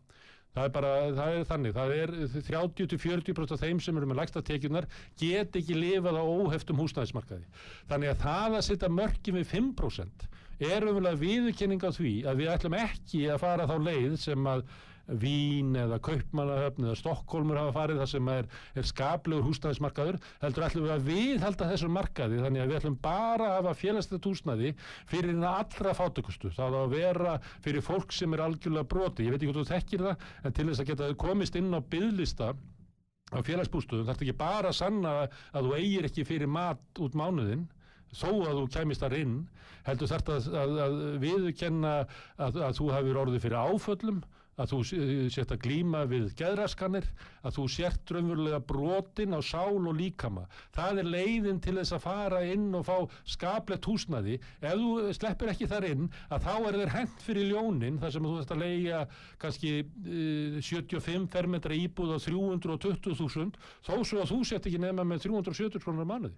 Það 0.55 0.69
er 0.69 0.73
bara, 0.77 0.91
það 1.17 1.37
er 1.37 1.47
þannig, 1.49 1.73
það 1.75 1.93
er 1.99 2.13
30-40% 2.47 3.55
af 3.57 3.63
þeim 3.65 3.81
sem 3.83 3.97
eru 3.99 4.07
með 4.07 4.21
lægsta 4.21 4.43
tekjunar 4.47 4.87
get 5.19 5.57
ekki 5.59 5.75
lifað 5.75 6.21
á 6.23 6.23
óheftum 6.23 6.79
húsnæðismarkaði. 6.79 7.49
Þannig 7.91 8.13
að 8.13 8.23
það 8.23 8.55
að 8.61 8.67
setja 8.69 8.91
mörgjum 8.95 9.41
við 9.41 9.49
5% 9.51 10.29
er 10.63 10.87
umvel 10.87 11.17
viðurkenning 11.19 11.83
á 11.83 11.91
því 11.91 12.15
að 12.31 12.43
við 12.45 12.53
ætlum 12.53 12.79
ekki 12.79 13.25
að 13.35 13.43
fara 13.43 13.67
þá 13.67 13.75
leið 13.83 14.15
sem 14.23 14.47
að 14.47 14.63
Vín 15.05 15.75
eða 15.77 15.99
Kaupmannahöfn 16.05 16.87
eða 16.87 16.97
Stokkólmur 16.97 17.59
hafa 17.61 17.75
farið 17.77 18.03
þar 18.03 18.11
sem 18.15 18.31
er, 18.33 18.49
er 18.75 18.89
skaplegur 18.89 19.45
húsnæðismarkaður. 19.49 20.21
Heldur 20.41 20.67
ætlum 20.69 20.87
við 20.87 20.95
að 20.95 21.09
viðhalda 21.11 21.71
þessum 21.73 21.97
markaði 21.99 22.41
þannig 22.41 22.65
að 22.65 22.71
við 22.73 22.79
ætlum 22.81 22.99
bara 23.05 23.51
að 23.51 23.57
hafa 23.59 23.75
félagslegt 23.83 24.29
húsnæði 24.31 24.75
fyrir 25.11 25.33
hérna 25.35 25.57
allra 25.61 25.97
fátökustu 25.99 26.53
það 26.55 26.79
á 26.79 26.81
að 26.81 26.95
vera 26.95 27.35
fyrir 27.65 27.85
fólk 27.85 28.15
sem 28.17 28.33
er 28.35 28.45
algjörlega 28.47 28.89
broti, 28.89 29.27
ég 29.27 29.35
veit 29.35 29.43
ekki 29.43 29.53
hvort 29.53 29.61
þú 29.63 29.75
þekkir 29.75 30.07
það 30.09 30.29
en 30.45 30.57
til 30.57 30.69
þess 30.71 30.83
að 30.83 30.91
geta 30.93 31.11
komist 31.21 31.59
inn 31.61 31.73
á 31.75 31.81
byðlista 31.95 32.53
á 33.35 33.39
félagsbústöðum 33.45 34.09
þarf 34.09 34.23
ekki 34.25 34.37
bara 34.39 34.71
að 34.71 34.79
sanna 34.79 35.15
að 35.25 35.69
þú 35.69 35.79
eigir 35.79 36.09
ekki 36.09 36.27
fyrir 36.29 36.51
mat 36.51 37.03
út 37.03 37.17
mánuðinn 37.19 37.67
þó 38.15 38.31
að 38.47 38.61
þú 38.61 38.67
kæmist 38.77 39.03
þar 39.03 39.17
inn 39.19 39.35
heldur 39.87 40.11
þarf 40.11 40.31
að, 40.37 40.49
að, 40.61 40.75
að 40.85 40.99
viðurkenna 41.25 41.95
að, 42.05 42.61
að 42.69 42.79
þú 42.79 42.91
hefur 42.95 43.21
orðið 43.25 43.45
fyrir 43.47 43.73
áföllum 43.73 44.23
að 44.61 44.71
þú 44.71 44.79
sért 45.35 45.53
að 45.55 45.63
glíma 45.65 46.05
við 46.11 46.29
geðraskanir, 46.39 47.07
að 47.43 47.57
þú 47.57 47.65
sért 47.75 48.13
raunverulega 48.15 48.61
brotin 48.69 49.35
á 49.35 49.41
sál 49.43 49.81
og 49.81 49.97
líkama. 49.99 50.47
Það 50.75 51.03
er 51.03 51.11
leiðin 51.11 51.61
til 51.65 51.77
þess 51.81 51.97
að 51.97 52.05
fara 52.05 52.43
inn 52.47 52.69
og 52.79 52.87
fá 52.87 52.97
skaplegt 53.35 53.89
húsnaði. 53.91 54.39
Ef 54.63 54.79
þú 54.79 55.13
sleppir 55.19 55.53
ekki 55.55 55.71
þar 55.71 55.89
inn, 55.91 56.09
að 56.31 56.47
þá 56.47 56.55
er 56.55 56.81
þeir 56.81 56.95
hent 56.95 57.27
fyrir 57.27 57.51
ljónin, 57.51 58.01
þar 58.03 58.15
sem 58.15 58.29
þú 58.29 58.35
þarfst 58.39 58.55
að 58.55 58.65
leiða 58.65 59.05
kannski 59.43 59.75
uh, 59.83 60.59
75 60.63 61.29
fermetra 61.35 61.79
íbúð 61.79 62.15
á 62.15 62.19
320.000, 62.23 63.63
þó 63.85 63.95
svo 64.03 64.23
að 64.23 64.35
þú 64.35 64.43
sért 64.47 64.69
ekki 64.71 64.83
nefna 64.83 65.07
með 65.09 65.27
370 65.29 65.83
krónar 65.83 66.09
mánuði. 66.09 66.37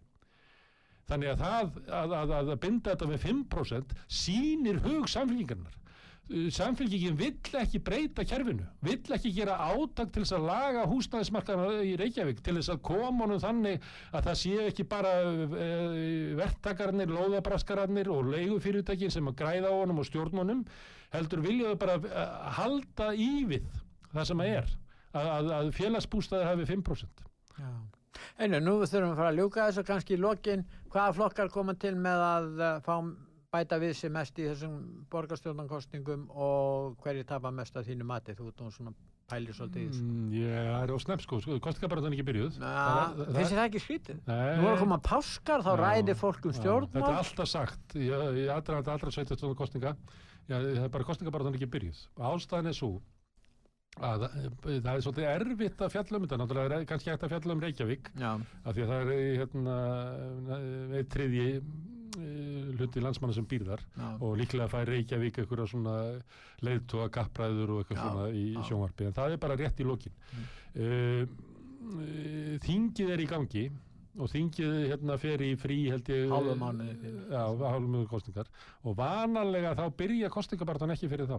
Þannig 1.06 1.36
að 1.36 1.42
það 1.44 1.76
að, 1.94 2.14
að, 2.18 2.32
að 2.36 2.56
binda 2.64 2.94
þetta 2.94 3.06
með 3.06 3.26
5% 3.28 3.92
sýnir 4.10 4.80
hug 4.82 5.04
samfélgingarnar 5.10 5.76
samfélgingin 6.26 7.14
vill 7.14 7.58
ekki 7.60 7.78
breyta 7.86 8.24
kerfinu, 8.26 8.64
vill 8.82 9.14
ekki 9.14 9.30
gera 9.36 9.54
átak 9.70 10.10
til 10.10 10.24
þess 10.24 10.34
að 10.34 10.46
laga 10.48 10.86
húsnæðismarkaðan 10.90 11.84
í 11.86 11.92
Reykjavík 12.00 12.40
til 12.42 12.56
þess 12.56 12.72
að 12.74 12.80
koma 12.88 13.26
honum 13.26 13.42
þannig 13.42 13.84
að 14.10 14.26
það 14.26 14.38
sé 14.40 14.54
ekki 14.64 14.86
bara 14.90 15.12
e, 15.22 15.68
verktakarnir, 16.40 17.12
lóðabraskararnir 17.14 18.10
og 18.10 18.32
leigufyrirtækin 18.32 19.14
sem 19.14 19.30
að 19.30 19.38
græða 19.38 19.70
honum 19.70 20.02
og 20.02 20.08
stjórnunum, 20.08 20.64
heldur 21.14 21.44
viljaðu 21.46 21.78
bara 21.84 22.00
e, 22.02 22.26
halda 22.58 23.12
í 23.14 23.30
við 23.52 23.70
það 24.10 24.30
sem 24.32 24.42
að 24.42 24.52
er, 24.56 24.74
að, 25.12 25.30
að, 25.36 25.52
að 25.60 25.70
félagsbústaðir 25.78 26.50
hafi 26.50 26.68
5%. 26.72 27.24
Já. 27.60 27.70
Einu, 28.40 28.58
nú 28.60 28.74
þurfum 28.82 29.06
við 29.06 29.12
að 29.12 29.18
fara 29.20 29.30
að 29.30 29.38
ljúka 29.38 29.68
þessu 29.68 29.86
kannski 29.86 30.16
í 30.16 30.20
lokin. 30.20 30.66
Hvaða 30.90 31.14
flokkar 31.20 31.50
koma 31.52 31.76
til 31.78 31.94
með 32.00 32.22
að 32.24 32.46
uh, 32.58 32.68
fá 32.84 32.94
bæta 33.56 33.78
við 33.82 33.92
sér 33.98 34.12
mest 34.14 34.38
í 34.38 34.46
þessum 34.50 34.76
borgarstjórnankostningum 35.12 36.28
og 36.30 36.96
hverju 37.04 37.26
tapa 37.28 37.50
mest 37.54 37.76
af 37.76 37.86
þínu 37.88 38.06
mati? 38.08 38.34
Þú 38.36 38.50
nú 38.60 38.70
svona 38.74 38.92
pælir 39.26 39.56
svolítið 39.56 39.82
í 39.82 39.86
þessu. 39.90 40.04
Mm, 40.06 40.28
Ég 40.36 40.68
er 40.82 40.92
á 40.92 40.96
snepp 41.02 41.24
sko, 41.24 41.40
sko 41.42 41.56
kostningabaratan 41.64 42.12
er 42.12 42.16
ekki 42.18 42.26
byrjuð. 42.28 42.58
Na, 42.62 42.72
Það- 42.76 43.16
það- 43.16 43.32
þið 43.36 43.56
það 43.56 43.64
ekki 43.66 43.82
skrítið? 43.86 44.20
Nei. 44.26 44.56
Nú 44.60 44.68
er 44.68 44.76
að 44.76 44.78
koma 44.84 44.98
páskar, 45.02 45.64
þá 45.66 45.72
ræðir 45.82 46.16
fólk 46.20 46.46
um 46.46 46.52
já, 46.52 46.60
Þetta 46.92 47.10
er 47.10 47.20
alltaf 47.24 47.48
sagt 47.48 47.96
í, 47.96 48.06
í 48.06 48.46
allra, 48.46 48.78
allra 48.94 49.10
sveitastónu 49.10 49.56
kostninga. 49.58 49.96
Já, 50.46 50.60
það 50.62 50.84
er 50.84 50.88
bara 50.94 51.04
kostningabaratan 51.04 51.54
ekki 51.58 51.66
byrjuð. 51.74 52.06
Ástæðan 52.22 52.68
er 52.70 52.76
svo 52.78 53.02
að 53.96 54.24
það 54.26 54.46
það 54.84 54.88
er 54.92 55.04
svolítið 55.06 55.28
erfitt 55.30 55.82
að 55.86 55.92
fjalla 55.94 56.18
um 56.18 56.24
þetta. 56.26 56.38
Náttúrulega 56.42 56.78
er 56.80 56.88
kannski 56.90 57.12
hægt 57.12 57.26
að 57.26 57.32
fjalla 57.34 57.54
um 57.56 57.62
Reykjavík 57.64 58.10
Já, 58.20 58.30
af 58.36 58.76
því 58.76 58.84
að 58.84 58.90
það 58.92 59.12
er 59.16 59.38
hérna, 59.40 59.76
eitt 60.98 61.12
triði 61.14 61.46
hluti 62.76 63.02
landsmanna 63.04 63.36
sem 63.36 63.46
býr 63.48 63.64
þar. 63.70 63.82
Já, 63.96 64.06
og 64.20 64.36
líklega 64.40 64.68
fær 64.72 64.88
Reykjavík 64.92 65.40
einhverja 65.42 65.68
svona 65.72 65.96
leiðtóa 66.64 67.08
gappræður 67.12 67.74
og 67.74 67.82
eitthvað 67.82 67.98
Já, 67.98 68.04
svona 68.06 68.28
í 68.32 68.46
já. 68.52 68.62
sjónvarpi. 68.70 69.08
En 69.08 69.16
það 69.16 69.36
er 69.36 69.42
bara 69.46 69.58
rétt 69.60 69.80
í 69.82 69.88
lokin. 69.88 70.16
Mm. 70.76 71.36
þingið 72.64 73.12
er 73.14 73.22
í 73.22 73.28
gangi 73.30 73.66
og 74.16 74.30
þingið 74.32 74.74
hérna 74.90 75.16
fer 75.20 75.42
í 75.44 75.52
frí 75.60 75.76
held 75.92 76.08
ég 76.10 76.30
Hálfum 76.32 76.60
mánuði 77.92 78.08
kostningar 78.10 78.48
og 78.82 78.96
vanalega 78.98 79.74
þá 79.76 79.84
byrja 79.98 80.30
kostningabartan 80.32 80.94
ekki 80.94 81.10
fyrir 81.12 81.28
þá 81.28 81.38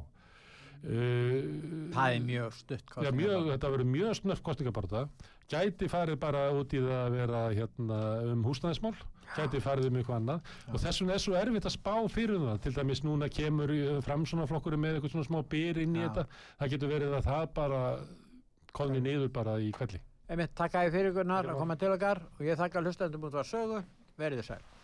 uh, 0.84 1.92
það 1.96 2.16
er 2.16 2.24
mjög 2.28 2.56
stutt 2.58 2.82
Já, 2.82 2.88
kostningabaráttu. 2.94 3.20
mjög, 3.22 3.52
þetta 3.54 3.72
verður 3.74 3.92
mjög 3.94 4.18
snöft 4.22 4.46
kostningabarta 4.48 5.04
gæti 5.48 5.88
farið 5.92 6.20
bara 6.20 6.42
út 6.56 6.76
í 6.76 6.82
það 6.84 6.98
að 7.04 7.16
vera 7.16 7.44
hérna, 7.56 8.02
um 8.34 8.44
húsnæðismál 8.48 8.96
gæti 9.36 9.62
farið 9.64 9.90
um 9.90 9.98
eitthvað 10.00 10.20
annað. 10.22 10.52
Og 10.72 10.82
þess 10.84 11.02
vegna 11.02 11.16
er 11.16 11.24
svo 11.24 11.38
erfitt 11.40 11.68
að 11.68 11.76
spá 11.76 11.96
fyrir 12.12 12.38
um 12.38 12.46
það. 12.48 12.60
Til 12.64 12.76
dæmis 12.78 13.04
núna 13.04 13.32
kemur 13.32 13.74
uh, 13.76 13.98
fram 14.06 14.28
svona 14.28 14.48
flokkurinn 14.50 14.84
með 14.84 14.98
eitthvað 14.98 15.16
svona 15.16 15.30
smá 15.30 15.40
byr 15.56 15.82
inn 15.84 15.96
í 15.96 16.04
Já. 16.04 16.10
þetta. 16.10 16.44
Það 16.62 16.76
getur 16.76 16.94
verið 16.94 17.18
að 17.18 17.32
það 17.32 17.50
bara 17.58 17.82
konni 18.78 19.04
niður 19.04 19.34
bara 19.36 19.58
í 19.64 19.72
kvelli 19.76 20.04
takk 20.28 20.74
að 20.76 20.88
ég 20.88 20.92
fyrir 20.92 21.14
ykkurnar 21.14 21.48
að 21.48 21.60
koma 21.62 21.78
til 21.80 21.94
okkar. 21.94 22.20
Og 22.38 22.44
ég 22.46 22.60
þakka 22.60 22.84
hlustendum 22.84 23.30
út 23.30 23.38
var 23.38 23.48
sögu, 23.48 23.84
verið 24.20 24.42
þið 24.42 24.50
sæl. 24.50 24.77